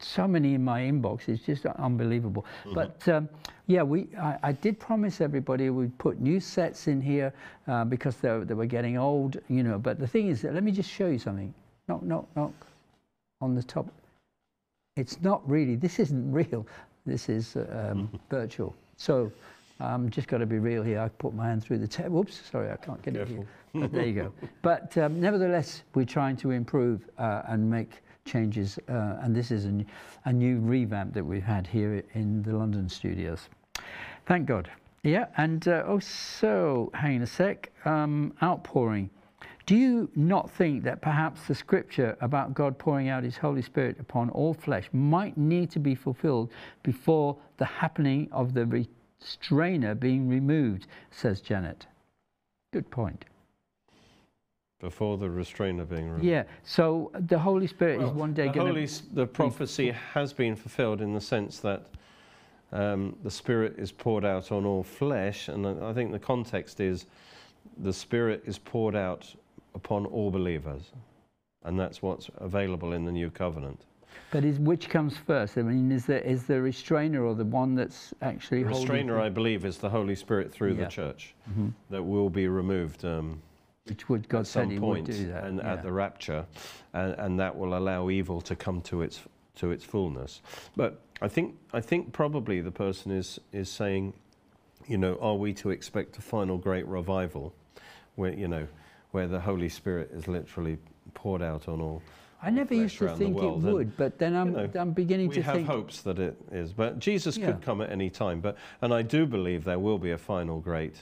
so 0.06 0.28
many 0.28 0.53
in 0.53 0.64
my 0.64 0.82
inbox. 0.82 1.28
It's 1.28 1.43
just 1.43 1.66
unbelievable. 1.66 2.45
Mm-hmm. 2.64 2.74
But 2.74 3.08
um, 3.08 3.30
yeah, 3.68 3.84
we 3.84 4.08
I, 4.20 4.38
I, 4.43 4.51
did 4.51 4.80
promise 4.80 5.22
everybody 5.22 5.70
we'd 5.70 5.97
put 5.97 6.20
new 6.20 6.39
sets 6.39 6.88
in 6.88 7.01
here 7.01 7.34
uh, 7.68 7.86
because 7.86 8.18
they, 8.18 8.38
they 8.43 8.53
were 8.53 8.66
getting 8.66 8.97
old, 8.97 9.38
you 9.49 9.64
know. 9.64 9.80
But 9.80 9.99
the 9.99 10.08
thing 10.08 10.28
is, 10.28 10.43
let 10.43 10.64
me 10.64 10.72
just 10.72 10.89
show 10.89 11.08
you 11.08 11.20
something. 11.20 11.53
Knock, 11.88 12.03
knock, 12.03 12.28
knock 12.36 12.53
on 13.41 13.56
the 13.56 13.64
top. 13.64 13.88
It's 14.95 15.22
not 15.22 15.47
really. 15.49 15.76
This 15.76 15.99
isn't 15.99 16.32
real. 16.32 16.66
This 17.06 17.30
is 17.30 17.56
um, 17.56 17.64
mm-hmm. 17.64 18.18
virtual. 18.30 18.76
So. 18.97 19.32
I'm 19.78 20.06
um, 20.06 20.10
just 20.10 20.30
got 20.30 20.38
to 20.38 20.45
be 20.45 20.58
real 20.58 20.84
here. 20.84 21.01
I 21.01 21.10
put 21.10 21.34
my 21.34 21.47
hand 21.47 21.62
through 21.62 21.80
the 21.80 21.88
tape. 21.89 22.06
Whoops, 22.06 22.41
sorry, 22.49 22.72
I 22.72 22.78
can't 22.78 23.01
get 23.01 23.14
Careful. 23.14 23.36
it 23.36 23.38
here. 23.74 23.82
But 23.82 23.91
there 23.91 24.06
you 24.06 24.14
go. 24.14 24.34
But 24.62 24.97
um, 24.97 25.20
nevertheless, 25.20 25.84
we're 25.95 26.06
trying 26.06 26.38
to 26.38 26.51
improve 26.51 27.01
uh, 27.18 27.41
and 27.49 27.70
make 27.70 28.01
changes, 28.26 28.78
uh, 28.89 29.17
and 29.21 29.36
this 29.36 29.51
is 29.51 29.65
a, 29.65 29.86
a 30.26 30.34
new 30.34 30.59
revamp 30.59 31.13
that 31.13 31.23
we've 31.23 31.43
had 31.43 31.65
here 31.67 32.03
in 32.13 32.41
the 32.43 32.53
London 32.53 32.89
studios. 32.89 33.47
Thank 34.26 34.47
God. 34.47 34.69
Yeah, 35.03 35.28
and 35.38 35.67
uh, 35.67 35.84
oh, 35.86 35.99
so 35.99 36.89
hang 36.93 37.17
on 37.17 37.21
a 37.21 37.28
sec. 37.28 37.71
Um, 37.86 38.34
outpouring. 38.41 39.09
Do 39.67 39.76
you 39.76 40.09
not 40.15 40.49
think 40.49 40.84
that 40.84 41.01
perhaps 41.01 41.47
the 41.47 41.55
scripture 41.55 42.17
about 42.21 42.53
God 42.53 42.78
pouring 42.78 43.09
out 43.09 43.23
His 43.23 43.38
Holy 43.38 43.61
Spirit 43.61 43.99
upon 43.99 44.30
all 44.32 44.53
flesh 44.53 44.89
might 44.91 45.38
need 45.38 45.71
to 45.71 45.80
be 45.80 45.95
fulfilled 45.95 46.51
before 46.84 47.38
the 47.57 47.65
happening 47.65 48.28
of 48.32 48.53
the 48.53 48.65
restrainer 48.65 49.95
being 49.95 50.28
removed? 50.28 50.88
Says 51.11 51.41
Janet. 51.41 51.88
Good 52.73 52.89
point. 52.89 53.26
Before 54.80 55.17
the 55.17 55.30
restrainer 55.30 55.86
being 55.86 56.07
removed. 56.07 56.26
Yeah, 56.26 56.43
so 56.63 57.09
the 57.28 57.39
Holy 57.39 57.65
Spirit 57.65 57.99
well, 57.99 58.09
is 58.09 58.13
one 58.13 58.34
day 58.34 58.49
going 58.49 58.88
to. 58.88 59.15
The 59.15 59.26
prophecy 59.26 59.91
has 60.13 60.34
been 60.34 60.55
fulfilled 60.55 61.01
in 61.01 61.13
the 61.13 61.21
sense 61.21 61.59
that 61.59 61.88
um, 62.73 63.15
the 63.23 63.32
Spirit 63.32 63.76
is 63.78 63.93
poured 63.93 64.26
out 64.26 64.51
on 64.51 64.65
all 64.65 64.84
flesh, 64.84 65.47
and 65.47 65.65
I 65.65 65.93
think 65.93 66.11
the 66.11 66.19
context 66.19 66.82
is 66.82 67.05
the 67.78 67.93
Spirit 67.93 68.43
is 68.45 68.57
poured 68.57 68.97
out 68.97 69.34
upon 69.76 70.05
all 70.07 70.30
believers, 70.30 70.91
and 71.63 71.80
that's 71.80 72.01
what's 72.01 72.30
available 72.38 72.91
in 72.91 73.05
the 73.05 73.11
new 73.13 73.30
covenant. 73.32 73.86
But 74.32 74.43
is 74.43 74.59
which 74.59 74.89
comes 74.89 75.15
first? 75.17 75.57
I 75.57 75.61
mean, 75.61 75.91
is 75.91 76.05
the 76.05 76.26
is 76.28 76.43
the 76.43 76.61
restrainer 76.61 77.23
or 77.23 77.34
the 77.34 77.45
one 77.45 77.76
that's 77.76 78.13
actually 78.21 78.63
the 78.63 78.69
restrainer? 78.69 79.19
I 79.21 79.30
believe 79.30 79.63
is 79.63 79.78
the 79.78 79.89
Holy 79.89 80.15
Spirit 80.15 80.51
through 80.51 80.73
yeah. 80.73 80.84
the 80.84 80.89
church 80.89 81.34
mm-hmm. 81.49 81.69
that 81.89 82.03
will 82.03 82.30
be 82.30 82.47
removed. 82.49 83.05
Um, 83.05 83.41
which 83.88 84.09
would 84.09 84.27
God 84.27 84.47
said 84.47 84.71
He 84.71 84.79
would 84.79 85.05
do 85.05 85.27
that. 85.27 85.45
And 85.45 85.57
yeah. 85.59 85.73
at 85.73 85.83
the 85.83 85.91
rapture, 85.91 86.45
and, 86.93 87.13
and 87.13 87.39
that 87.39 87.55
will 87.55 87.77
allow 87.77 88.09
evil 88.09 88.41
to 88.41 88.55
come 88.55 88.81
to 88.83 89.01
its 89.01 89.21
to 89.55 89.71
its 89.71 89.83
fullness. 89.83 90.41
But 90.75 91.01
I 91.21 91.27
think 91.27 91.55
I 91.73 91.81
think 91.81 92.11
probably 92.11 92.61
the 92.61 92.71
person 92.71 93.11
is 93.11 93.39
is 93.51 93.69
saying, 93.69 94.13
you 94.88 94.97
know, 94.97 95.17
are 95.21 95.36
we 95.36 95.53
to 95.55 95.69
expect 95.69 96.17
a 96.17 96.21
final 96.21 96.57
great 96.57 96.88
revival, 96.88 97.53
where 98.15 98.33
you 98.33 98.47
know, 98.47 98.67
where 99.11 99.27
the 99.27 99.39
Holy 99.39 99.69
Spirit 99.69 100.11
is 100.11 100.27
literally 100.27 100.77
poured 101.13 101.41
out 101.41 101.67
on 101.67 101.79
all. 101.79 102.01
I 102.41 102.49
never 102.51 102.75
used 102.75 102.97
to 102.99 103.15
think 103.15 103.38
it 103.38 103.57
would, 103.57 103.88
and, 103.88 103.97
but 103.97 104.19
then 104.19 104.36
I'm, 104.36 104.47
you 104.51 104.53
know, 104.53 104.69
I'm 104.75 104.91
beginning 104.91 105.29
to 105.31 105.41
think. 105.41 105.47
We 105.47 105.59
have 105.59 105.67
hopes 105.67 106.01
that 106.01 106.19
it 106.19 106.36
is, 106.51 106.73
but 106.73 106.99
Jesus 106.99 107.38
yeah. 107.38 107.47
could 107.47 107.61
come 107.61 107.81
at 107.81 107.91
any 107.91 108.09
time. 108.09 108.39
But 108.39 108.57
and 108.81 108.93
I 108.93 109.01
do 109.03 109.25
believe 109.25 109.63
there 109.63 109.79
will 109.79 109.97
be 109.97 110.11
a 110.11 110.17
final 110.17 110.59
great 110.59 110.95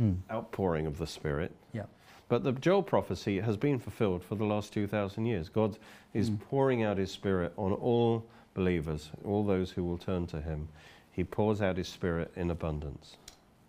mm. 0.00 0.16
outpouring 0.30 0.86
of 0.86 0.98
the 0.98 1.06
Spirit. 1.06 1.52
Yeah. 1.72 1.84
But 2.28 2.42
the 2.42 2.52
Joel 2.52 2.82
prophecy 2.82 3.40
has 3.40 3.56
been 3.56 3.78
fulfilled 3.78 4.24
for 4.24 4.34
the 4.34 4.44
last 4.44 4.72
2,000 4.72 5.26
years. 5.26 5.48
God 5.48 5.78
is 6.14 6.30
mm. 6.30 6.40
pouring 6.40 6.82
out 6.82 6.96
his 6.96 7.10
Spirit 7.10 7.52
on 7.56 7.72
all 7.72 8.24
believers, 8.54 9.10
all 9.24 9.44
those 9.44 9.70
who 9.70 9.84
will 9.84 9.98
turn 9.98 10.26
to 10.28 10.40
him. 10.40 10.68
He 11.10 11.22
pours 11.22 11.60
out 11.60 11.76
his 11.76 11.88
Spirit 11.88 12.32
in 12.36 12.50
abundance. 12.50 13.16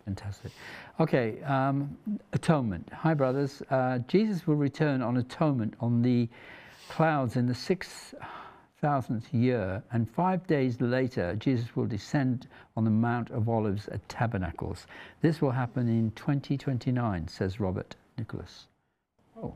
Fantastic. 0.04 0.52
Okay, 1.00 1.42
um, 1.42 1.96
atonement. 2.32 2.88
Hi, 2.92 3.12
brothers. 3.12 3.62
Uh, 3.70 3.98
Jesus 4.06 4.46
will 4.46 4.54
return 4.54 5.02
on 5.02 5.16
atonement 5.16 5.74
on 5.80 6.00
the 6.00 6.28
clouds 6.88 7.36
in 7.36 7.46
the 7.46 7.54
sixth 7.54 8.14
thousandth 8.80 9.32
year, 9.34 9.82
and 9.92 10.08
five 10.08 10.46
days 10.46 10.80
later, 10.80 11.34
Jesus 11.36 11.74
will 11.74 11.86
descend 11.86 12.46
on 12.76 12.84
the 12.84 12.90
Mount 12.90 13.30
of 13.30 13.48
Olives 13.48 13.88
at 13.88 14.06
Tabernacles. 14.08 14.86
This 15.22 15.42
will 15.42 15.50
happen 15.50 15.88
in 15.88 16.12
2029, 16.12 17.26
says 17.26 17.58
Robert 17.58 17.96
Nicholas. 18.18 18.66
Oh. 19.40 19.54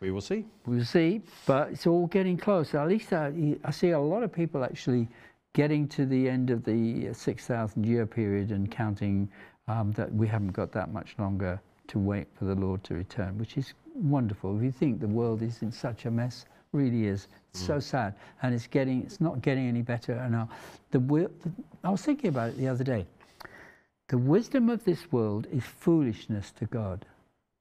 We 0.00 0.10
will 0.10 0.20
see. 0.20 0.44
We'll 0.66 0.84
see, 0.84 1.22
but 1.46 1.70
it's 1.70 1.86
all 1.86 2.08
getting 2.08 2.36
close. 2.36 2.74
At 2.74 2.88
least 2.88 3.12
I, 3.12 3.56
I 3.64 3.70
see 3.70 3.90
a 3.90 4.00
lot 4.00 4.24
of 4.24 4.32
people 4.32 4.64
actually 4.64 5.06
getting 5.52 5.86
to 5.88 6.06
the 6.06 6.28
end 6.28 6.50
of 6.50 6.64
the 6.64 7.12
6,000 7.12 7.86
year 7.86 8.04
period 8.04 8.50
and 8.50 8.68
counting 8.68 9.28
um, 9.68 9.92
that 9.92 10.12
we 10.12 10.26
haven't 10.26 10.52
got 10.52 10.72
that 10.72 10.92
much 10.92 11.14
longer 11.18 11.60
to 11.88 11.98
wait 12.00 12.26
for 12.34 12.46
the 12.46 12.54
Lord 12.54 12.82
to 12.84 12.94
return, 12.94 13.38
which 13.38 13.56
is 13.56 13.74
wonderful. 13.94 14.56
If 14.56 14.64
you 14.64 14.72
think 14.72 14.98
the 14.98 15.06
world 15.06 15.40
is 15.40 15.62
in 15.62 15.70
such 15.70 16.06
a 16.06 16.10
mess, 16.10 16.46
really 16.72 17.06
is. 17.06 17.28
It's 17.50 17.62
mm. 17.62 17.66
so 17.66 17.80
sad, 17.80 18.14
and 18.42 18.54
it's 18.54 18.66
getting, 18.66 19.02
it's 19.02 19.20
not 19.20 19.42
getting 19.42 19.68
any 19.68 19.82
better. 19.82 20.14
And 20.14 20.48
the, 20.90 20.98
the, 20.98 21.30
I 21.84 21.90
was 21.90 22.02
thinking 22.02 22.28
about 22.28 22.48
it 22.48 22.58
the 22.58 22.68
other 22.68 22.82
day. 22.82 23.06
The 24.08 24.18
wisdom 24.18 24.68
of 24.68 24.84
this 24.84 25.12
world 25.12 25.46
is 25.52 25.62
foolishness 25.64 26.50
to 26.58 26.66
God. 26.66 27.06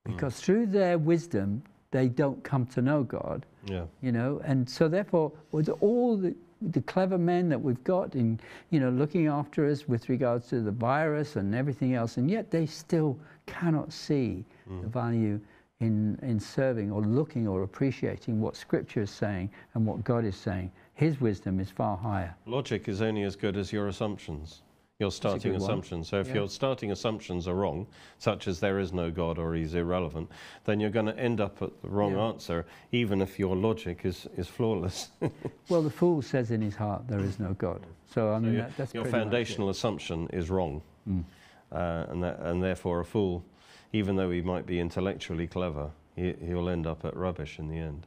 Because 0.04 0.36
mm. 0.36 0.44
through 0.44 0.66
their 0.68 0.98
wisdom, 0.98 1.64
they 1.92 2.08
don't 2.08 2.44
come 2.44 2.66
to 2.68 2.82
know 2.82 3.04
God. 3.04 3.46
Yeah. 3.66 3.86
You 4.02 4.12
know, 4.12 4.42
and 4.44 4.70
so 4.70 4.88
therefore, 4.88 5.32
with 5.52 5.70
all 5.82 6.18
the 6.18 6.36
the 6.62 6.82
clever 6.82 7.18
men 7.18 7.50
that 7.50 7.60
we've 7.60 7.84
got 7.84 8.14
in, 8.16 8.40
you 8.70 8.80
know, 8.80 8.92
looking 8.92 9.26
after 9.28 9.68
us 9.68 9.88
with 9.88 10.10
regards 10.10 10.48
to 10.50 10.62
the 10.62 10.72
virus 10.72 11.36
and 11.36 11.56
everything 11.56 11.96
else, 11.96 12.18
and 12.18 12.30
yet 12.30 12.52
they 12.52 12.68
still 12.68 13.18
cannot 13.48 13.92
see 13.92 14.46
mm. 14.70 14.82
the 14.82 14.88
value 14.88 15.40
in, 15.80 16.20
in 16.22 16.40
serving 16.40 16.92
or 16.92 17.02
looking 17.02 17.48
or 17.48 17.64
appreciating 17.64 18.40
what 18.40 18.56
Scripture 18.56 19.02
is 19.02 19.10
saying 19.10 19.50
and 19.74 19.86
what 19.86 20.04
God 20.04 20.24
is 20.24 20.36
saying. 20.36 20.72
His 20.94 21.20
wisdom 21.20 21.60
is 21.60 21.72
far 21.72 21.98
higher. 21.98 22.36
Logic 22.46 22.88
is 22.88 23.02
only 23.02 23.24
as 23.24 23.36
good 23.36 23.58
as 23.58 23.74
your 23.74 23.88
assumptions 23.88 24.62
your 25.02 25.12
starting 25.12 25.56
assumptions. 25.56 26.08
So 26.08 26.20
if 26.20 26.30
yeah. 26.30 26.36
your 26.36 26.48
starting 26.48 26.92
assumptions 26.92 27.48
are 27.48 27.56
wrong, 27.56 27.88
such 28.20 28.48
as 28.48 28.60
there 28.62 28.80
is 28.80 28.94
no 28.94 29.12
God 29.12 29.38
or 29.38 29.54
he's 29.54 29.74
irrelevant, 29.74 30.30
then 30.64 30.80
you're 30.80 30.90
going 30.90 31.08
to 31.08 31.18
end 31.20 31.42
up 31.42 31.62
at 31.62 31.82
the 31.82 31.90
wrong 31.90 32.14
yeah. 32.14 32.28
answer, 32.28 32.66
even 32.94 33.22
if 33.22 33.38
your 33.38 33.56
logic 33.56 34.02
is, 34.06 34.28
is 34.38 34.48
flawless. 34.48 35.10
well, 35.70 35.82
the 35.82 35.90
fool 35.90 36.22
says 36.22 36.52
in 36.52 36.62
his 36.62 36.76
heart, 36.76 37.08
there 37.08 37.20
is 37.20 37.40
no 37.40 37.54
God. 37.54 37.86
So, 38.14 38.32
I 38.32 38.40
mean, 38.40 38.54
so 38.54 38.58
that, 38.60 38.78
that's 38.78 38.94
Your 38.94 39.06
foundational 39.06 39.70
assumption 39.70 40.30
is 40.32 40.50
wrong. 40.50 40.82
Mm. 41.10 41.24
Uh, 41.72 42.06
and, 42.10 42.24
that, 42.24 42.40
and 42.40 42.64
therefore, 42.64 43.00
a 43.00 43.06
fool, 43.06 43.44
even 43.92 44.16
though 44.16 44.32
he 44.32 44.42
might 44.42 44.66
be 44.66 44.80
intellectually 44.80 45.48
clever, 45.48 45.90
he, 46.16 46.34
he'll 46.46 46.70
end 46.70 46.86
up 46.86 47.04
at 47.04 47.16
rubbish 47.16 47.60
in 47.60 47.68
the 47.68 47.78
end. 47.78 48.06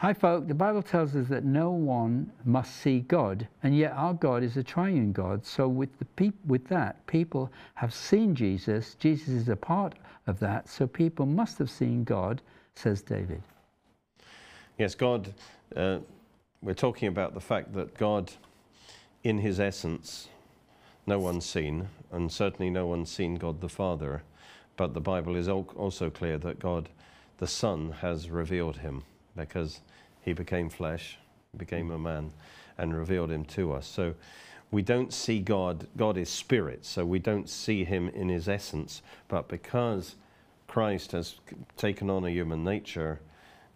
Hi, 0.00 0.12
folk. 0.12 0.46
The 0.46 0.52
Bible 0.52 0.82
tells 0.82 1.16
us 1.16 1.26
that 1.28 1.46
no 1.46 1.70
one 1.70 2.30
must 2.44 2.76
see 2.82 3.00
God, 3.00 3.48
and 3.62 3.74
yet 3.74 3.92
our 3.92 4.12
God 4.12 4.42
is 4.42 4.58
a 4.58 4.62
triune 4.62 5.10
God. 5.10 5.42
So, 5.42 5.68
with, 5.68 5.98
the 5.98 6.04
peop- 6.04 6.44
with 6.44 6.68
that, 6.68 7.06
people 7.06 7.50
have 7.76 7.94
seen 7.94 8.34
Jesus. 8.34 8.94
Jesus 8.96 9.28
is 9.28 9.48
a 9.48 9.56
part 9.56 9.94
of 10.26 10.38
that. 10.40 10.68
So, 10.68 10.86
people 10.86 11.24
must 11.24 11.56
have 11.56 11.70
seen 11.70 12.04
God, 12.04 12.42
says 12.74 13.00
David. 13.00 13.42
Yes, 14.76 14.94
God, 14.94 15.32
uh, 15.74 16.00
we're 16.60 16.74
talking 16.74 17.08
about 17.08 17.32
the 17.32 17.40
fact 17.40 17.72
that 17.72 17.94
God, 17.94 18.32
in 19.24 19.38
his 19.38 19.58
essence, 19.58 20.28
no 21.06 21.18
one's 21.18 21.46
seen, 21.46 21.88
and 22.12 22.30
certainly 22.30 22.68
no 22.68 22.86
one's 22.86 23.10
seen 23.10 23.36
God 23.36 23.62
the 23.62 23.70
Father. 23.70 24.24
But 24.76 24.92
the 24.92 25.00
Bible 25.00 25.36
is 25.36 25.48
also 25.48 26.10
clear 26.10 26.36
that 26.36 26.58
God, 26.58 26.90
the 27.38 27.46
Son, 27.46 27.92
has 28.02 28.28
revealed 28.28 28.76
him 28.76 29.04
because 29.36 29.80
he 30.22 30.32
became 30.32 30.68
flesh, 30.68 31.18
became 31.56 31.90
a 31.90 31.98
man, 31.98 32.32
and 32.78 32.96
revealed 32.96 33.30
him 33.30 33.44
to 33.44 33.72
us. 33.72 33.86
So 33.86 34.14
we 34.70 34.82
don't 34.82 35.12
see 35.12 35.40
God, 35.40 35.86
God 35.96 36.16
is 36.18 36.28
spirit, 36.28 36.84
so 36.84 37.04
we 37.04 37.18
don't 37.18 37.48
see 37.48 37.84
him 37.84 38.08
in 38.08 38.28
his 38.28 38.48
essence, 38.48 39.02
but 39.28 39.48
because 39.48 40.16
Christ 40.66 41.12
has 41.12 41.36
taken 41.76 42.10
on 42.10 42.24
a 42.24 42.30
human 42.30 42.64
nature, 42.64 43.20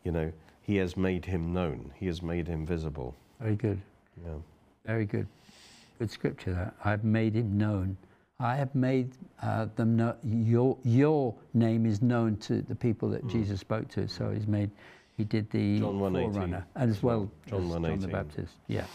you 0.05 0.13
know, 0.13 0.33
he 0.63 0.77
has 0.77 0.97
made 0.97 1.25
him 1.25 1.53
known, 1.53 1.93
he 1.97 2.07
has 2.07 2.23
made 2.23 2.49
him 2.49 2.67
visible. 2.67 3.15
Very 3.41 3.57
good. 3.57 3.81
Yeah. 4.25 4.35
Very 4.85 5.05
good. 5.05 5.27
Good 5.99 6.11
scripture 6.11 6.55
that. 6.55 6.75
I've 6.85 7.05
made 7.05 7.35
him 7.35 7.57
known. 7.57 7.97
I 8.39 8.57
have 8.57 8.75
made 8.75 9.13
uh, 9.43 9.67
them 9.77 9.97
know, 9.97 10.17
your, 10.25 10.77
your 10.83 11.35
name 11.53 11.85
is 11.85 12.01
known 12.01 12.37
to 12.39 12.63
the 12.63 12.75
people 12.75 13.11
that 13.11 13.25
mm. 13.25 13.31
Jesus 13.31 13.61
spoke 13.61 13.89
to. 13.89 14.09
So 14.09 14.31
he's 14.31 14.47
made 14.47 14.71
he 15.21 15.25
did 15.25 15.51
the 15.51 15.81
John 15.81 15.99
Forerunner 15.99 16.67
as 16.77 17.03
well 17.03 17.31
John, 17.47 17.65
as 17.65 17.71
John 17.73 17.99
the 18.01 18.09
Baptist. 18.09 18.55
Yeah. 18.69 18.87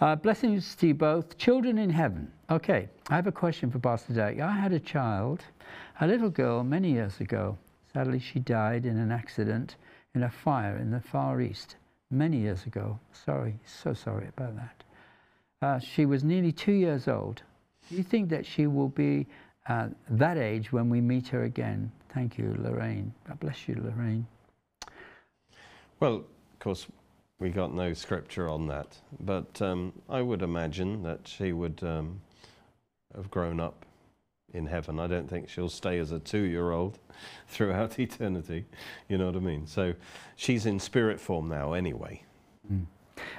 Uh, 0.00 0.14
blessings 0.14 0.76
to 0.76 0.86
you 0.86 0.94
both. 0.94 1.36
Children 1.38 1.76
in 1.76 1.90
heaven. 1.90 2.30
Okay, 2.50 2.88
I 3.08 3.16
have 3.16 3.26
a 3.26 3.32
question 3.32 3.68
for 3.68 3.80
Pastor 3.80 4.12
Derek. 4.12 4.40
I 4.40 4.52
had 4.52 4.72
a 4.72 4.78
child, 4.78 5.42
a 6.00 6.06
little 6.06 6.30
girl, 6.30 6.62
many 6.62 6.92
years 6.92 7.20
ago. 7.20 7.58
Sadly, 7.92 8.20
she 8.20 8.38
died 8.38 8.86
in 8.86 8.96
an 8.96 9.10
accident 9.10 9.74
in 10.14 10.22
a 10.22 10.30
fire 10.30 10.76
in 10.76 10.92
the 10.92 11.00
Far 11.00 11.40
East 11.40 11.76
many 12.10 12.36
years 12.36 12.66
ago. 12.66 12.98
Sorry, 13.12 13.58
so 13.64 13.92
sorry 13.92 14.28
about 14.28 14.54
that. 14.54 14.84
Uh, 15.62 15.78
she 15.80 16.06
was 16.06 16.22
nearly 16.22 16.52
two 16.52 16.72
years 16.72 17.08
old. 17.08 17.42
Do 17.88 17.96
you 17.96 18.04
think 18.04 18.28
that 18.30 18.46
she 18.46 18.68
will 18.68 18.88
be 18.88 19.26
uh, 19.68 19.88
that 20.10 20.38
age 20.38 20.70
when 20.70 20.88
we 20.88 21.00
meet 21.00 21.26
her 21.28 21.42
again? 21.42 21.90
Thank 22.14 22.38
you, 22.38 22.54
Lorraine. 22.58 23.12
God 23.26 23.40
bless 23.40 23.66
you, 23.66 23.74
Lorraine. 23.82 24.26
Well, 26.00 26.14
of 26.14 26.58
course, 26.58 26.86
we 27.38 27.50
got 27.50 27.74
no 27.74 27.92
scripture 27.92 28.48
on 28.48 28.66
that, 28.68 28.96
but 29.20 29.60
um, 29.60 29.92
I 30.08 30.22
would 30.22 30.40
imagine 30.40 31.02
that 31.02 31.28
she 31.28 31.52
would 31.52 31.82
um, 31.82 32.20
have 33.14 33.30
grown 33.30 33.60
up 33.60 33.84
in 34.54 34.66
heaven. 34.66 34.98
I 34.98 35.06
don't 35.06 35.28
think 35.28 35.48
she'll 35.48 35.68
stay 35.68 35.98
as 35.98 36.10
a 36.10 36.18
two 36.18 36.42
year 36.42 36.70
old 36.70 36.98
throughout 37.48 37.98
eternity. 37.98 38.64
You 39.08 39.18
know 39.18 39.26
what 39.26 39.36
I 39.36 39.40
mean? 39.40 39.66
So 39.66 39.94
she's 40.36 40.64
in 40.64 40.80
spirit 40.80 41.20
form 41.20 41.48
now, 41.48 41.74
anyway. 41.74 42.22
Mm. 42.70 42.86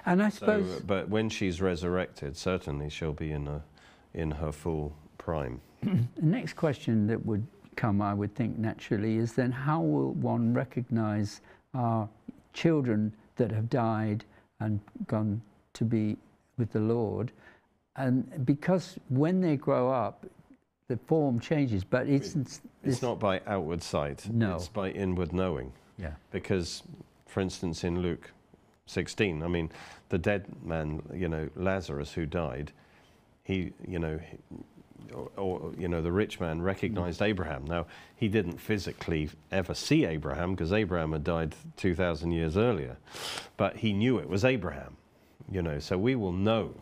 And 0.06 0.22
I 0.22 0.30
suppose. 0.30 0.78
So, 0.78 0.84
but 0.86 1.10
when 1.10 1.30
she's 1.30 1.62
resurrected, 1.62 2.38
certainly 2.38 2.90
she'll 2.90 3.14
be 3.14 3.32
in, 3.32 3.48
a, 3.48 3.64
in 4.14 4.32
her 4.32 4.52
full 4.52 4.96
prime. 5.18 5.62
the 5.82 6.06
next 6.22 6.54
question 6.54 7.08
that 7.08 7.26
would 7.26 7.46
come, 7.76 8.04
I 8.04 8.14
would 8.14 8.36
think, 8.36 8.60
naturally, 8.60 9.18
is 9.18 9.34
then 9.34 9.52
how 9.52 9.82
will 9.82 10.14
one 10.14 10.54
recognize 10.54 11.42
our 11.74 12.08
children 12.54 13.14
that 13.36 13.52
have 13.52 13.70
died 13.70 14.26
and 14.60 14.80
gone 15.08 15.42
to 15.74 15.86
be 15.86 16.18
with 16.58 16.72
the 16.72 16.80
Lord. 16.80 17.32
And 17.96 18.46
because 18.46 18.98
when 19.10 19.42
they 19.42 19.58
grow 19.58 19.90
up, 19.90 20.26
the 20.88 20.98
form 21.08 21.40
changes, 21.40 21.84
but 21.84 22.08
it's, 22.08 22.36
it's, 22.36 22.62
it's 22.84 23.02
not 23.02 23.20
by 23.20 23.42
outward 23.48 23.82
sight. 23.82 24.28
No. 24.32 24.56
It's 24.56 24.68
by 24.68 24.90
inward 24.92 25.34
knowing. 25.34 25.72
Yeah. 25.98 26.12
Because, 26.32 26.84
for 27.28 27.40
instance, 27.40 27.84
in 27.84 28.02
Luke 28.02 28.32
16, 28.88 29.42
I 29.42 29.48
mean, 29.48 29.72
the 30.10 30.18
dead 30.18 30.46
man, 30.64 31.02
you 31.14 31.30
know, 31.30 31.50
Lazarus 31.56 32.12
who 32.12 32.26
died, 32.26 32.74
he, 33.44 33.72
you 33.88 34.00
know, 34.00 34.20
or, 35.14 35.30
or, 35.36 35.74
you 35.78 35.88
know, 35.88 36.02
the 36.02 36.12
rich 36.12 36.40
man 36.40 36.62
recognized 36.62 37.22
Abraham. 37.22 37.66
Now, 37.66 37.86
he 38.16 38.28
didn't 38.28 38.58
physically 38.60 39.30
ever 39.52 39.74
see 39.74 40.06
Abraham 40.06 40.52
because 40.52 40.72
Abraham 40.72 41.12
had 41.12 41.24
died 41.24 41.56
2,000 41.78 42.32
years 42.32 42.58
earlier, 42.58 42.98
but 43.58 43.78
he 43.78 43.94
knew 43.94 44.18
it 44.18 44.30
was 44.30 44.46
Abraham, 44.46 44.96
you 45.52 45.62
know, 45.62 45.80
so 45.80 45.98
we 45.98 46.16
will 46.16 46.32
know. 46.32 46.74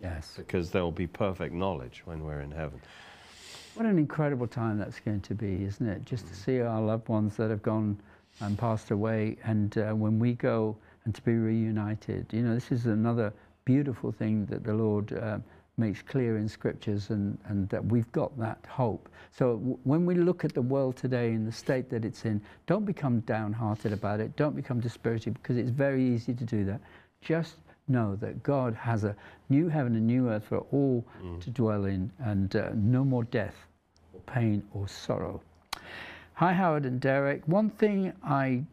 Yes. 0.00 0.34
Because 0.36 0.70
there 0.70 0.82
will 0.82 0.92
be 0.92 1.06
perfect 1.06 1.54
knowledge 1.54 2.02
when 2.04 2.24
we're 2.24 2.40
in 2.40 2.50
heaven. 2.50 2.80
What 3.74 3.86
an 3.86 3.98
incredible 3.98 4.46
time 4.46 4.78
that's 4.78 5.00
going 5.00 5.20
to 5.22 5.34
be, 5.34 5.64
isn't 5.64 5.88
it? 5.88 6.04
Just 6.04 6.28
to 6.28 6.34
see 6.34 6.60
our 6.60 6.80
loved 6.80 7.08
ones 7.08 7.36
that 7.36 7.50
have 7.50 7.62
gone 7.62 7.98
and 8.40 8.58
passed 8.58 8.90
away, 8.90 9.36
and 9.44 9.76
uh, 9.78 9.92
when 9.92 10.18
we 10.18 10.34
go 10.34 10.76
and 11.04 11.14
to 11.14 11.22
be 11.22 11.34
reunited. 11.34 12.26
You 12.32 12.42
know, 12.42 12.54
this 12.54 12.72
is 12.72 12.86
another 12.86 13.32
beautiful 13.64 14.12
thing 14.12 14.46
that 14.46 14.64
the 14.64 14.74
Lord. 14.74 15.12
Uh, 15.12 15.38
makes 15.76 16.02
clear 16.02 16.36
in 16.36 16.48
scriptures 16.48 17.10
and, 17.10 17.36
and 17.46 17.68
that 17.68 17.84
we've 17.84 18.10
got 18.12 18.36
that 18.38 18.58
hope. 18.68 19.08
So 19.32 19.56
when 19.82 20.06
we 20.06 20.14
look 20.14 20.44
at 20.44 20.54
the 20.54 20.62
world 20.62 20.96
today 20.96 21.32
in 21.32 21.44
the 21.44 21.52
state 21.52 21.90
that 21.90 22.04
it's 22.04 22.24
in, 22.24 22.40
don't 22.66 22.84
become 22.84 23.20
downhearted 23.20 23.92
about 23.92 24.20
it. 24.20 24.36
Don't 24.36 24.54
become 24.54 24.80
dispirited 24.80 25.34
because 25.34 25.56
it's 25.56 25.70
very 25.70 26.04
easy 26.04 26.34
to 26.34 26.44
do 26.44 26.64
that. 26.64 26.80
Just 27.20 27.56
know 27.88 28.16
that 28.16 28.42
God 28.42 28.74
has 28.74 29.04
a 29.04 29.16
new 29.48 29.68
heaven 29.68 29.94
and 29.94 30.06
new 30.06 30.28
earth 30.28 30.44
for 30.44 30.58
all 30.72 31.04
mm. 31.22 31.40
to 31.40 31.50
dwell 31.50 31.84
in 31.84 32.10
and 32.20 32.54
uh, 32.56 32.70
no 32.74 33.04
more 33.04 33.24
death 33.24 33.56
or 34.12 34.20
pain 34.20 34.62
or 34.72 34.88
sorrow. 34.88 35.42
Hi, 36.34 36.52
Howard 36.52 36.84
and 36.86 37.00
Derek. 37.00 37.46
One 37.46 37.70
thing 37.70 38.12
I 38.24 38.64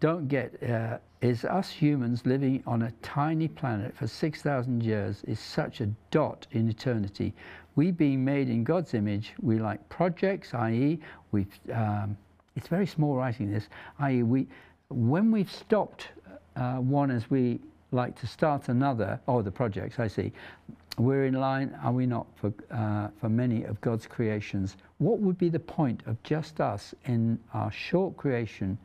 don't 0.00 0.28
get 0.28 0.62
uh, 0.62 0.98
is 1.24 1.42
us 1.46 1.70
humans 1.70 2.26
living 2.26 2.62
on 2.66 2.82
a 2.82 2.90
tiny 3.00 3.48
planet 3.48 3.96
for 3.96 4.06
6,000 4.06 4.82
years 4.82 5.22
is 5.26 5.40
such 5.40 5.80
a 5.80 5.86
dot 6.10 6.46
in 6.52 6.68
eternity. 6.68 7.32
We 7.76 7.92
being 7.92 8.22
made 8.22 8.50
in 8.50 8.62
God's 8.62 8.92
image, 8.92 9.32
we 9.40 9.58
like 9.58 9.88
projects, 9.88 10.52
i.e., 10.52 11.00
we've, 11.32 11.58
um, 11.72 12.18
it's 12.56 12.68
very 12.68 12.86
small 12.86 13.16
writing 13.16 13.50
this, 13.50 13.68
i.e., 14.00 14.22
we, 14.22 14.46
when 14.90 15.30
we've 15.30 15.50
stopped 15.50 16.08
uh, 16.56 16.74
one 16.74 17.10
as 17.10 17.30
we 17.30 17.58
like 17.90 18.20
to 18.20 18.26
start 18.26 18.68
another, 18.68 19.18
oh, 19.26 19.40
the 19.40 19.50
projects, 19.50 19.98
I 19.98 20.08
see. 20.08 20.30
We're 20.98 21.24
in 21.24 21.34
line, 21.34 21.74
are 21.82 21.92
we 21.92 22.04
not, 22.04 22.26
for, 22.36 22.52
uh, 22.70 23.08
for 23.18 23.30
many 23.30 23.64
of 23.64 23.80
God's 23.80 24.06
creations? 24.06 24.76
What 24.98 25.20
would 25.20 25.38
be 25.38 25.48
the 25.48 25.58
point 25.58 26.02
of 26.04 26.22
just 26.22 26.60
us 26.60 26.94
in 27.06 27.38
our 27.54 27.72
short 27.72 28.14
creation? 28.18 28.76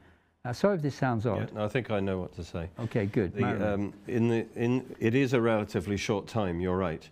Uh, 0.45 0.53
sorry 0.53 0.77
if 0.77 0.81
this 0.81 0.95
sounds 0.95 1.25
Yeah, 1.25 1.31
odd. 1.33 1.53
no, 1.53 1.65
I 1.65 1.67
think 1.67 1.91
I 1.91 1.99
know 1.99 2.17
what 2.17 2.33
to 2.35 2.45
say. 2.45 2.69
Okay, 2.79 3.07
good. 3.07 3.33
The, 3.33 3.73
um, 3.73 3.93
in 4.07 4.29
the, 4.29 4.45
in, 4.55 4.95
it 4.97 5.13
is 5.13 5.33
a 5.33 5.41
relatively 5.41 5.97
short 5.97 6.27
time, 6.27 6.61
you're 6.61 6.77
right, 6.77 7.07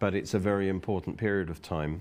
but 0.00 0.16
it's 0.16 0.34
a 0.34 0.38
very 0.40 0.68
important 0.68 1.16
period 1.16 1.48
of 1.48 1.62
time 1.62 2.00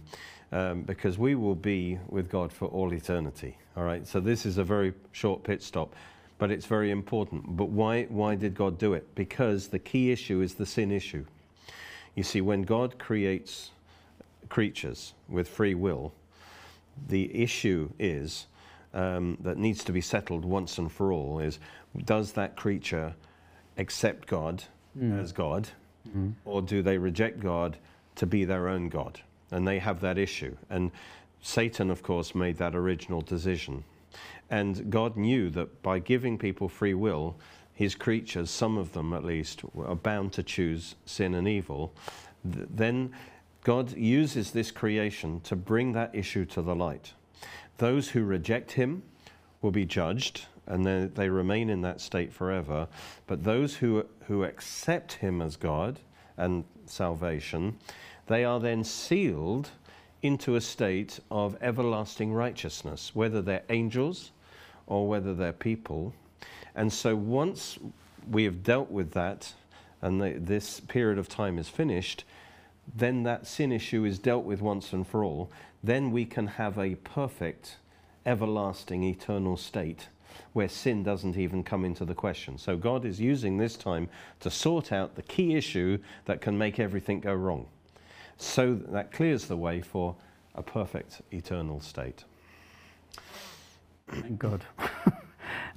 um, 0.52 0.82
because 0.82 1.20
we 1.20 1.36
will 1.36 1.54
be 1.54 2.00
with 2.10 2.32
God 2.32 2.52
for 2.52 2.66
all 2.66 2.92
eternity. 2.96 3.56
All 3.78 3.84
right, 3.84 4.08
so 4.08 4.20
this 4.20 4.44
is 4.44 4.58
a 4.58 4.64
very 4.64 4.96
short 5.12 5.44
pit 5.44 5.62
stop, 5.62 5.94
but 6.40 6.50
it's 6.50 6.66
very 6.66 6.90
important. 6.90 7.56
But 7.56 7.70
why, 7.70 8.06
why 8.06 8.34
did 8.34 8.56
God 8.56 8.80
do 8.80 8.96
it? 8.96 9.14
Because 9.14 9.68
the 9.68 9.78
key 9.78 10.12
issue 10.12 10.42
is 10.42 10.56
the 10.56 10.66
sin 10.66 10.92
issue. 10.92 11.26
You 12.16 12.24
see, 12.24 12.42
when 12.42 12.64
God 12.64 12.98
creates 12.98 13.70
creatures 14.50 15.14
with 15.30 15.48
free 15.48 15.76
will, 15.76 16.12
the 17.08 17.40
issue 17.40 17.92
is 18.00 18.48
um, 18.94 19.38
that 19.42 19.58
needs 19.58 19.84
to 19.86 19.92
be 19.92 20.02
settled 20.02 20.44
once 20.46 20.78
and 20.78 20.92
for 20.92 21.12
all 21.14 21.40
is 21.40 21.60
does 22.06 22.34
that 22.34 22.56
creature 22.56 23.14
accept 23.78 24.28
God 24.28 24.64
as 25.20 25.32
God, 25.32 25.70
or 26.46 26.62
do 26.62 26.82
they 26.82 26.98
reject 26.98 27.40
God 27.40 27.78
to 28.16 28.26
be 28.26 28.44
their 28.46 28.68
own 28.68 28.90
God? 28.90 29.22
And 29.52 29.66
they 29.68 29.80
have 29.80 30.02
that 30.02 30.18
issue. 30.18 30.56
And 30.70 30.92
Satan, 31.42 31.90
of 31.90 32.04
course, 32.04 32.36
made 32.36 32.58
that 32.58 32.76
original 32.76 33.22
decision. 33.22 33.84
And 34.50 34.90
God 34.90 35.16
knew 35.16 35.50
that 35.52 35.82
by 35.82 36.00
giving 36.00 36.38
people 36.38 36.68
free 36.68 36.94
will, 36.94 37.36
his 37.74 37.96
creatures, 37.96 38.50
some 38.50 38.78
of 38.78 38.92
them 38.92 39.14
at 39.14 39.24
least, 39.24 39.62
are 39.78 39.96
bound 39.96 40.34
to 40.34 40.44
choose 40.44 40.96
sin 41.06 41.34
and 41.36 41.48
evil. 41.48 41.94
Th- 42.44 42.68
Then 42.70 43.12
God 43.64 43.96
uses 43.96 44.52
this 44.52 44.72
creation 44.72 45.40
to 45.42 45.56
bring 45.56 45.94
that 45.94 46.14
issue 46.14 46.46
to 46.48 46.62
the 46.62 46.76
light. 46.76 47.14
Those 47.82 48.10
who 48.10 48.24
reject 48.24 48.74
him 48.74 49.02
will 49.64 49.72
be 49.72 49.86
judged 49.86 50.46
and 50.68 50.86
then 50.86 51.12
they 51.16 51.30
remain 51.30 51.68
in 51.68 51.82
that 51.82 52.00
state 52.00 52.32
forever. 52.32 52.88
But 53.26 53.44
those 53.44 53.78
who, 53.78 54.06
who 54.28 54.44
accept 54.44 55.14
him 55.14 55.42
as 55.42 55.56
God 55.56 56.00
and 56.38 56.64
salvation, 56.86 57.80
they 58.28 58.46
are 58.46 58.60
then 58.60 58.84
sealed 58.84 59.72
into 60.22 60.56
a 60.56 60.62
state 60.62 61.20
of 61.32 61.58
everlasting 61.60 62.32
righteousness, 62.32 63.16
whether 63.16 63.42
they're 63.42 63.64
angels 63.70 64.30
or 64.86 65.08
whether 65.08 65.34
they're 65.34 65.52
people. 65.52 66.14
And 66.76 66.94
so 66.94 67.16
once 67.16 67.80
we 68.30 68.44
have 68.44 68.62
dealt 68.62 68.92
with 68.92 69.14
that 69.14 69.56
and 70.04 70.22
the, 70.22 70.34
this 70.34 70.82
period 70.82 71.18
of 71.18 71.28
time 71.28 71.58
is 71.58 71.68
finished, 71.68 72.26
then 72.96 73.24
that 73.24 73.48
sin 73.48 73.72
issue 73.72 74.06
is 74.06 74.20
dealt 74.20 74.44
with 74.44 74.62
once 74.62 74.94
and 74.94 75.08
for 75.08 75.24
all. 75.24 75.52
Then 75.84 76.12
we 76.12 76.26
can 76.26 76.48
have 76.48 76.78
a 76.78 76.96
perfect, 76.96 77.78
everlasting, 78.26 79.04
eternal 79.04 79.58
state 79.58 80.08
where 80.54 80.70
sin 80.70 81.04
doesn't 81.04 81.38
even 81.38 81.64
come 81.64 81.86
into 81.86 82.06
the 82.06 82.14
question. 82.14 82.58
So 82.58 82.76
God 82.76 83.06
is 83.06 83.20
using 83.20 83.58
this 83.58 83.76
time 83.76 84.10
to 84.42 84.50
sort 84.50 84.92
out 84.92 85.16
the 85.16 85.22
key 85.22 85.56
issue 85.56 85.98
that 86.26 86.42
can 86.42 86.58
make 86.58 86.80
everything 86.80 87.20
go 87.20 87.34
wrong. 87.34 87.68
So 88.38 88.76
that 88.90 89.12
clears 89.12 89.46
the 89.46 89.58
way 89.58 89.82
for 89.82 90.16
a 90.56 90.64
perfect, 90.64 91.22
eternal 91.32 91.80
state. 91.80 92.24
Thank 94.08 94.40
God. 94.40 94.66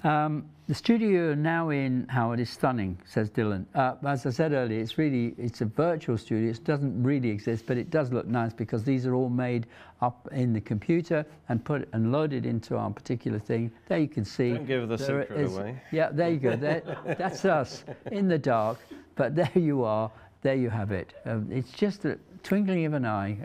um, 0.05 0.45
the 0.67 0.75
studio 0.75 1.09
you're 1.09 1.37
now 1.37 1.71
in, 1.71 2.07
Howard, 2.09 2.41
is 2.41 2.49
stunning, 2.49 2.99
says 3.05 3.29
Dylan. 3.29 3.67
Uh, 3.75 3.97
as 4.07 4.25
I 4.25 4.31
said 4.31 4.53
earlier, 4.53 4.81
it's 4.81 4.97
really 4.97 5.35
it's 5.37 5.61
a 5.61 5.67
virtual 5.67 6.17
studio. 6.17 6.51
It 6.51 6.65
doesn't 6.65 7.03
really 7.03 7.29
exist, 7.29 7.65
but 7.67 7.77
it 7.77 7.91
does 7.91 8.13
look 8.13 8.27
nice 8.27 8.53
because 8.55 8.85
these 8.85 9.07
are 9.07 9.15
all 9.15 9.29
made 9.29 9.67
up 10.01 10.29
in 10.33 10.53
the 10.53 10.61
computer 10.61 11.27
and 11.49 11.65
put 11.65 11.89
and 11.93 12.13
loaded 12.13 12.47
into 12.47 12.77
our 12.77 12.91
particular 12.91 13.39
thing. 13.39 13.71
There 13.89 13.99
you 13.99 14.09
can 14.09 14.25
see. 14.25 14.53
Don't 14.55 14.67
give 14.67 14.89
the 14.89 14.97
secret 14.97 15.33
is- 15.33 15.57
away. 15.57 15.83
Yeah, 15.91 16.11
there 16.13 16.31
you 16.31 16.39
go. 16.39 16.57
There, 16.57 16.83
that's 17.19 17.45
us 17.45 17.85
in 18.13 18.29
the 18.29 18.39
dark, 18.39 18.79
but 19.17 19.35
there 19.35 19.53
you 19.55 19.85
are. 19.85 20.11
There 20.43 20.55
you 20.55 20.71
have 20.71 20.93
it. 20.93 21.15
Um, 21.25 21.49
it's 21.51 21.71
just 21.73 22.05
a 22.05 22.19
twinkling 22.43 22.85
of 22.85 22.93
an 22.95 23.07
eye. 23.07 23.39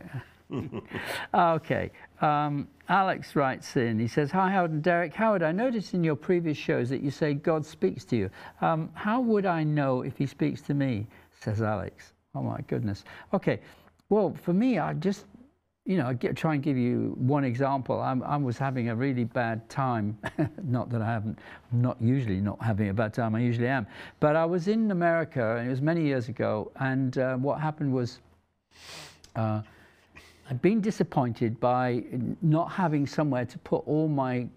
Okay. 1.33 1.91
Um, 2.21 2.67
Alex 2.87 3.35
writes 3.35 3.75
in, 3.75 3.99
he 3.99 4.07
says, 4.07 4.31
Hi, 4.31 4.49
Howard 4.51 4.71
and 4.71 4.83
Derek. 4.83 5.13
Howard, 5.13 5.43
I 5.43 5.51
noticed 5.51 5.93
in 5.93 6.03
your 6.03 6.15
previous 6.15 6.57
shows 6.57 6.89
that 6.89 7.01
you 7.01 7.11
say 7.11 7.33
God 7.33 7.65
speaks 7.65 8.03
to 8.05 8.15
you. 8.15 8.29
Um, 8.61 8.89
how 8.93 9.21
would 9.21 9.45
I 9.45 9.63
know 9.63 10.01
if 10.01 10.17
he 10.17 10.25
speaks 10.25 10.61
to 10.63 10.73
me? 10.73 11.07
Says 11.39 11.61
Alex. 11.61 12.13
Oh, 12.35 12.41
my 12.41 12.59
goodness. 12.67 13.03
Okay. 13.33 13.59
Well, 14.09 14.35
for 14.43 14.53
me, 14.53 14.79
I 14.79 14.93
just, 14.93 15.25
you 15.85 15.97
know, 15.97 16.07
I 16.07 16.13
get, 16.13 16.35
try 16.35 16.55
and 16.55 16.63
give 16.63 16.77
you 16.77 17.15
one 17.17 17.43
example. 17.43 18.01
I'm, 18.01 18.23
I 18.23 18.37
was 18.37 18.57
having 18.57 18.89
a 18.89 18.95
really 18.95 19.23
bad 19.23 19.69
time. 19.69 20.17
not 20.63 20.89
that 20.89 21.01
I 21.01 21.05
haven't, 21.05 21.39
I'm 21.71 21.81
not 21.81 22.01
usually 22.01 22.41
not 22.41 22.61
having 22.61 22.89
a 22.89 22.93
bad 22.93 23.13
time, 23.13 23.35
I 23.35 23.39
usually 23.39 23.67
am. 23.67 23.85
But 24.19 24.35
I 24.35 24.45
was 24.45 24.67
in 24.67 24.89
America, 24.89 25.57
and 25.57 25.67
it 25.67 25.69
was 25.69 25.81
many 25.81 26.03
years 26.03 26.27
ago, 26.27 26.71
and 26.79 27.17
uh, 27.17 27.35
what 27.37 27.61
happened 27.61 27.93
was, 27.93 28.19
uh, 29.35 29.61
I'd 30.49 30.61
been 30.63 30.81
disappointed 30.81 31.59
by 31.59 32.03
not 32.41 32.71
having 32.71 33.05
somewhere 33.05 33.45
to 33.45 33.59
put 33.59 33.87
all 33.87 34.07
my 34.07 34.47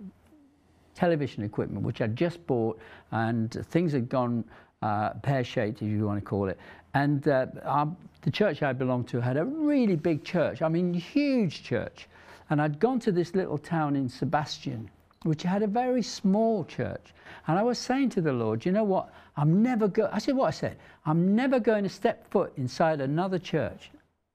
television 0.94 1.42
equipment, 1.42 1.84
which 1.84 2.00
I'd 2.00 2.16
just 2.16 2.46
bought, 2.46 2.78
and 3.10 3.50
things 3.68 3.92
had 3.92 4.08
gone 4.08 4.42
uh, 4.80 5.10
pear 5.22 5.44
shaped, 5.44 5.82
if 5.82 5.88
you 5.88 6.06
want 6.06 6.18
to 6.18 6.24
call 6.24 6.48
it. 6.48 6.58
And 6.94 7.28
uh, 7.28 7.46
our, 7.64 7.94
the 8.22 8.30
church 8.30 8.62
I 8.62 8.72
belonged 8.72 9.08
to 9.08 9.20
had 9.20 9.36
a 9.36 9.44
really 9.44 9.96
big 9.96 10.24
church, 10.24 10.62
I 10.62 10.68
mean, 10.68 10.94
huge 10.94 11.62
church. 11.62 12.08
And 12.48 12.60
I'd 12.60 12.80
gone 12.80 12.98
to 13.00 13.12
this 13.12 13.34
little 13.34 13.58
town 13.58 13.94
in 13.94 14.08
Sebastian, 14.08 14.90
which 15.24 15.42
had 15.42 15.62
a 15.62 15.66
very 15.66 16.02
small 16.02 16.64
church. 16.64 17.12
And 17.46 17.58
I 17.58 17.62
was 17.62 17.78
saying 17.78 18.10
to 18.10 18.22
the 18.22 18.32
Lord, 18.32 18.64
you 18.64 18.72
know 18.72 18.84
what? 18.84 19.12
I'm 19.36 19.62
never 19.62 19.88
go. 19.88 20.08
I 20.10 20.18
said 20.18 20.36
what 20.36 20.46
I 20.46 20.52
said. 20.52 20.78
I'm 21.04 21.34
never 21.34 21.60
going 21.60 21.82
to 21.82 21.90
step 21.90 22.30
foot 22.30 22.52
inside 22.56 23.02
another 23.02 23.38
church. 23.38 23.90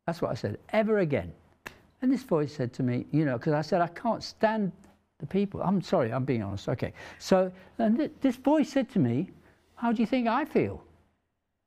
That's 0.05 0.21
what 0.21 0.29
I 0.29 0.35
said. 0.35 0.59
Ever 0.69 0.99
again. 0.99 1.33
And 2.01 2.11
this 2.11 2.23
voice 2.23 2.53
said 2.53 2.73
to 2.73 2.83
me, 2.83 3.05
you 3.11 3.25
know, 3.25 3.37
because 3.37 3.53
I 3.53 3.61
said, 3.61 3.81
I 3.81 3.87
can't 3.87 4.23
stand 4.23 4.71
the 5.19 5.25
people. 5.25 5.61
I'm 5.61 5.81
sorry, 5.81 6.11
I'm 6.11 6.25
being 6.25 6.43
honest. 6.43 6.69
Okay. 6.69 6.93
So, 7.17 7.51
and 7.79 7.97
th- 7.97 8.11
this 8.21 8.35
voice 8.35 8.69
said 8.69 8.89
to 8.91 8.99
me, 8.99 9.29
How 9.75 9.91
do 9.91 10.01
you 10.01 10.05
think 10.05 10.27
I 10.27 10.45
feel? 10.45 10.83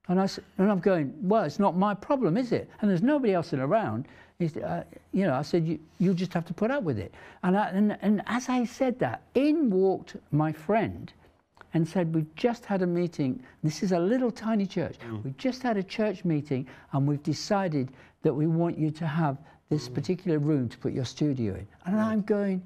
And, 0.09 0.21
I, 0.21 0.29
and 0.59 0.71
I'm 0.71 0.79
going, 0.79 1.13
Well, 1.21 1.45
it's 1.45 1.59
not 1.59 1.77
my 1.77 1.95
problem, 1.95 2.37
is 2.37 2.53
it? 2.53 2.71
And 2.81 2.91
there's 2.91 3.03
nobody 3.03 3.33
else 3.33 3.53
around. 3.53 4.07
Uh, 4.41 4.83
you 5.13 5.27
know, 5.27 5.35
I 5.35 5.43
said, 5.43 5.67
you, 5.67 5.79
you 5.99 6.15
just 6.15 6.33
have 6.33 6.47
to 6.47 6.55
put 6.55 6.71
up 6.71 6.83
with 6.83 6.99
it. 6.99 7.13
And, 7.43 7.59
I, 7.59 7.69
and, 7.71 7.99
and 8.01 8.23
as 8.27 8.49
I 8.49 8.65
said 8.65 8.99
that, 9.01 9.21
in 9.35 9.69
walked 9.69 10.17
my 10.33 10.51
friend 10.51 11.13
and 11.75 11.87
said, 11.87 12.15
We've 12.15 12.35
just 12.37 12.65
had 12.65 12.83
a 12.83 12.87
meeting. 12.87 13.43
This 13.65 13.83
is 13.83 13.93
a 13.93 13.99
little 13.99 14.31
tiny 14.31 14.67
church. 14.67 14.97
We've 15.25 15.37
just 15.37 15.63
had 15.63 15.77
a 15.77 15.83
church 15.83 16.25
meeting 16.25 16.67
and 16.93 17.07
we've 17.07 17.23
decided 17.23 17.91
that 18.23 18.33
we 18.33 18.47
want 18.47 18.79
you 18.79 18.91
to 18.93 19.07
have 19.07 19.39
this 19.71 19.89
mm. 19.89 19.95
particular 19.95 20.39
room 20.39 20.69
to 20.69 20.77
put 20.77 20.93
your 20.93 21.05
studio 21.05 21.55
in. 21.55 21.67
And 21.87 21.99
I'm 21.99 22.21
going, 22.23 22.63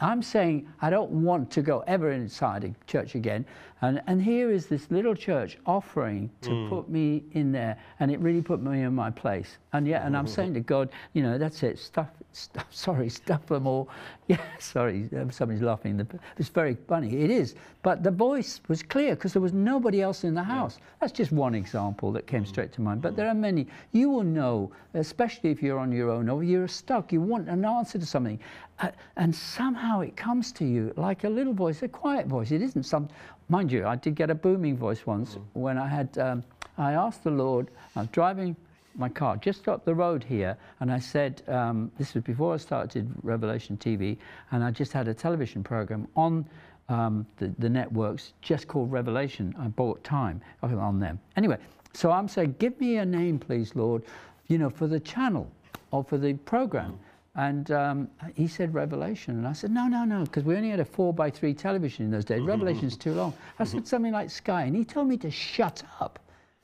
I'm 0.00 0.22
saying 0.22 0.68
I 0.80 0.90
don't 0.90 1.10
want 1.10 1.50
to 1.52 1.62
go 1.62 1.84
ever 1.86 2.10
inside 2.10 2.64
a 2.64 2.74
church 2.86 3.14
again. 3.14 3.44
And, 3.84 4.00
and 4.06 4.22
here 4.22 4.50
is 4.50 4.64
this 4.66 4.90
little 4.90 5.14
church 5.14 5.58
offering 5.66 6.30
to 6.40 6.68
put 6.70 6.88
me 6.88 7.22
in 7.32 7.52
there. 7.52 7.76
And 8.00 8.10
it 8.10 8.18
really 8.20 8.40
put 8.40 8.62
me 8.62 8.80
in 8.80 8.94
my 8.94 9.10
place. 9.10 9.58
And 9.74 9.86
yeah, 9.86 10.06
and 10.06 10.16
I'm 10.16 10.26
saying 10.38 10.54
to 10.54 10.60
God, 10.60 10.88
you 11.12 11.22
know, 11.22 11.36
that's 11.36 11.62
it. 11.62 11.78
Stuff, 11.78 12.08
stuff 12.32 12.66
sorry, 12.70 13.10
stuff 13.10 13.44
them 13.46 13.66
all. 13.66 13.88
Yeah, 14.26 14.40
sorry, 14.58 15.10
um, 15.18 15.30
somebody's 15.30 15.60
laughing. 15.60 15.98
The- 15.98 16.06
It's 16.38 16.48
very 16.48 16.78
funny. 16.88 17.14
It 17.14 17.30
is. 17.30 17.56
But 17.82 18.02
the 18.02 18.10
voice 18.10 18.58
was 18.68 18.82
clear 18.82 19.14
because 19.16 19.34
there 19.34 19.42
was 19.42 19.52
nobody 19.52 20.00
else 20.00 20.24
in 20.24 20.32
the 20.32 20.42
house. 20.42 20.78
That's 20.98 21.12
just 21.12 21.30
one 21.30 21.54
example 21.54 22.10
that 22.12 22.26
came 22.26 22.46
straight 22.46 22.72
to 22.72 22.80
mind. 22.80 23.02
But 23.02 23.16
there 23.16 23.28
are 23.28 23.34
many. 23.34 23.66
You 23.92 24.08
will 24.08 24.22
know, 24.24 24.72
especially 24.94 25.50
if 25.50 25.62
you're 25.62 25.78
on 25.78 25.92
your 25.92 26.08
own 26.08 26.30
or 26.30 26.42
you're 26.42 26.68
stuck, 26.68 27.12
you 27.12 27.20
want 27.20 27.50
an 27.50 27.66
answer 27.66 27.98
to 27.98 28.06
something. 28.06 28.40
Uh, 28.78 28.88
and 29.18 29.34
somehow 29.36 30.00
it 30.00 30.16
comes 30.16 30.52
to 30.52 30.64
you 30.64 30.94
like 30.96 31.24
a 31.24 31.28
little 31.28 31.52
voice, 31.52 31.82
a 31.82 31.88
quiet 31.88 32.26
voice. 32.26 32.50
It 32.50 32.62
isn't 32.62 32.84
some, 32.84 33.10
mind 33.48 33.70
you, 33.70 33.86
I 33.86 33.96
did 33.96 34.14
get 34.14 34.30
a 34.30 34.34
booming 34.34 34.76
voice 34.76 35.06
once 35.06 35.38
when 35.52 35.78
I 35.78 35.88
had, 35.88 36.16
um, 36.18 36.44
I 36.78 36.92
asked 36.92 37.24
the 37.24 37.30
Lord, 37.30 37.68
I 37.96 38.00
was 38.00 38.08
driving 38.08 38.56
my 38.96 39.08
car 39.08 39.36
just 39.36 39.68
up 39.68 39.84
the 39.84 39.94
road 39.94 40.22
here, 40.22 40.56
and 40.80 40.90
I 40.90 40.98
said, 40.98 41.42
um, 41.48 41.90
this 41.98 42.14
was 42.14 42.22
before 42.22 42.54
I 42.54 42.56
started 42.58 43.10
Revelation 43.22 43.76
TV, 43.76 44.16
and 44.52 44.62
I 44.62 44.70
just 44.70 44.92
had 44.92 45.08
a 45.08 45.14
television 45.14 45.62
program 45.62 46.06
on 46.16 46.46
um, 46.88 47.26
the, 47.38 47.52
the 47.58 47.68
networks 47.68 48.34
just 48.42 48.68
called 48.68 48.92
Revelation. 48.92 49.54
I 49.58 49.68
bought 49.68 50.02
time 50.04 50.40
on 50.62 51.00
them. 51.00 51.18
Anyway, 51.36 51.58
so 51.92 52.10
I'm 52.10 52.28
saying, 52.28 52.56
give 52.58 52.78
me 52.80 52.98
a 52.98 53.06
name, 53.06 53.38
please, 53.38 53.74
Lord, 53.74 54.02
you 54.48 54.58
know, 54.58 54.70
for 54.70 54.86
the 54.86 55.00
channel 55.00 55.50
or 55.90 56.04
for 56.04 56.18
the 56.18 56.34
program. 56.34 56.98
And 57.36 57.70
um, 57.72 58.08
he 58.34 58.46
said 58.46 58.72
Revelation. 58.74 59.36
And 59.36 59.46
I 59.46 59.52
said, 59.52 59.70
no, 59.70 59.88
no, 59.88 60.04
no, 60.04 60.24
because 60.24 60.44
we 60.44 60.54
only 60.56 60.70
had 60.70 60.80
a 60.80 60.84
four 60.84 61.12
by 61.12 61.30
three 61.30 61.52
television 61.52 62.04
in 62.04 62.10
those 62.10 62.24
days. 62.24 62.42
Revelation's 62.42 62.96
too 62.96 63.12
long. 63.12 63.34
I 63.58 63.64
said 63.64 63.86
something 63.88 64.12
like 64.12 64.30
Sky. 64.30 64.62
And 64.62 64.76
he 64.76 64.84
told 64.84 65.08
me 65.08 65.16
to 65.18 65.30
shut 65.30 65.82
up. 66.00 66.20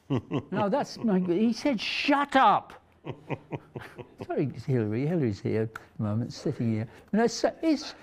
no, 0.50 0.68
that's 0.68 0.96
my, 0.98 1.18
he 1.18 1.52
said, 1.52 1.80
shut 1.80 2.36
up. 2.36 2.79
Sorry, 4.26 4.50
Hillary. 4.66 5.06
Hillary's 5.06 5.40
here 5.40 5.62
at 5.62 5.74
the 5.74 6.02
moment, 6.02 6.32
sitting 6.32 6.72
here. 6.72 7.28
So, 7.28 7.52
it's, 7.62 7.94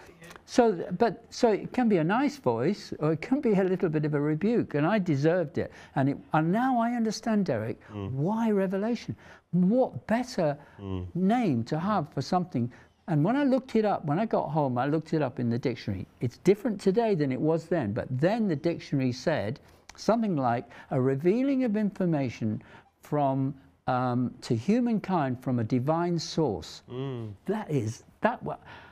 so, 0.46 0.86
but, 0.98 1.26
so 1.30 1.52
it 1.52 1.72
can 1.74 1.88
be 1.90 1.98
a 1.98 2.04
nice 2.04 2.38
voice 2.38 2.94
or 3.00 3.14
it 3.14 3.22
can 3.22 3.42
be 3.42 3.54
a 3.54 3.64
little 3.64 3.90
bit 3.90 4.06
of 4.06 4.14
a 4.14 4.20
rebuke, 4.20 4.74
and 4.74 4.86
I 4.86 5.00
deserved 5.00 5.58
it. 5.58 5.72
And, 5.96 6.10
it, 6.10 6.18
and 6.34 6.52
now 6.52 6.80
I 6.80 6.92
understand, 6.92 7.46
Derek, 7.46 7.80
mm. 7.90 8.12
why 8.12 8.52
Revelation? 8.52 9.16
What 9.52 10.08
better 10.08 10.58
mm. 10.80 11.06
name 11.16 11.64
to 11.66 11.80
have 11.80 12.12
for 12.14 12.22
something? 12.22 12.72
And 13.08 13.24
when 13.24 13.38
I 13.38 13.44
looked 13.44 13.76
it 13.76 13.86
up, 13.86 14.04
when 14.06 14.20
I 14.20 14.26
got 14.26 14.50
home, 14.50 14.78
I 14.78 14.88
looked 14.88 15.14
it 15.14 15.22
up 15.22 15.40
in 15.40 15.50
the 15.50 15.58
dictionary. 15.58 16.08
It's 16.20 16.38
different 16.40 16.82
today 16.82 17.16
than 17.16 17.32
it 17.32 17.40
was 17.40 17.66
then, 17.68 17.94
but 17.94 18.08
then 18.10 18.48
the 18.48 18.56
dictionary 18.56 19.14
said 19.14 19.60
something 19.96 20.36
like 20.36 20.66
a 20.92 21.00
revealing 21.00 21.64
of 21.64 21.78
information 21.78 22.62
from 23.02 23.56
um, 23.88 24.34
to 24.42 24.56
humankind 24.56 25.42
from 25.42 25.60
a 25.60 25.64
divine 25.64 26.20
source. 26.20 26.84
That 27.46 27.70
is 27.72 28.04
that 28.22 28.40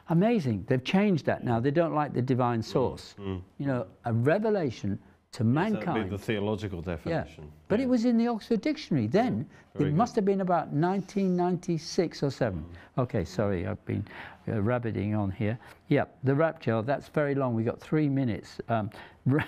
amazing. 0.09 0.65
They've 0.67 0.83
changed 0.83 1.25
that 1.25 1.43
now. 1.43 1.59
They 1.59 1.71
don't 1.71 1.93
like 1.93 2.13
the 2.13 2.21
divine 2.21 2.63
source. 2.63 3.15
You 3.17 3.41
know, 3.59 3.87
a 4.05 4.13
revelation 4.13 4.97
to 5.35 5.43
be 5.43 5.49
mankind. 5.49 6.09
the 6.09 6.17
theological 6.17 6.81
definition. 6.81 7.43
Yeah, 7.43 7.49
but 7.67 7.81
it 7.81 7.89
was 7.89 8.05
in 8.05 8.17
the 8.17 8.27
Oxford 8.27 8.61
Dictionary 8.61 9.07
then. 9.07 9.45
very 9.73 9.89
it 9.89 9.91
good. 9.91 9.97
must 9.97 10.15
have 10.15 10.23
been 10.23 10.39
about 10.39 10.67
1996 10.67 12.23
or 12.23 12.31
7. 12.31 12.59
Mm. 12.59 13.01
Okay, 13.03 13.25
sorry, 13.25 13.67
I've 13.67 13.83
been 13.85 14.07
uh, 14.47 14.61
rabbiting 14.61 15.13
on 15.13 15.31
here. 15.31 15.59
Yeah, 15.89 16.05
the 16.23 16.33
rapture, 16.33 16.81
that's 16.81 17.09
very 17.09 17.35
long. 17.35 17.53
We've 17.53 17.65
got 17.65 17.81
three 17.81 18.07
minutes. 18.07 18.61
Um, 18.69 18.89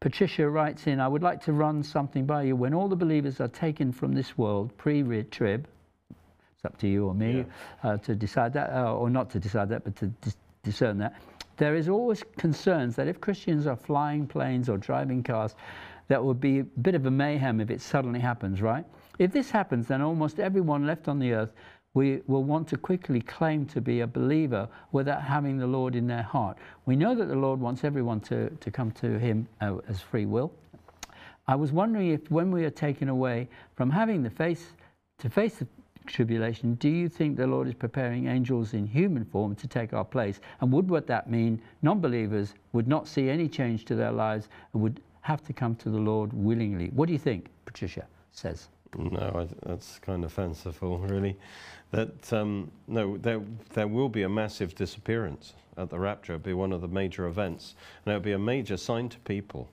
Patricia 0.00 0.48
writes 0.48 0.86
in, 0.86 1.00
I 1.00 1.08
would 1.08 1.22
like 1.22 1.42
to 1.44 1.52
run 1.52 1.82
something 1.82 2.26
by 2.26 2.42
you. 2.42 2.54
When 2.54 2.74
all 2.74 2.86
the 2.88 2.96
believers 2.96 3.40
are 3.40 3.48
taken 3.48 3.92
from 3.92 4.12
this 4.12 4.36
world, 4.36 4.76
pre-trib, 4.76 5.66
it's 6.10 6.64
up 6.64 6.76
to 6.78 6.88
you 6.88 7.06
or 7.06 7.14
me 7.14 7.46
uh, 7.82 7.96
to 7.98 8.14
decide 8.14 8.52
that, 8.52 8.70
uh, 8.72 8.94
or 8.94 9.08
not 9.08 9.30
to 9.30 9.40
decide 9.40 9.70
that, 9.70 9.84
but 9.84 9.96
to 9.96 10.06
dis- 10.20 10.36
discern 10.62 10.98
that. 10.98 11.14
There 11.56 11.74
is 11.74 11.88
always 11.88 12.22
concerns 12.36 12.94
that 12.96 13.08
if 13.08 13.22
Christians 13.22 13.66
are 13.66 13.76
flying 13.76 14.26
planes 14.26 14.68
or 14.68 14.76
driving 14.76 15.22
cars, 15.22 15.54
that 16.08 16.22
would 16.22 16.40
be 16.40 16.58
a 16.58 16.64
bit 16.64 16.94
of 16.94 17.06
a 17.06 17.10
mayhem 17.10 17.60
if 17.60 17.70
it 17.70 17.80
suddenly 17.80 18.20
happens, 18.20 18.60
right? 18.60 18.84
If 19.18 19.32
this 19.32 19.50
happens, 19.50 19.88
then 19.88 20.02
almost 20.02 20.38
everyone 20.38 20.86
left 20.86 21.08
on 21.08 21.18
the 21.18 21.32
earth 21.32 21.52
we 21.96 22.20
will 22.26 22.44
want 22.44 22.68
to 22.68 22.76
quickly 22.76 23.22
claim 23.22 23.64
to 23.64 23.80
be 23.80 24.00
a 24.00 24.06
believer 24.06 24.68
without 24.92 25.22
having 25.22 25.56
the 25.56 25.66
Lord 25.66 25.96
in 25.96 26.06
their 26.06 26.22
heart. 26.22 26.58
We 26.84 26.94
know 26.94 27.14
that 27.14 27.24
the 27.24 27.34
Lord 27.34 27.58
wants 27.58 27.84
everyone 27.84 28.20
to, 28.20 28.50
to 28.50 28.70
come 28.70 28.90
to 29.00 29.18
Him 29.18 29.48
uh, 29.62 29.78
as 29.88 30.02
free 30.02 30.26
will. 30.26 30.52
I 31.48 31.54
was 31.54 31.72
wondering 31.72 32.10
if 32.10 32.30
when 32.30 32.50
we 32.50 32.66
are 32.66 32.70
taken 32.70 33.08
away 33.08 33.48
from 33.76 33.88
having 33.88 34.22
the 34.22 34.28
face 34.28 34.72
to 35.20 35.30
face 35.30 35.54
the 35.54 35.66
tribulation, 36.04 36.74
do 36.74 36.90
you 36.90 37.08
think 37.08 37.38
the 37.38 37.46
Lord 37.46 37.66
is 37.66 37.72
preparing 37.72 38.26
angels 38.26 38.74
in 38.74 38.86
human 38.86 39.24
form 39.24 39.54
to 39.54 39.66
take 39.66 39.94
our 39.94 40.04
place? 40.04 40.38
And 40.60 40.70
would 40.72 40.90
what 40.90 41.06
that 41.06 41.30
mean 41.30 41.62
non 41.80 42.02
believers 42.02 42.52
would 42.74 42.86
not 42.86 43.08
see 43.08 43.30
any 43.30 43.48
change 43.48 43.86
to 43.86 43.94
their 43.94 44.12
lives 44.12 44.48
and 44.74 44.82
would 44.82 45.00
have 45.22 45.42
to 45.46 45.54
come 45.54 45.74
to 45.76 45.88
the 45.88 45.98
Lord 45.98 46.30
willingly? 46.34 46.88
What 46.88 47.06
do 47.06 47.14
you 47.14 47.18
think? 47.18 47.46
Patricia 47.64 48.06
says. 48.32 48.68
No, 48.96 49.48
I, 49.48 49.68
that's 49.68 49.98
kind 49.98 50.24
of 50.24 50.32
fanciful, 50.32 50.98
really. 50.98 51.36
That 51.92 52.32
um, 52.32 52.70
no, 52.88 53.16
there 53.16 53.40
there 53.74 53.88
will 53.88 54.08
be 54.08 54.22
a 54.22 54.28
massive 54.28 54.74
disappearance 54.74 55.54
at 55.76 55.90
the 55.90 55.98
rapture. 55.98 56.34
It'll 56.34 56.44
be 56.44 56.52
one 56.52 56.72
of 56.72 56.80
the 56.80 56.88
major 56.88 57.26
events, 57.26 57.74
and 58.04 58.12
it'll 58.12 58.24
be 58.24 58.32
a 58.32 58.38
major 58.38 58.76
sign 58.76 59.08
to 59.10 59.18
people. 59.20 59.68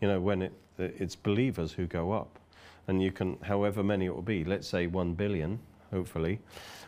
You 0.00 0.08
know, 0.08 0.20
when 0.20 0.42
it 0.42 0.52
it's 0.78 1.14
believers 1.14 1.72
who 1.72 1.86
go 1.86 2.12
up, 2.12 2.38
and 2.88 3.02
you 3.02 3.12
can, 3.12 3.38
however 3.42 3.82
many 3.82 4.06
it 4.06 4.14
will 4.14 4.22
be, 4.22 4.44
let's 4.44 4.66
say 4.66 4.86
one 4.86 5.14
billion, 5.14 5.58
hopefully, 5.90 6.40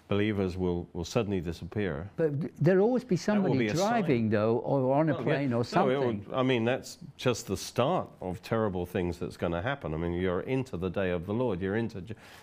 believers 0.08 0.56
will 0.56 0.86
will 0.92 1.04
suddenly 1.04 1.40
disappear. 1.40 2.08
But 2.16 2.32
there'll 2.62 2.84
always 2.84 3.04
be 3.04 3.16
somebody 3.16 3.58
be 3.58 3.68
driving, 3.68 4.28
though, 4.30 4.58
or 4.58 4.94
on 4.94 5.08
a 5.08 5.14
Well, 5.14 5.22
plane 5.22 5.50
No, 5.50 5.58
or 5.58 5.64
something. 5.64 6.24
will- 6.28 6.34
I 6.38 6.42
mean, 6.42 6.64
that's 6.64 6.98
just 7.16 7.46
the 7.46 7.56
start 7.56 8.08
of 8.20 8.42
terrible 8.42 8.86
things 8.86 9.18
that's 9.18 9.36
going 9.36 9.52
to 9.52 9.62
happen. 9.62 9.94
I 9.94 9.96
mean, 9.96 10.12
you're 10.12 10.40
into 10.42 10.76
the 10.76 10.90
day 10.90 11.10
of 11.10 11.26
the 11.26 11.32
Lord. 11.34 11.60
You're 11.60 11.76
into 11.76 12.02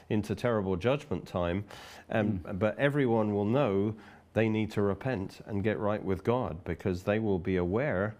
into 0.10 0.36
terrible 0.36 0.76
judgment 0.76 1.26
time, 1.28 1.64
and 2.10 2.44
Mm. 2.44 2.60
but 2.60 2.78
everyone 2.80 3.34
will 3.34 3.46
know 3.46 3.94
they 4.34 4.50
need 4.50 4.72
to 4.72 4.82
repent 4.82 5.42
and 5.46 5.64
get 5.64 5.78
right 5.78 6.04
with 6.04 6.24
God 6.24 6.64
because 6.64 7.04
they 7.04 7.20
will 7.20 7.40
be 7.40 7.58
aware, 7.58 8.16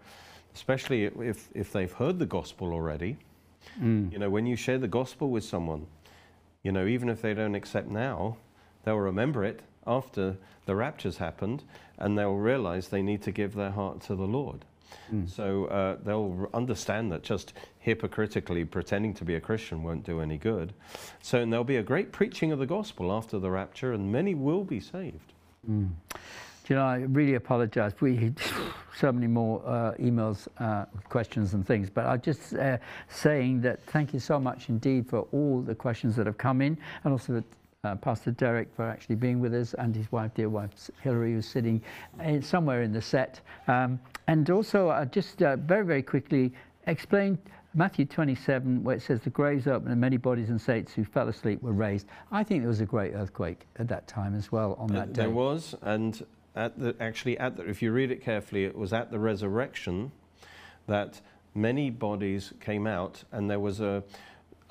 especially 0.54 1.04
if 1.04 1.50
if 1.54 1.72
they've 1.72 1.92
heard 1.92 2.18
the 2.18 2.26
gospel 2.26 2.72
already. 2.72 3.16
Mm. 3.80 4.12
You 4.12 4.18
know, 4.18 4.30
when 4.30 4.46
you 4.46 4.56
share 4.56 4.78
the 4.78 4.88
gospel 4.88 5.30
with 5.30 5.44
someone, 5.44 5.86
you 6.62 6.70
know, 6.72 6.86
even 6.86 7.08
if 7.08 7.22
they 7.22 7.32
don't 7.34 7.54
accept 7.54 7.88
now, 7.88 8.36
they'll 8.84 8.96
remember 8.96 9.44
it 9.44 9.62
after 9.86 10.36
the 10.66 10.74
rapture's 10.74 11.18
happened 11.18 11.62
and 11.98 12.18
they'll 12.18 12.34
realize 12.34 12.88
they 12.88 13.02
need 13.02 13.22
to 13.22 13.32
give 13.32 13.54
their 13.54 13.70
heart 13.70 14.00
to 14.02 14.14
the 14.14 14.26
Lord. 14.26 14.64
So 15.26 15.66
uh, 15.66 15.96
they'll 16.04 16.48
understand 16.54 17.12
that 17.12 17.22
just 17.22 17.52
hypocritically 17.80 18.64
pretending 18.64 19.14
to 19.14 19.24
be 19.24 19.34
a 19.34 19.40
Christian 19.40 19.82
won't 19.82 20.04
do 20.04 20.20
any 20.20 20.38
good. 20.38 20.72
So 21.22 21.40
and 21.40 21.52
there'll 21.52 21.64
be 21.64 21.76
a 21.76 21.82
great 21.82 22.12
preaching 22.12 22.52
of 22.52 22.58
the 22.58 22.66
gospel 22.66 23.12
after 23.12 23.38
the 23.38 23.50
rapture, 23.50 23.92
and 23.92 24.10
many 24.10 24.34
will 24.34 24.64
be 24.64 24.80
saved. 24.80 25.32
Do 26.64 26.74
you 26.74 26.76
know, 26.76 26.84
I 26.84 26.96
really 26.98 27.34
apologise. 27.34 27.92
We 28.00 28.32
so 28.96 29.12
many 29.12 29.26
more 29.26 29.62
uh, 29.66 29.94
emails, 29.98 30.48
uh, 30.58 30.86
questions, 31.08 31.54
and 31.54 31.66
things. 31.66 31.90
But 31.90 32.06
I'm 32.06 32.20
just 32.20 32.54
uh, 32.54 32.78
saying 33.08 33.60
that 33.62 33.82
thank 33.86 34.14
you 34.14 34.20
so 34.20 34.38
much 34.38 34.68
indeed 34.68 35.08
for 35.08 35.26
all 35.32 35.60
the 35.60 35.74
questions 35.74 36.16
that 36.16 36.26
have 36.26 36.38
come 36.38 36.62
in, 36.62 36.78
and 37.04 37.12
also 37.12 37.42
uh, 37.84 37.96
Pastor 37.96 38.30
Derek 38.30 38.68
for 38.76 38.88
actually 38.88 39.16
being 39.16 39.40
with 39.40 39.52
us, 39.52 39.74
and 39.74 39.94
his 39.94 40.10
wife, 40.12 40.32
dear 40.34 40.48
wife 40.48 40.70
Hilary, 41.02 41.32
who's 41.32 41.48
sitting 41.48 41.82
somewhere 42.40 42.82
in 42.82 42.92
the 42.92 43.02
set. 43.02 43.40
Um, 43.66 43.98
and 44.28 44.48
also, 44.50 44.88
uh, 44.88 45.04
just 45.06 45.42
uh, 45.42 45.56
very, 45.56 45.84
very 45.84 46.02
quickly 46.02 46.52
explain. 46.86 47.38
Matthew 47.74 48.04
27, 48.04 48.84
where 48.84 48.96
it 48.96 49.02
says 49.02 49.20
the 49.22 49.30
graves 49.30 49.66
opened 49.66 49.90
and 49.90 50.00
many 50.00 50.16
bodies 50.16 50.50
and 50.50 50.60
saints 50.60 50.92
who 50.92 51.04
fell 51.04 51.26
asleep 51.28 51.60
were 51.60 51.72
raised. 51.72 52.06
I 52.30 52.44
think 52.44 52.60
there 52.60 52.68
was 52.68 52.82
a 52.82 52.86
great 52.86 53.14
earthquake 53.14 53.66
at 53.76 53.88
that 53.88 54.06
time 54.06 54.36
as 54.36 54.52
well 54.52 54.76
on 54.78 54.92
that 54.92 55.14
day. 55.14 55.22
There 55.22 55.30
was, 55.30 55.74
and 55.82 56.24
at 56.54 56.78
the, 56.78 56.94
actually, 57.00 57.36
at 57.38 57.56
the, 57.56 57.68
if 57.68 57.82
you 57.82 57.90
read 57.90 58.12
it 58.12 58.22
carefully, 58.22 58.64
it 58.64 58.76
was 58.76 58.92
at 58.92 59.10
the 59.10 59.18
resurrection 59.18 60.12
that 60.86 61.20
many 61.54 61.90
bodies 61.90 62.52
came 62.60 62.86
out, 62.86 63.24
and 63.32 63.50
there 63.50 63.60
was 63.60 63.80
a, 63.80 64.04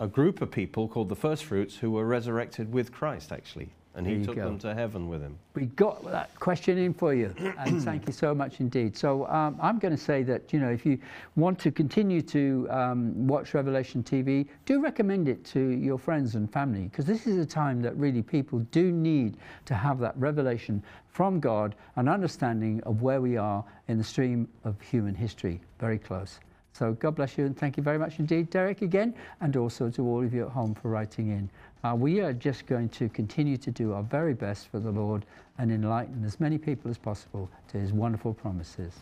a 0.01 0.07
group 0.07 0.41
of 0.41 0.49
people 0.49 0.87
called 0.87 1.07
the 1.09 1.15
first 1.15 1.45
fruits 1.45 1.75
who 1.77 1.91
were 1.91 2.05
resurrected 2.05 2.73
with 2.73 2.91
Christ, 2.91 3.31
actually, 3.31 3.69
and 3.93 4.03
There 4.03 4.15
he 4.15 4.25
took 4.25 4.35
go. 4.35 4.45
them 4.45 4.57
to 4.59 4.73
heaven 4.73 5.07
with 5.07 5.21
him. 5.21 5.37
We 5.53 5.67
got 5.67 6.03
that 6.05 6.33
question 6.39 6.79
in 6.79 6.91
for 6.91 7.13
you, 7.13 7.35
and 7.59 7.83
thank 7.89 8.07
you 8.07 8.11
so 8.11 8.33
much 8.33 8.59
indeed. 8.61 8.97
So 8.97 9.27
um, 9.27 9.59
I'm 9.61 9.77
going 9.77 9.95
to 9.95 10.01
say 10.01 10.23
that 10.23 10.51
you 10.51 10.59
know 10.59 10.71
if 10.71 10.87
you 10.87 10.97
want 11.35 11.59
to 11.59 11.71
continue 11.71 12.23
to 12.23 12.67
um, 12.71 13.27
watch 13.27 13.53
Revelation 13.53 14.01
TV, 14.01 14.47
do 14.65 14.81
recommend 14.81 15.29
it 15.29 15.45
to 15.45 15.59
your 15.59 15.99
friends 15.99 16.33
and 16.33 16.51
family 16.51 16.85
because 16.85 17.05
this 17.05 17.27
is 17.27 17.37
a 17.37 17.45
time 17.45 17.79
that 17.83 17.95
really 17.95 18.23
people 18.23 18.57
do 18.71 18.91
need 18.91 19.37
to 19.65 19.75
have 19.75 19.99
that 19.99 20.17
revelation 20.17 20.81
from 21.09 21.39
God, 21.39 21.75
an 21.95 22.07
understanding 22.07 22.81
of 22.87 23.03
where 23.03 23.21
we 23.21 23.37
are 23.37 23.63
in 23.87 23.99
the 23.99 24.03
stream 24.03 24.47
of 24.63 24.81
human 24.81 25.13
history, 25.13 25.61
very 25.79 25.99
close. 25.99 26.39
So 26.73 26.93
God 26.93 27.15
bless 27.15 27.37
you 27.37 27.45
and 27.45 27.57
thank 27.57 27.77
you 27.77 27.83
very 27.83 27.97
much 27.97 28.19
indeed, 28.19 28.49
Derek, 28.49 28.81
again, 28.81 29.13
and 29.41 29.55
also 29.57 29.89
to 29.89 30.07
all 30.07 30.23
of 30.23 30.33
you 30.33 30.45
at 30.45 30.51
home 30.51 30.73
for 30.73 30.89
writing 30.89 31.29
in. 31.29 31.49
Uh, 31.83 31.95
we 31.95 32.21
are 32.21 32.33
just 32.33 32.65
going 32.65 32.89
to 32.89 33.09
continue 33.09 33.57
to 33.57 33.71
do 33.71 33.93
our 33.93 34.03
very 34.03 34.33
best 34.33 34.69
for 34.69 34.79
the 34.79 34.91
Lord 34.91 35.25
and 35.57 35.71
enlighten 35.71 36.23
as 36.23 36.39
many 36.39 36.57
people 36.57 36.89
as 36.89 36.97
possible 36.97 37.49
to 37.69 37.77
his 37.77 37.91
wonderful 37.91 38.33
promises. 38.33 38.93